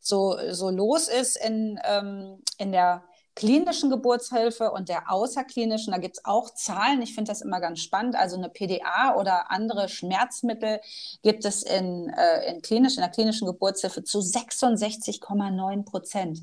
so, 0.00 0.36
so 0.50 0.70
los 0.70 1.08
ist 1.08 1.36
in, 1.36 1.78
ähm, 1.84 2.38
in 2.56 2.72
der 2.72 3.04
klinischen 3.34 3.90
Geburtshilfe 3.90 4.70
und 4.70 4.88
der 4.88 5.10
außerklinischen, 5.10 5.92
da 5.92 5.98
gibt 5.98 6.18
es 6.18 6.24
auch 6.24 6.54
Zahlen. 6.54 7.02
Ich 7.02 7.14
finde 7.14 7.30
das 7.30 7.40
immer 7.40 7.60
ganz 7.60 7.80
spannend. 7.80 8.16
Also 8.16 8.36
eine 8.36 8.48
PDA 8.48 9.16
oder 9.16 9.50
andere 9.50 9.88
Schmerzmittel 9.88 10.80
gibt 11.22 11.44
es 11.44 11.62
in, 11.62 12.08
äh, 12.10 12.52
in, 12.52 12.62
klinisch, 12.62 12.94
in 12.94 13.00
der 13.00 13.10
klinischen 13.10 13.46
Geburtshilfe 13.46 14.04
zu 14.04 14.20
66,9 14.20 15.84
Prozent. 15.84 16.42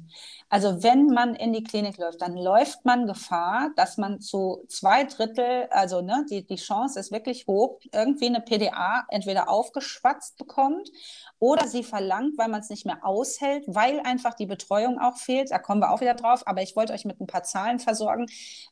Also 0.52 0.84
wenn 0.84 1.08
man 1.08 1.34
in 1.34 1.54
die 1.54 1.64
Klinik 1.64 1.98
läuft, 1.98 2.22
dann 2.22 2.36
läuft 2.36 2.84
man 2.84 3.08
Gefahr, 3.08 3.70
dass 3.78 3.98
man 3.98 4.20
zu 4.20 4.66
zwei 4.68 5.06
Drittel, 5.06 5.68
also 5.72 6.02
ne, 6.02 6.26
die, 6.30 6.46
die 6.46 6.58
Chance 6.58 7.00
ist 7.00 7.10
wirklich 7.10 7.48
hoch, 7.48 7.80
irgendwie 7.94 8.26
eine 8.26 8.42
PDA 8.42 9.06
entweder 9.08 9.50
aufgeschwatzt 9.50 10.38
bekommt 10.38 10.92
oder 11.40 11.70
sie 11.70 11.84
verlangt, 11.84 12.38
weil 12.38 12.50
man 12.50 12.60
es 12.60 12.70
nicht 12.70 12.86
mehr 12.86 13.06
aushält, 13.06 13.64
weil 13.68 14.02
einfach 14.02 14.34
die 14.34 14.46
Betreuung 14.46 15.00
auch 15.00 15.16
fehlt. 15.16 15.52
Da 15.52 15.58
kommen 15.58 15.80
wir 15.80 15.90
auch 15.90 16.02
wieder 16.02 16.16
drauf. 16.16 16.46
Aber 16.46 16.62
ich 16.62 16.76
wollte 16.76 16.92
euch 16.92 17.06
mit 17.06 17.22
ein 17.22 17.28
paar 17.28 17.44
Zahlen 17.44 17.80
versorgen. 17.80 18.26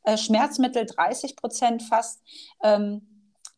Äh, 0.04 0.18
Schmerzmittel 0.18 0.86
30 0.86 1.38
Prozent 1.38 1.82
fast. 1.84 2.22
Ähm, 2.62 3.09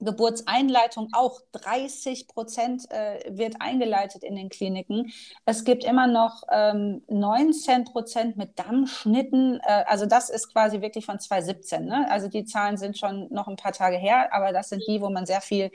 Geburtseinleitung 0.01 1.09
auch 1.13 1.39
30 1.53 2.27
Prozent 2.27 2.89
äh, 2.91 3.23
wird 3.29 3.55
eingeleitet 3.59 4.23
in 4.23 4.35
den 4.35 4.49
Kliniken. 4.49 5.11
Es 5.45 5.63
gibt 5.63 5.83
immer 5.83 6.07
noch 6.07 6.43
ähm, 6.51 7.03
19 7.07 7.85
Prozent 7.85 8.37
mit 8.37 8.57
Dammschnitten. 8.57 9.59
Äh, 9.63 9.83
also 9.87 10.05
das 10.05 10.29
ist 10.29 10.51
quasi 10.51 10.81
wirklich 10.81 11.05
von 11.05 11.19
2017. 11.19 11.85
Ne? 11.85 12.09
Also 12.09 12.27
die 12.27 12.45
Zahlen 12.45 12.77
sind 12.77 12.97
schon 12.97 13.27
noch 13.31 13.47
ein 13.47 13.55
paar 13.55 13.73
Tage 13.73 13.97
her, 13.97 14.33
aber 14.33 14.51
das 14.51 14.69
sind 14.69 14.83
die, 14.87 15.01
wo 15.01 15.09
man 15.09 15.25
sehr 15.25 15.41
viel 15.41 15.71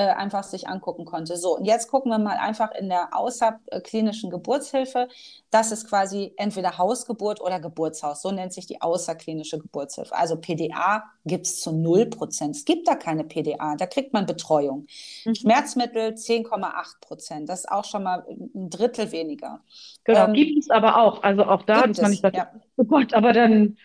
äh, 0.00 0.14
einfach 0.14 0.44
sich 0.44 0.66
angucken 0.66 1.04
konnte. 1.04 1.36
So, 1.36 1.58
und 1.58 1.66
jetzt 1.66 1.90
gucken 1.90 2.10
wir 2.10 2.18
mal 2.18 2.38
einfach 2.38 2.72
in 2.72 2.88
der 2.88 3.10
außerklinischen 3.12 4.30
Geburtshilfe. 4.30 5.08
Das 5.50 5.72
ist 5.72 5.86
quasi 5.86 6.32
entweder 6.38 6.78
Hausgeburt 6.78 7.42
oder 7.42 7.60
Geburtshaus. 7.60 8.22
So 8.22 8.30
nennt 8.30 8.54
sich 8.54 8.64
die 8.64 8.80
außerklinische 8.80 9.58
Geburtshilfe. 9.58 10.16
Also 10.16 10.36
PDA 10.36 11.04
gibt 11.26 11.46
es 11.46 11.60
zu 11.60 11.72
0 11.72 12.06
Prozent. 12.06 12.56
Es 12.56 12.64
gibt 12.64 12.88
da 12.88 12.94
keine 12.94 13.24
PDA, 13.24 13.76
da 13.76 13.86
kriegt 13.86 14.14
man 14.14 14.24
Betreuung. 14.24 14.86
Mhm. 15.26 15.34
Schmerzmittel 15.34 16.12
10,8 16.14 17.00
Prozent. 17.02 17.48
Das 17.50 17.60
ist 17.60 17.70
auch 17.70 17.84
schon 17.84 18.02
mal 18.02 18.24
ein 18.28 18.70
Drittel 18.70 19.12
weniger. 19.12 19.60
Genau, 20.04 20.28
ähm, 20.28 20.32
gibt 20.32 20.58
es 20.58 20.70
aber 20.70 20.96
auch. 20.96 21.22
Also 21.22 21.44
auch 21.44 21.62
da, 21.64 21.86
dass 21.86 22.00
man 22.00 22.10
nicht 22.10 22.22
sagt, 22.22 22.36
ja. 22.36 22.50
oh 22.78 22.84
Gott, 22.84 23.12
aber 23.12 23.34
dann 23.34 23.76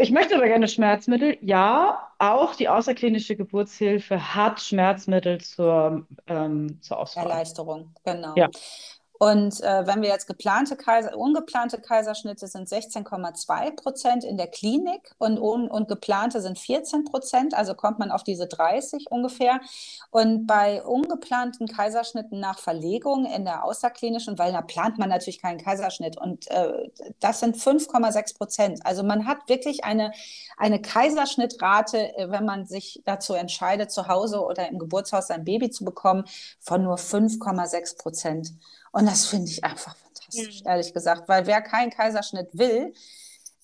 ich 0.00 0.10
möchte 0.10 0.36
aber 0.36 0.46
gerne 0.46 0.68
Schmerzmittel. 0.68 1.36
Ja, 1.42 2.08
auch 2.18 2.54
die 2.54 2.68
außerklinische 2.68 3.36
Geburtshilfe 3.36 4.34
hat 4.34 4.60
Schmerzmittel 4.60 5.40
zur, 5.40 6.06
ähm, 6.26 6.80
zur 6.80 6.98
Auswahl. 6.98 7.24
Erleichterung, 7.24 7.94
genau. 8.04 8.34
Ja. 8.36 8.48
Und 9.22 9.60
äh, 9.60 9.86
wenn 9.86 10.00
wir 10.00 10.08
jetzt 10.08 10.26
geplante 10.26 10.76
Kaiser, 10.76 11.14
ungeplante 11.14 11.78
Kaiserschnitte 11.78 12.46
sind 12.46 12.66
16,2 12.66 13.76
Prozent 13.76 14.24
in 14.24 14.38
der 14.38 14.46
Klinik 14.46 15.14
und, 15.18 15.38
un, 15.38 15.70
und 15.70 15.88
geplante 15.88 16.40
sind 16.40 16.58
14 16.58 17.04
Prozent, 17.04 17.52
also 17.52 17.74
kommt 17.74 17.98
man 17.98 18.12
auf 18.12 18.24
diese 18.24 18.46
30 18.46 19.08
ungefähr. 19.10 19.60
Und 20.10 20.46
bei 20.46 20.82
ungeplanten 20.82 21.68
Kaiserschnitten 21.68 22.40
nach 22.40 22.58
Verlegung 22.58 23.26
in 23.26 23.44
der 23.44 23.62
außerklinischen, 23.62 24.38
weil 24.38 24.52
da 24.52 24.62
plant 24.62 24.96
man 24.96 25.10
natürlich 25.10 25.42
keinen 25.42 25.58
Kaiserschnitt 25.58 26.16
und 26.16 26.50
äh, 26.50 26.88
das 27.20 27.40
sind 27.40 27.58
5,6 27.58 28.38
Prozent. 28.38 28.86
Also 28.86 29.02
man 29.02 29.26
hat 29.26 29.50
wirklich 29.50 29.84
eine, 29.84 30.12
eine 30.56 30.80
Kaiserschnittrate, 30.80 32.16
äh, 32.16 32.30
wenn 32.30 32.46
man 32.46 32.64
sich 32.64 33.02
dazu 33.04 33.34
entscheidet, 33.34 33.90
zu 33.90 34.08
Hause 34.08 34.42
oder 34.42 34.66
im 34.70 34.78
Geburtshaus 34.78 35.26
sein 35.26 35.44
Baby 35.44 35.68
zu 35.68 35.84
bekommen, 35.84 36.24
von 36.58 36.82
nur 36.82 36.96
5,6 36.96 37.98
Prozent. 37.98 38.52
Und 38.92 39.06
das 39.06 39.26
finde 39.26 39.50
ich 39.50 39.64
einfach 39.64 39.96
fantastisch, 39.96 40.62
mhm. 40.62 40.68
ehrlich 40.68 40.92
gesagt, 40.92 41.28
weil 41.28 41.46
wer 41.46 41.62
keinen 41.62 41.90
Kaiserschnitt 41.90 42.48
will, 42.52 42.92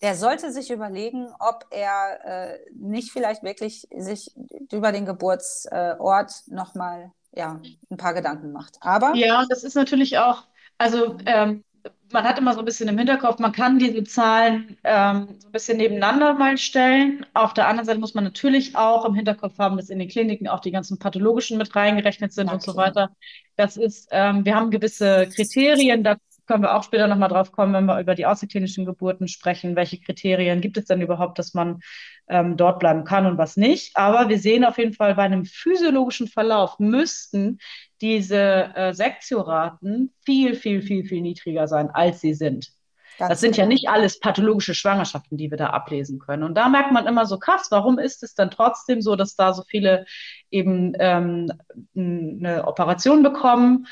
der 0.02 0.14
sollte 0.14 0.52
sich 0.52 0.70
überlegen, 0.70 1.28
ob 1.38 1.64
er 1.70 2.24
äh, 2.24 2.58
nicht 2.74 3.10
vielleicht 3.10 3.42
wirklich 3.42 3.88
sich 3.96 4.30
über 4.70 4.92
den 4.92 5.06
Geburtsort 5.06 6.32
nochmal 6.48 7.12
ja, 7.32 7.60
ein 7.90 7.96
paar 7.96 8.14
Gedanken 8.14 8.52
macht. 8.52 8.76
Aber 8.80 9.14
ja, 9.14 9.44
das 9.48 9.64
ist 9.64 9.74
natürlich 9.74 10.18
auch, 10.18 10.44
also 10.78 11.16
ähm, 11.26 11.64
man 12.12 12.24
hat 12.24 12.38
immer 12.38 12.54
so 12.54 12.60
ein 12.60 12.64
bisschen 12.64 12.88
im 12.88 12.98
Hinterkopf, 12.98 13.38
man 13.38 13.52
kann 13.52 13.78
diese 13.78 14.04
Zahlen 14.04 14.76
ähm, 14.84 15.28
so 15.38 15.48
ein 15.48 15.52
bisschen 15.52 15.78
nebeneinander 15.78 16.34
mal 16.34 16.56
stellen. 16.56 17.26
Auf 17.34 17.54
der 17.54 17.68
anderen 17.68 17.86
Seite 17.86 17.98
muss 17.98 18.14
man 18.14 18.24
natürlich 18.24 18.76
auch 18.76 19.04
im 19.04 19.14
Hinterkopf 19.14 19.58
haben, 19.58 19.76
dass 19.76 19.90
in 19.90 19.98
den 19.98 20.08
Kliniken 20.08 20.48
auch 20.48 20.60
die 20.60 20.70
ganzen 20.70 20.98
pathologischen 20.98 21.58
mit 21.58 21.74
reingerechnet 21.74 22.32
sind 22.32 22.48
ja, 22.48 22.52
und 22.52 22.62
so 22.62 22.76
weiter. 22.76 23.10
Das 23.56 23.76
ist, 23.76 24.08
ähm, 24.12 24.44
wir 24.44 24.54
haben 24.54 24.70
gewisse 24.70 25.28
Kriterien, 25.34 26.04
da 26.04 26.16
können 26.46 26.62
wir 26.62 26.76
auch 26.76 26.84
später 26.84 27.08
nochmal 27.08 27.28
drauf 27.28 27.52
kommen, 27.52 27.74
wenn 27.74 27.86
wir 27.86 28.00
über 28.00 28.14
die 28.14 28.26
außerklinischen 28.26 28.84
Geburten 28.84 29.28
sprechen. 29.28 29.76
Welche 29.76 29.98
Kriterien 29.98 30.60
gibt 30.60 30.76
es 30.76 30.84
denn 30.84 31.00
überhaupt, 31.00 31.38
dass 31.38 31.54
man 31.54 31.80
ähm, 32.28 32.56
dort 32.56 32.78
bleiben 32.78 33.04
kann 33.04 33.26
und 33.26 33.38
was 33.38 33.56
nicht? 33.56 33.96
Aber 33.96 34.28
wir 34.28 34.38
sehen 34.38 34.64
auf 34.64 34.78
jeden 34.78 34.92
Fall 34.92 35.16
bei 35.16 35.22
einem 35.22 35.44
physiologischen 35.44 36.28
Verlauf 36.28 36.78
müssten 36.78 37.58
diese 38.00 38.74
äh, 38.74 38.92
Sektioraten 38.92 40.12
viel, 40.24 40.54
viel, 40.54 40.82
viel, 40.82 41.04
viel 41.04 41.22
niedriger 41.22 41.66
sein, 41.68 41.90
als 41.90 42.20
sie 42.20 42.34
sind. 42.34 42.70
Ganz 43.18 43.30
das 43.30 43.40
sind 43.40 43.54
genau. 43.54 43.64
ja 43.64 43.68
nicht 43.68 43.88
alles 43.88 44.20
pathologische 44.20 44.74
Schwangerschaften, 44.74 45.38
die 45.38 45.50
wir 45.50 45.56
da 45.56 45.70
ablesen 45.70 46.18
können. 46.18 46.42
Und 46.42 46.54
da 46.54 46.68
merkt 46.68 46.92
man 46.92 47.06
immer 47.06 47.24
so 47.24 47.38
krass, 47.38 47.68
warum 47.70 47.98
ist 47.98 48.22
es 48.22 48.34
dann 48.34 48.50
trotzdem 48.50 49.00
so, 49.00 49.16
dass 49.16 49.36
da 49.36 49.54
so 49.54 49.62
viele 49.66 50.04
eben 50.50 50.92
ähm, 50.98 51.50
eine 51.96 52.66
Operation 52.66 53.22
bekommen, 53.22 53.86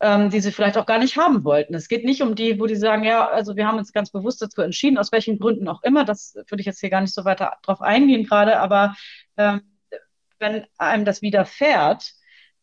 ähm, 0.00 0.30
die 0.30 0.40
sie 0.40 0.52
vielleicht 0.52 0.78
auch 0.78 0.86
gar 0.86 0.98
nicht 0.98 1.16
haben 1.16 1.42
wollten. 1.42 1.74
Es 1.74 1.88
geht 1.88 2.04
nicht 2.04 2.22
um 2.22 2.36
die, 2.36 2.60
wo 2.60 2.66
die 2.66 2.76
sagen, 2.76 3.02
ja, 3.02 3.26
also 3.28 3.56
wir 3.56 3.66
haben 3.66 3.78
uns 3.78 3.92
ganz 3.92 4.10
bewusst 4.10 4.40
dazu 4.40 4.62
entschieden, 4.62 4.98
aus 4.98 5.10
welchen 5.10 5.40
Gründen 5.40 5.66
auch 5.66 5.82
immer. 5.82 6.04
Das 6.04 6.34
würde 6.36 6.60
ich 6.60 6.66
jetzt 6.66 6.78
hier 6.80 6.90
gar 6.90 7.00
nicht 7.00 7.14
so 7.14 7.24
weiter 7.24 7.56
drauf 7.62 7.80
eingehen 7.82 8.24
gerade, 8.24 8.60
aber 8.60 8.94
ähm, 9.36 9.62
wenn 10.38 10.66
einem 10.76 11.04
das 11.04 11.20
widerfährt, 11.20 12.12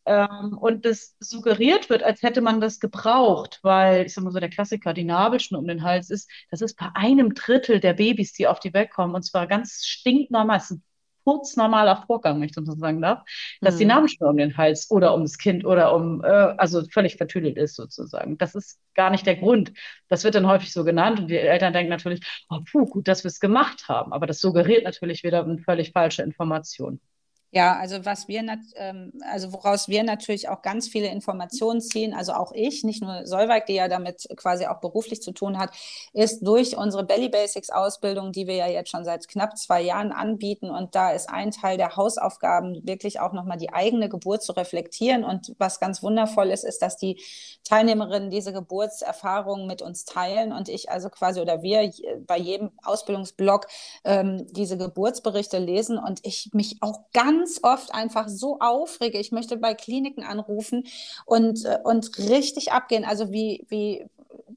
ähm, 0.06 0.56
und 0.58 0.84
das 0.84 1.16
suggeriert 1.20 1.90
wird, 1.90 2.02
als 2.02 2.22
hätte 2.22 2.40
man 2.40 2.60
das 2.60 2.80
gebraucht, 2.80 3.58
weil, 3.62 4.06
ich 4.06 4.14
sag 4.14 4.22
mal 4.24 4.30
so, 4.30 4.38
der 4.40 4.48
Klassiker, 4.50 4.94
die 4.94 5.04
Nabelschnur 5.04 5.60
um 5.60 5.66
den 5.66 5.82
Hals 5.82 6.10
ist, 6.10 6.30
das 6.50 6.60
ist 6.60 6.76
bei 6.76 6.88
einem 6.94 7.34
Drittel 7.34 7.80
der 7.80 7.94
Babys, 7.94 8.32
die 8.32 8.46
auf 8.46 8.60
die 8.60 8.72
Welt 8.72 8.90
kommen, 8.90 9.14
und 9.14 9.24
zwar 9.24 9.46
ganz 9.46 9.84
stinknormal, 9.84 10.58
es 10.58 10.70
ist 10.70 10.78
ein 10.78 10.84
kurznormaler 11.24 12.04
Vorgang, 12.06 12.36
wenn 12.36 12.44
ich 12.46 12.52
das 12.52 12.66
so 12.66 12.76
sagen 12.76 13.02
darf, 13.02 13.24
dass 13.60 13.74
mhm. 13.74 13.78
die 13.78 13.84
Nabelschnur 13.86 14.30
um 14.30 14.36
den 14.36 14.56
Hals 14.56 14.88
oder 14.92 15.12
um 15.12 15.22
das 15.22 15.38
Kind 15.38 15.64
oder 15.64 15.92
um, 15.92 16.22
äh, 16.22 16.28
also 16.28 16.84
völlig 16.88 17.16
vertüdelt 17.16 17.56
ist 17.56 17.74
sozusagen. 17.74 18.38
Das 18.38 18.54
ist 18.54 18.78
gar 18.94 19.10
nicht 19.10 19.26
der 19.26 19.34
Grund. 19.34 19.72
Das 20.08 20.22
wird 20.22 20.36
dann 20.36 20.46
häufig 20.46 20.72
so 20.72 20.84
genannt 20.84 21.18
und 21.18 21.28
die 21.28 21.36
Eltern 21.36 21.72
denken 21.72 21.90
natürlich, 21.90 22.20
oh 22.48 22.60
puh, 22.70 22.86
gut, 22.86 23.08
dass 23.08 23.24
wir 23.24 23.28
es 23.28 23.40
gemacht 23.40 23.88
haben. 23.88 24.12
Aber 24.12 24.28
das 24.28 24.38
suggeriert 24.38 24.84
natürlich 24.84 25.24
wieder 25.24 25.42
eine 25.42 25.58
völlig 25.58 25.90
falsche 25.90 26.22
Information. 26.22 27.00
Ja, 27.52 27.78
also 27.78 28.04
was 28.04 28.28
wir, 28.28 28.42
ähm, 28.74 29.12
also 29.30 29.52
woraus 29.52 29.88
wir 29.88 30.02
natürlich 30.02 30.48
auch 30.48 30.62
ganz 30.62 30.88
viele 30.88 31.06
Informationen 31.08 31.80
ziehen, 31.80 32.12
also 32.12 32.32
auch 32.32 32.52
ich, 32.52 32.82
nicht 32.84 33.02
nur 33.02 33.24
Solveig, 33.26 33.66
die 33.66 33.74
ja 33.74 33.88
damit 33.88 34.26
quasi 34.36 34.66
auch 34.66 34.80
beruflich 34.80 35.22
zu 35.22 35.32
tun 35.32 35.56
hat, 35.56 35.70
ist 36.12 36.46
durch 36.46 36.76
unsere 36.76 37.04
Belly 37.04 37.28
Basics 37.28 37.70
Ausbildung, 37.70 38.32
die 38.32 38.46
wir 38.46 38.56
ja 38.56 38.66
jetzt 38.66 38.90
schon 38.90 39.04
seit 39.04 39.28
knapp 39.28 39.56
zwei 39.56 39.80
Jahren 39.80 40.12
anbieten. 40.12 40.70
Und 40.70 40.94
da 40.94 41.12
ist 41.12 41.30
ein 41.30 41.52
Teil 41.52 41.76
der 41.78 41.96
Hausaufgaben 41.96 42.86
wirklich 42.86 43.20
auch 43.20 43.32
nochmal 43.32 43.58
die 43.58 43.72
eigene 43.72 44.08
Geburt 44.08 44.42
zu 44.42 44.52
reflektieren. 44.52 45.24
Und 45.24 45.54
was 45.58 45.80
ganz 45.80 46.02
wundervoll 46.02 46.50
ist, 46.50 46.64
ist, 46.64 46.82
dass 46.82 46.96
die 46.96 47.22
Teilnehmerinnen 47.64 48.30
diese 48.30 48.52
Geburtserfahrungen 48.52 49.66
mit 49.66 49.82
uns 49.82 50.04
teilen 50.04 50.52
und 50.52 50.68
ich 50.68 50.90
also 50.90 51.08
quasi 51.08 51.40
oder 51.40 51.62
wir 51.62 51.90
bei 52.26 52.38
jedem 52.38 52.70
Ausbildungsblock 52.82 53.66
ähm, 54.04 54.46
diese 54.52 54.76
Geburtsberichte 54.76 55.58
lesen 55.58 55.98
und 55.98 56.20
ich 56.24 56.50
mich 56.52 56.76
auch 56.80 57.00
ganz 57.12 57.45
ganz 57.46 57.60
oft 57.62 57.94
einfach 57.94 58.28
so 58.28 58.58
aufrege. 58.58 59.18
Ich 59.18 59.30
möchte 59.30 59.56
bei 59.56 59.74
Kliniken 59.74 60.24
anrufen 60.24 60.84
und, 61.24 61.64
äh, 61.64 61.78
und 61.84 62.18
richtig 62.18 62.72
abgehen. 62.72 63.04
Also 63.04 63.30
wie, 63.30 63.64
wie, 63.68 64.04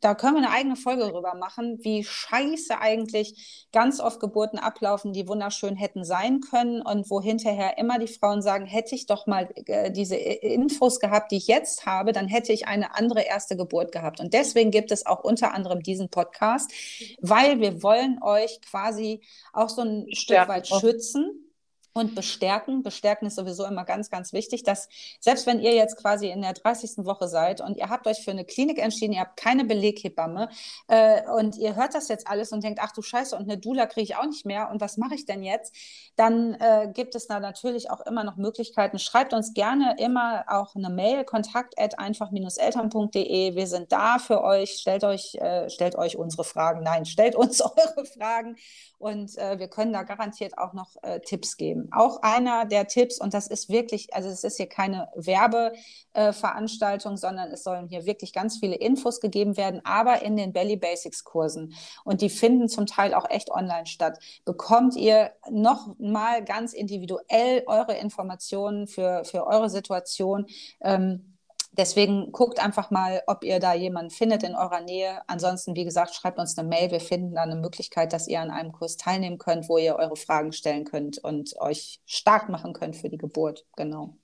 da 0.01 0.15
können 0.15 0.37
wir 0.37 0.43
eine 0.43 0.55
eigene 0.55 0.75
Folge 0.75 1.03
drüber 1.03 1.35
machen, 1.35 1.77
wie 1.83 2.03
scheiße 2.03 2.79
eigentlich 2.79 3.67
ganz 3.71 3.99
oft 3.99 4.19
Geburten 4.19 4.57
ablaufen, 4.57 5.13
die 5.13 5.27
wunderschön 5.27 5.75
hätten 5.75 6.03
sein 6.03 6.41
können 6.41 6.81
und 6.81 7.11
wo 7.11 7.21
hinterher 7.21 7.77
immer 7.77 7.99
die 7.99 8.07
Frauen 8.07 8.41
sagen, 8.41 8.65
hätte 8.65 8.95
ich 8.95 9.05
doch 9.05 9.27
mal 9.27 9.49
äh, 9.67 9.91
diese 9.91 10.15
Infos 10.15 10.99
gehabt, 10.99 11.31
die 11.31 11.37
ich 11.37 11.47
jetzt 11.47 11.85
habe, 11.85 12.11
dann 12.11 12.27
hätte 12.27 12.53
ich 12.53 12.67
eine 12.67 12.95
andere 12.95 13.21
erste 13.21 13.55
Geburt 13.55 13.91
gehabt. 13.91 14.19
Und 14.19 14.33
deswegen 14.33 14.71
gibt 14.71 14.91
es 14.91 15.05
auch 15.05 15.23
unter 15.23 15.53
anderem 15.53 15.83
diesen 15.83 16.09
Podcast, 16.09 16.71
weil 17.21 17.59
wir 17.59 17.83
wollen 17.83 18.17
euch 18.23 18.61
quasi 18.61 19.21
auch 19.53 19.69
so 19.69 19.83
ein 19.83 20.07
Stück 20.11 20.47
weit 20.47 20.67
schützen 20.67 21.45
und 21.99 22.15
bestärken. 22.15 22.81
Bestärken 22.83 23.27
ist 23.27 23.35
sowieso 23.35 23.65
immer 23.65 23.85
ganz, 23.85 24.09
ganz 24.09 24.33
wichtig, 24.33 24.63
dass 24.63 24.89
selbst 25.19 25.45
wenn 25.45 25.59
ihr 25.59 25.75
jetzt 25.75 25.97
quasi 25.97 26.29
in 26.29 26.41
der 26.41 26.53
30. 26.53 27.05
Woche 27.05 27.27
seid 27.27 27.61
und 27.61 27.77
ihr 27.77 27.89
habt 27.89 28.07
euch 28.07 28.23
für 28.23 28.31
eine 28.31 28.45
Klinik 28.45 28.79
entschieden, 28.79 29.13
ihr 29.13 29.21
habt 29.21 29.37
keine 29.37 29.65
Beleghebamme 29.65 30.49
äh, 30.87 31.21
und 31.29 31.57
ihr 31.57 31.75
hört 31.75 31.93
das 31.93 32.07
jetzt 32.07 32.27
alles 32.27 32.51
und 32.51 32.63
denkt, 32.63 32.79
ach 32.81 32.91
du 32.91 33.01
Scheiße, 33.01 33.35
und 33.35 33.43
eine 33.43 33.57
Dula 33.57 33.85
kriege 33.85 34.03
ich 34.03 34.15
auch 34.15 34.25
nicht 34.25 34.45
mehr 34.45 34.69
und 34.71 34.81
was 34.81 34.97
mache 34.97 35.15
ich 35.15 35.25
denn 35.25 35.43
jetzt? 35.43 35.75
Dann 36.15 36.53
äh, 36.55 36.89
gibt 36.93 37.15
es 37.15 37.27
da 37.27 37.39
natürlich 37.39 37.91
auch 37.91 38.01
immer 38.05 38.23
noch 38.23 38.35
Möglichkeiten. 38.37 38.99
Schreibt 38.99 39.33
uns 39.33 39.53
gerne 39.53 39.95
immer 39.99 40.45
auch 40.47 40.75
eine 40.75 40.89
Mail, 40.89 41.23
kontakt 41.23 41.77
einfach-eltern.de. 41.77 43.55
Wir 43.55 43.67
sind 43.67 43.91
da 43.91 44.19
für 44.19 44.43
euch. 44.43 44.71
Stellt 44.71 45.03
euch, 45.03 45.35
äh, 45.35 45.69
stellt 45.69 45.95
euch 45.95 46.17
unsere 46.17 46.43
Fragen. 46.43 46.83
Nein, 46.83 47.05
stellt 47.05 47.35
uns 47.35 47.61
eure 47.61 48.05
Fragen 48.05 48.55
und 48.97 49.37
äh, 49.37 49.59
wir 49.59 49.67
können 49.69 49.93
da 49.93 50.03
garantiert 50.03 50.57
auch 50.57 50.73
noch 50.73 50.95
äh, 51.03 51.19
Tipps 51.21 51.57
geben. 51.57 51.88
Auch 51.91 52.21
einer 52.21 52.65
der 52.65 52.87
Tipps, 52.87 53.19
und 53.19 53.33
das 53.33 53.47
ist 53.47 53.69
wirklich, 53.69 54.13
also 54.13 54.29
es 54.29 54.43
ist 54.43 54.57
hier 54.57 54.67
keine 54.67 55.09
Werbeveranstaltung, 55.15 57.17
sondern 57.17 57.51
es 57.51 57.63
sollen 57.63 57.87
hier 57.87 58.05
wirklich 58.05 58.33
ganz 58.33 58.57
viele 58.57 58.75
Infos 58.75 59.19
gegeben 59.19 59.57
werden, 59.57 59.81
aber 59.83 60.21
in 60.21 60.35
den 60.35 60.53
Belly 60.53 60.77
Basics 60.77 61.23
Kursen. 61.23 61.73
Und 62.03 62.21
die 62.21 62.29
finden 62.29 62.69
zum 62.69 62.85
Teil 62.85 63.13
auch 63.13 63.29
echt 63.29 63.51
online 63.51 63.85
statt. 63.85 64.19
Bekommt 64.45 64.95
ihr 64.95 65.31
noch 65.49 65.95
mal 65.99 66.43
ganz 66.43 66.73
individuell 66.73 67.63
eure 67.67 67.97
Informationen 67.97 68.87
für, 68.87 69.23
für 69.25 69.47
eure 69.47 69.69
Situation. 69.69 70.45
Ähm, 70.81 71.38
Deswegen 71.79 72.33
guckt 72.33 72.59
einfach 72.59 72.91
mal, 72.91 73.23
ob 73.25 73.45
ihr 73.45 73.61
da 73.61 73.73
jemanden 73.73 74.11
findet 74.11 74.43
in 74.43 74.53
eurer 74.53 74.81
Nähe. 74.81 75.21
Ansonsten, 75.27 75.77
wie 75.77 75.85
gesagt, 75.85 76.13
schreibt 76.13 76.37
uns 76.37 76.57
eine 76.57 76.67
Mail. 76.67 76.91
Wir 76.91 76.99
finden 76.99 77.35
da 77.35 77.43
eine 77.43 77.55
Möglichkeit, 77.55 78.11
dass 78.11 78.27
ihr 78.27 78.41
an 78.41 78.51
einem 78.51 78.73
Kurs 78.73 78.97
teilnehmen 78.97 79.37
könnt, 79.37 79.69
wo 79.69 79.77
ihr 79.77 79.95
eure 79.95 80.17
Fragen 80.17 80.51
stellen 80.51 80.83
könnt 80.83 81.19
und 81.19 81.55
euch 81.61 82.01
stark 82.05 82.49
machen 82.49 82.73
könnt 82.73 82.97
für 82.97 83.07
die 83.07 83.17
Geburt. 83.17 83.65
Genau. 83.77 84.17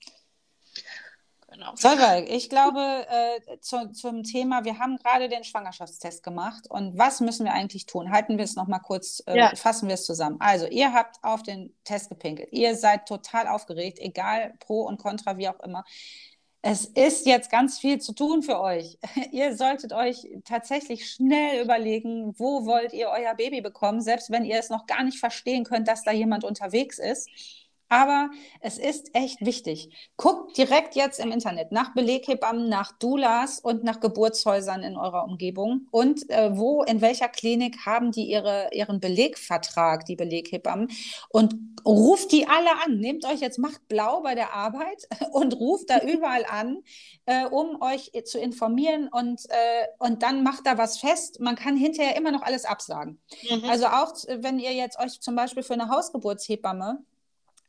Genau. 1.47 1.71
Solveig, 1.75 2.29
ich 2.29 2.49
glaube, 2.49 3.05
äh, 3.07 3.59
zu, 3.61 3.89
zum 3.93 4.23
Thema, 4.23 4.65
wir 4.65 4.77
haben 4.77 4.97
gerade 4.97 5.29
den 5.29 5.45
Schwangerschaftstest 5.45 6.23
gemacht 6.23 6.69
und 6.69 6.97
was 6.97 7.21
müssen 7.21 7.45
wir 7.45 7.53
eigentlich 7.53 7.85
tun? 7.85 8.11
Halten 8.11 8.37
wir 8.37 8.43
es 8.43 8.57
nochmal 8.57 8.81
kurz, 8.81 9.23
äh, 9.27 9.37
ja. 9.37 9.55
fassen 9.55 9.87
wir 9.87 9.95
es 9.95 10.05
zusammen. 10.05 10.35
Also, 10.41 10.67
ihr 10.67 10.91
habt 10.91 11.23
auf 11.23 11.43
den 11.43 11.73
Test 11.85 12.09
gepinkelt, 12.09 12.49
ihr 12.51 12.75
seid 12.75 13.07
total 13.07 13.47
aufgeregt, 13.47 13.99
egal 14.01 14.55
pro 14.59 14.81
und 14.81 14.97
contra, 15.01 15.37
wie 15.37 15.47
auch 15.47 15.61
immer 15.61 15.85
es 16.67 16.85
ist 16.85 17.27
jetzt 17.27 17.51
ganz 17.51 17.77
viel 17.77 18.01
zu 18.01 18.11
tun 18.11 18.41
für 18.41 18.59
euch. 18.59 18.97
Ihr 19.31 19.55
solltet 19.55 19.93
euch 19.93 20.27
tatsächlich 20.45 21.07
schnell 21.11 21.63
überlegen, 21.63 22.33
wo 22.39 22.65
wollt 22.65 22.91
ihr 22.91 23.09
euer 23.09 23.35
Baby 23.35 23.61
bekommen, 23.61 24.01
selbst 24.01 24.31
wenn 24.31 24.45
ihr 24.45 24.57
es 24.57 24.71
noch 24.71 24.87
gar 24.87 25.03
nicht 25.03 25.19
verstehen 25.19 25.63
könnt, 25.63 25.87
dass 25.87 26.03
da 26.03 26.11
jemand 26.11 26.43
unterwegs 26.43 26.97
ist. 26.97 27.29
Aber 27.87 28.31
es 28.61 28.77
ist 28.77 29.13
echt 29.13 29.45
wichtig. 29.45 29.89
Guckt 30.17 30.57
direkt 30.57 30.95
jetzt 30.95 31.19
im 31.19 31.31
Internet 31.31 31.71
nach 31.71 31.93
Beleghebammen, 31.93 32.67
nach 32.67 32.91
Doulas 32.97 33.59
und 33.59 33.83
nach 33.83 33.99
Geburtshäusern 33.99 34.81
in 34.81 34.97
eurer 34.97 35.23
Umgebung 35.25 35.87
und 35.91 36.27
äh, 36.29 36.57
wo, 36.57 36.83
in 36.83 37.01
welcher 37.01 37.29
Klinik 37.29 37.85
haben 37.85 38.11
die 38.11 38.25
ihre, 38.29 38.69
ihren 38.73 38.99
Belegvertrag, 38.99 40.05
die 40.05 40.15
Beleghebammen 40.15 40.89
und 41.29 41.55
ruft 41.85 42.31
die 42.31 42.47
alle 42.47 42.71
an. 42.83 42.97
Nehmt 42.97 43.23
euch 43.25 43.39
jetzt, 43.39 43.59
macht 43.59 43.87
blau 43.87 44.21
bei 44.21 44.33
der 44.33 44.53
Arbeit 44.53 45.07
und 45.31 45.59
ruft 45.59 45.91
da 45.91 45.99
überall 45.99 46.45
an, 46.45 46.81
äh, 47.27 47.45
um 47.45 47.81
euch 47.81 48.11
zu 48.25 48.39
informieren 48.39 49.09
und, 49.09 49.45
äh, 49.49 49.87
und 49.99 50.23
dann 50.23 50.41
macht 50.41 50.65
da 50.65 50.79
was 50.79 50.97
fest. 50.97 51.39
Man 51.39 51.55
kann 51.55 51.77
hinterher 51.77 52.17
immer 52.17 52.31
noch 52.31 52.41
alles 52.41 52.65
absagen. 52.65 53.19
Mhm. 53.47 53.69
Also 53.69 53.85
auch, 53.85 54.13
wenn 54.27 54.57
ihr 54.57 54.73
jetzt 54.73 54.97
euch 54.97 55.21
zum 55.21 55.35
Beispiel 55.35 55.61
für 55.61 55.73
eine 55.73 55.89
Hausgeburtshebamme 55.89 57.03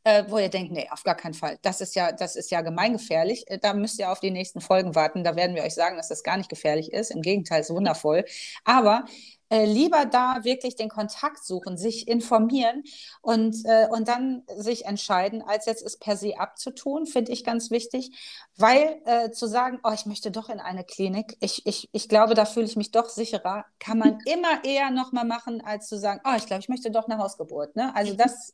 äh, 0.07 0.23
wo 0.29 0.37
ihr 0.37 0.47
denkt, 0.47 0.71
nee, 0.71 0.87
auf 0.89 1.03
gar 1.03 1.15
keinen 1.15 1.33
Fall. 1.33 1.59
Das 1.63 1.81
ist 1.81 1.93
ja, 1.93 2.13
das 2.13 2.37
ist 2.37 2.49
ja 2.49 2.61
gemeingefährlich. 2.61 3.43
Äh, 3.47 3.59
da 3.59 3.73
müsst 3.73 3.99
ihr 3.99 4.09
auf 4.09 4.21
die 4.21 4.31
nächsten 4.31 4.61
Folgen 4.61 4.95
warten. 4.95 5.25
Da 5.25 5.35
werden 5.35 5.53
wir 5.53 5.63
euch 5.63 5.73
sagen, 5.73 5.97
dass 5.97 6.07
das 6.07 6.23
gar 6.23 6.37
nicht 6.37 6.49
gefährlich 6.49 6.93
ist. 6.93 7.11
Im 7.11 7.21
Gegenteil, 7.21 7.59
es 7.59 7.69
ist 7.69 7.75
wundervoll. 7.75 8.23
Aber 8.63 9.03
äh, 9.49 9.65
lieber 9.65 10.05
da 10.05 10.45
wirklich 10.45 10.77
den 10.77 10.87
Kontakt 10.87 11.43
suchen, 11.43 11.77
sich 11.77 12.07
informieren 12.07 12.83
und, 13.21 13.57
äh, 13.65 13.87
und 13.89 14.07
dann 14.07 14.43
sich 14.55 14.85
entscheiden, 14.85 15.41
als 15.41 15.65
jetzt 15.65 15.85
es 15.85 15.97
per 15.97 16.15
se 16.15 16.39
abzutun, 16.39 17.05
finde 17.05 17.33
ich 17.33 17.43
ganz 17.43 17.69
wichtig, 17.69 18.11
weil 18.55 19.01
äh, 19.05 19.31
zu 19.31 19.45
sagen, 19.45 19.79
oh, 19.83 19.91
ich 19.93 20.05
möchte 20.05 20.31
doch 20.31 20.47
in 20.47 20.61
eine 20.61 20.85
Klinik, 20.85 21.35
ich, 21.41 21.65
ich, 21.65 21.89
ich 21.91 22.07
glaube, 22.07 22.33
da 22.33 22.45
fühle 22.45 22.65
ich 22.65 22.77
mich 22.77 22.91
doch 22.91 23.09
sicherer, 23.09 23.65
kann 23.79 23.97
man 23.97 24.19
immer 24.25 24.63
eher 24.63 24.89
nochmal 24.89 25.25
machen, 25.25 25.61
als 25.65 25.87
zu 25.87 25.97
sagen, 25.97 26.21
oh, 26.23 26.35
ich 26.37 26.45
glaube, 26.45 26.61
ich 26.61 26.69
möchte 26.69 26.91
doch 26.91 27.09
eine 27.09 27.17
Hausgeburt. 27.17 27.75
Ne? 27.75 27.93
Also 27.93 28.13
das 28.17 28.53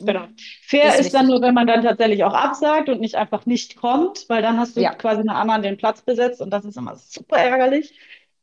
Genau. 0.00 0.26
Fair 0.62 0.94
ist, 0.94 1.06
ist 1.06 1.14
dann 1.14 1.26
nur, 1.26 1.40
wenn 1.40 1.54
man 1.54 1.66
dann 1.66 1.82
tatsächlich 1.82 2.22
auch 2.24 2.34
absagt 2.34 2.88
und 2.88 3.00
nicht 3.00 3.14
einfach 3.14 3.46
nicht 3.46 3.76
kommt, 3.76 4.26
weil 4.28 4.42
dann 4.42 4.58
hast 4.58 4.76
du 4.76 4.82
ja. 4.82 4.94
quasi 4.94 5.20
eine 5.20 5.34
anderen 5.34 5.62
den 5.62 5.78
Platz 5.78 6.02
besetzt 6.02 6.42
und 6.42 6.50
das 6.50 6.64
ist 6.64 6.76
immer 6.76 6.96
super 6.96 7.38
ärgerlich. 7.38 7.98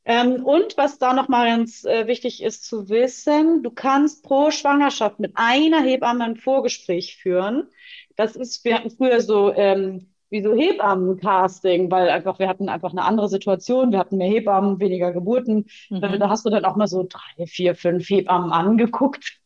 Ähm, 0.05 0.43
und 0.43 0.75
was 0.77 0.97
da 0.97 1.13
nochmal 1.13 1.47
ganz 1.47 1.85
äh, 1.85 2.07
wichtig 2.07 2.43
ist 2.43 2.65
zu 2.65 2.89
wissen, 2.89 3.63
du 3.63 3.69
kannst 3.71 4.23
pro 4.23 4.51
Schwangerschaft 4.51 5.19
mit 5.19 5.33
einer 5.35 5.81
Hebamme 5.81 6.25
ein 6.25 6.35
Vorgespräch 6.35 7.17
führen. 7.17 7.69
Das 8.15 8.35
ist, 8.35 8.65
wir 8.65 8.75
hatten 8.75 8.89
früher 8.89 9.21
so 9.21 9.53
ähm, 9.53 10.09
wie 10.29 10.41
so 10.41 10.53
Hebammencasting, 10.55 11.89
weil 11.91 12.09
einfach 12.09 12.39
wir 12.39 12.49
hatten 12.49 12.67
einfach 12.67 12.91
eine 12.91 13.03
andere 13.03 13.29
Situation, 13.29 13.91
wir 13.91 13.99
hatten 13.99 14.17
mehr 14.17 14.29
Hebammen, 14.29 14.79
weniger 14.79 15.13
Geburten. 15.13 15.67
Mhm. 15.89 16.01
Da 16.01 16.29
hast 16.29 16.45
du 16.45 16.49
dann 16.49 16.65
auch 16.65 16.75
mal 16.75 16.87
so 16.87 17.07
drei, 17.07 17.45
vier, 17.45 17.75
fünf 17.75 18.09
Hebammen 18.09 18.51
angeguckt 18.51 19.42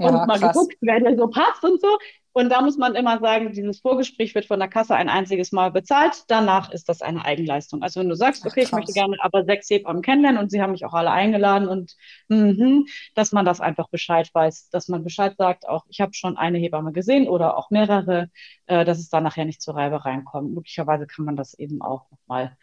ja, 0.00 0.08
und 0.08 0.26
mal 0.26 0.38
krass. 0.38 0.52
geguckt, 0.52 0.74
wer 0.80 1.00
dir 1.00 1.16
so 1.16 1.28
passt 1.28 1.64
und 1.64 1.80
so. 1.80 1.98
Und 2.32 2.48
da 2.50 2.62
muss 2.62 2.76
man 2.76 2.94
immer 2.94 3.18
sagen, 3.18 3.52
dieses 3.52 3.80
Vorgespräch 3.80 4.36
wird 4.36 4.46
von 4.46 4.60
der 4.60 4.68
Kasse 4.68 4.94
ein 4.94 5.08
einziges 5.08 5.50
Mal 5.50 5.72
bezahlt. 5.72 6.22
Danach 6.28 6.70
ist 6.70 6.88
das 6.88 7.02
eine 7.02 7.24
Eigenleistung. 7.24 7.82
Also 7.82 7.98
wenn 7.98 8.08
du 8.08 8.14
sagst, 8.14 8.46
okay, 8.46 8.60
Ach, 8.60 8.66
ich 8.66 8.72
möchte 8.72 8.92
gerne 8.92 9.16
aber 9.20 9.44
sechs 9.44 9.68
Hebammen 9.68 10.00
kennenlernen 10.00 10.40
und 10.40 10.48
sie 10.48 10.62
haben 10.62 10.70
mich 10.70 10.84
auch 10.84 10.94
alle 10.94 11.10
eingeladen 11.10 11.66
und 11.66 11.96
mh, 12.28 12.84
dass 13.16 13.32
man 13.32 13.44
das 13.44 13.60
einfach 13.60 13.88
Bescheid 13.88 14.30
weiß, 14.32 14.70
dass 14.70 14.86
man 14.86 15.02
Bescheid 15.02 15.34
sagt, 15.38 15.68
auch 15.68 15.84
ich 15.88 16.00
habe 16.00 16.14
schon 16.14 16.36
eine 16.36 16.58
Hebamme 16.58 16.92
gesehen 16.92 17.28
oder 17.28 17.56
auch 17.56 17.70
mehrere, 17.70 18.30
äh, 18.66 18.84
dass 18.84 19.00
es 19.00 19.08
da 19.08 19.20
nachher 19.20 19.44
nicht 19.44 19.60
zur 19.60 19.74
Reibereien 19.74 20.24
kommt. 20.24 20.54
Möglicherweise 20.54 21.08
kann 21.08 21.24
man 21.24 21.34
das 21.34 21.54
eben 21.54 21.82
auch 21.82 22.06
nochmal 22.12 22.56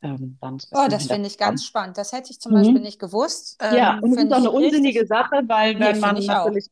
ähm, 0.00 0.38
dann 0.40 0.58
oh, 0.70 0.86
das 0.88 1.06
finde 1.06 1.26
ich 1.26 1.38
ganz 1.38 1.64
spannend. 1.64 1.98
Das 1.98 2.12
hätte 2.12 2.30
ich 2.30 2.40
zum 2.40 2.52
mhm. 2.52 2.56
Beispiel 2.56 2.80
nicht 2.80 3.00
gewusst. 3.00 3.56
Ähm, 3.60 3.76
ja, 3.76 3.98
und 4.00 4.14
das 4.14 4.24
ist 4.24 4.32
auch 4.32 4.36
eine 4.36 4.50
unsinnige 4.52 5.04
Sache, 5.06 5.42
weil 5.48 5.78
wenn 5.80 5.94
nee, 5.94 5.98
man 5.98 6.24
natürlich. 6.24 6.68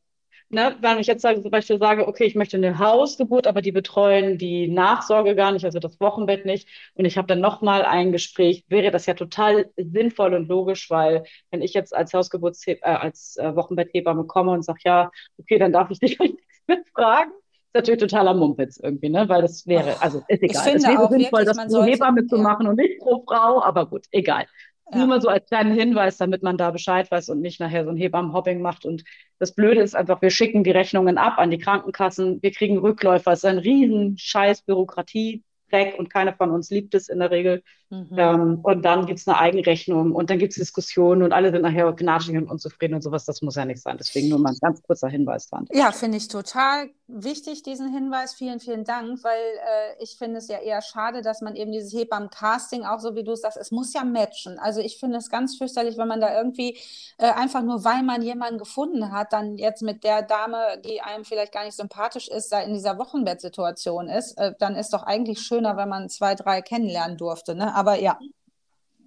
Ne, 0.49 0.77
wenn 0.79 0.97
ich 0.97 1.07
jetzt 1.07 1.23
sage, 1.23 1.41
zum 1.41 1.51
Beispiel 1.51 1.77
sage, 1.77 2.07
okay, 2.07 2.23
ich 2.23 2.35
möchte 2.35 2.55
eine 2.55 2.79
Hausgeburt, 2.79 3.47
aber 3.47 3.61
die 3.61 3.73
betreuen 3.73 4.37
die 4.37 4.69
Nachsorge 4.69 5.35
gar 5.35 5.51
nicht, 5.51 5.65
also 5.65 5.79
das 5.79 5.99
Wochenbett 5.99 6.45
nicht, 6.45 6.69
und 6.93 7.03
ich 7.03 7.17
habe 7.17 7.27
dann 7.27 7.41
nochmal 7.41 7.83
ein 7.83 8.13
Gespräch, 8.13 8.63
wäre 8.69 8.89
das 8.89 9.05
ja 9.07 9.13
total 9.13 9.69
sinnvoll 9.75 10.33
und 10.33 10.47
logisch, 10.47 10.89
weil 10.89 11.25
wenn 11.51 11.61
ich 11.61 11.73
jetzt 11.73 11.93
als 11.93 12.13
Hausgeburts 12.13 12.65
äh, 12.65 12.77
als 12.81 13.35
äh, 13.35 13.57
Wochenbetthebamme 13.57 14.23
komme 14.23 14.51
und 14.51 14.63
sage, 14.63 14.79
ja, 14.85 15.11
okay, 15.37 15.59
dann 15.59 15.73
darf 15.73 15.91
ich 15.91 15.99
dich 15.99 16.17
nichts 16.19 16.41
mehr 16.65 16.81
fragen, 16.93 17.31
ist 17.31 17.75
natürlich 17.75 17.99
totaler 17.99 18.33
Mumpitz 18.33 18.77
irgendwie, 18.81 19.09
ne? 19.09 19.27
Weil 19.27 19.41
das 19.41 19.67
wäre, 19.67 20.01
also 20.01 20.23
ist 20.29 20.41
egal. 20.43 20.49
Ich 20.49 20.59
finde 20.59 20.77
es 20.77 20.83
wäre 20.87 21.09
sinnvoll, 21.09 21.45
wirklich, 21.45 21.57
das 21.57 21.73
pro 21.73 21.83
Hebamme 21.83 22.25
zu 22.25 22.37
machen 22.37 22.67
und 22.67 22.77
nicht 22.77 22.99
pro 22.99 23.21
Frau, 23.27 23.61
aber 23.61 23.85
gut, 23.85 24.05
egal. 24.11 24.45
Ja. 24.91 24.99
Nur 24.99 25.07
mal 25.07 25.21
so 25.21 25.27
als 25.27 25.47
kleinen 25.47 25.73
Hinweis, 25.73 26.17
damit 26.17 26.43
man 26.43 26.57
da 26.57 26.71
Bescheid 26.71 27.11
weiß 27.11 27.29
und 27.29 27.41
nicht 27.41 27.59
nachher 27.59 27.83
so 27.83 27.89
ein 27.89 27.97
Hebammenhopping 27.97 28.61
macht. 28.61 28.85
Und 28.85 29.03
das 29.39 29.53
Blöde 29.53 29.81
ist 29.81 29.95
einfach, 29.95 30.21
wir 30.21 30.29
schicken 30.29 30.63
die 30.63 30.71
Rechnungen 30.71 31.17
ab 31.17 31.37
an 31.37 31.51
die 31.51 31.57
Krankenkassen, 31.57 32.41
wir 32.41 32.51
kriegen 32.51 32.77
Rückläufer. 32.77 33.31
Es 33.31 33.39
ist 33.39 33.45
ein 33.45 33.57
riesen 33.57 34.17
Scheiß 34.17 34.61
Bürokratie 34.63 35.43
weg 35.71 35.95
und 35.97 36.09
keiner 36.09 36.33
von 36.33 36.51
uns 36.51 36.69
liebt 36.69 36.93
es 36.93 37.09
in 37.09 37.19
der 37.19 37.31
Regel. 37.31 37.63
Mhm. 37.89 38.07
Ähm, 38.17 38.59
und 38.63 38.83
dann 38.83 39.05
gibt 39.05 39.19
es 39.19 39.27
eine 39.27 39.37
Eigenrechnung 39.39 40.11
und 40.11 40.29
dann 40.29 40.39
gibt 40.39 40.51
es 40.51 40.57
Diskussionen 40.57 41.23
und 41.23 41.31
alle 41.31 41.51
sind 41.51 41.61
nachher 41.61 41.91
gnatschig 41.93 42.35
und 42.35 42.49
unzufrieden 42.49 42.95
und 42.95 43.01
sowas. 43.01 43.23
Das 43.23 43.41
muss 43.41 43.55
ja 43.55 43.63
nicht 43.63 43.81
sein. 43.81 43.97
Deswegen 43.97 44.27
nur 44.27 44.39
mal 44.39 44.49
ein 44.49 44.57
ganz 44.61 44.81
kurzer 44.83 45.07
Hinweis 45.07 45.49
dran. 45.49 45.65
Ja, 45.71 45.91
finde 45.91 46.17
ich 46.17 46.27
total 46.27 46.89
wichtig, 47.07 47.63
diesen 47.63 47.93
Hinweis. 47.93 48.33
Vielen, 48.33 48.59
vielen 48.59 48.83
Dank, 48.83 49.23
weil 49.23 49.39
äh, 49.39 50.03
ich 50.03 50.17
finde 50.17 50.39
es 50.39 50.49
ja 50.49 50.59
eher 50.59 50.81
schade, 50.81 51.21
dass 51.21 51.41
man 51.41 51.55
eben 51.55 51.71
dieses 51.71 51.93
Hebammen-Casting, 51.93 52.83
auch 52.83 52.99
so 52.99 53.15
wie 53.15 53.23
du 53.23 53.35
sagst, 53.35 53.57
es 53.57 53.71
muss 53.71 53.93
ja 53.93 54.03
matchen. 54.03 54.59
Also 54.59 54.81
ich 54.81 54.99
finde 54.99 55.17
es 55.17 55.29
ganz 55.29 55.57
fürchterlich, 55.57 55.97
wenn 55.97 56.09
man 56.09 56.19
da 56.19 56.37
irgendwie 56.37 56.77
äh, 57.17 57.31
einfach 57.31 57.63
nur, 57.63 57.85
weil 57.85 58.03
man 58.03 58.21
jemanden 58.21 58.57
gefunden 58.57 59.13
hat, 59.13 59.31
dann 59.31 59.57
jetzt 59.57 59.81
mit 59.81 60.03
der 60.03 60.23
Dame, 60.23 60.81
die 60.83 60.99
einem 60.99 61.23
vielleicht 61.23 61.53
gar 61.53 61.63
nicht 61.63 61.77
sympathisch 61.77 62.27
ist, 62.27 62.51
da 62.51 62.59
in 62.59 62.73
dieser 62.73 62.97
Wochenbettsituation 62.97 64.09
ist, 64.09 64.37
äh, 64.37 64.53
dann 64.59 64.75
ist 64.75 64.91
doch 64.91 65.03
eigentlich 65.03 65.39
schöner, 65.57 65.77
wenn 65.77 65.89
man 65.89 66.09
zwei, 66.09 66.35
drei 66.35 66.61
kennenlernen 66.61 67.17
durfte. 67.17 67.55
Ne? 67.55 67.73
Aber 67.73 67.99
ja. 67.99 68.19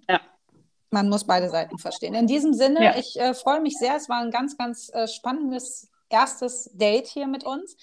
Ja. 0.09 0.19
Man 0.89 1.09
muss 1.09 1.25
beide 1.25 1.49
Seiten 1.49 1.77
verstehen. 1.77 2.13
In 2.13 2.27
diesem 2.27 2.53
Sinne, 2.53 2.83
ja. 2.83 2.95
ich 2.97 3.19
äh, 3.19 3.33
freue 3.33 3.61
mich 3.61 3.77
sehr. 3.77 3.95
Es 3.95 4.09
war 4.09 4.21
ein 4.21 4.31
ganz, 4.31 4.57
ganz 4.57 4.89
äh, 4.93 5.07
spannendes 5.07 5.89
erstes 6.09 6.69
Date 6.73 7.07
hier 7.07 7.27
mit 7.27 7.43
uns. 7.43 7.75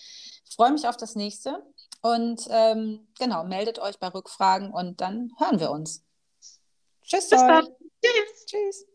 Ich 0.49 0.55
freue 0.55 0.73
mich 0.73 0.87
auf 0.87 0.97
das 0.97 1.15
nächste. 1.15 1.63
Und 2.01 2.47
ähm, 2.51 3.09
genau, 3.19 3.45
meldet 3.45 3.79
euch 3.79 3.99
bei 3.99 4.09
Rückfragen 4.09 4.73
und 4.73 5.01
dann 5.01 5.33
hören 5.39 5.59
wir 5.59 5.71
uns. 5.71 6.05
Tschüss. 7.03 7.31
Bis 7.31 7.41
dann. 7.41 7.67
Tschüss. 8.05 8.47
Tschüss. 8.47 8.88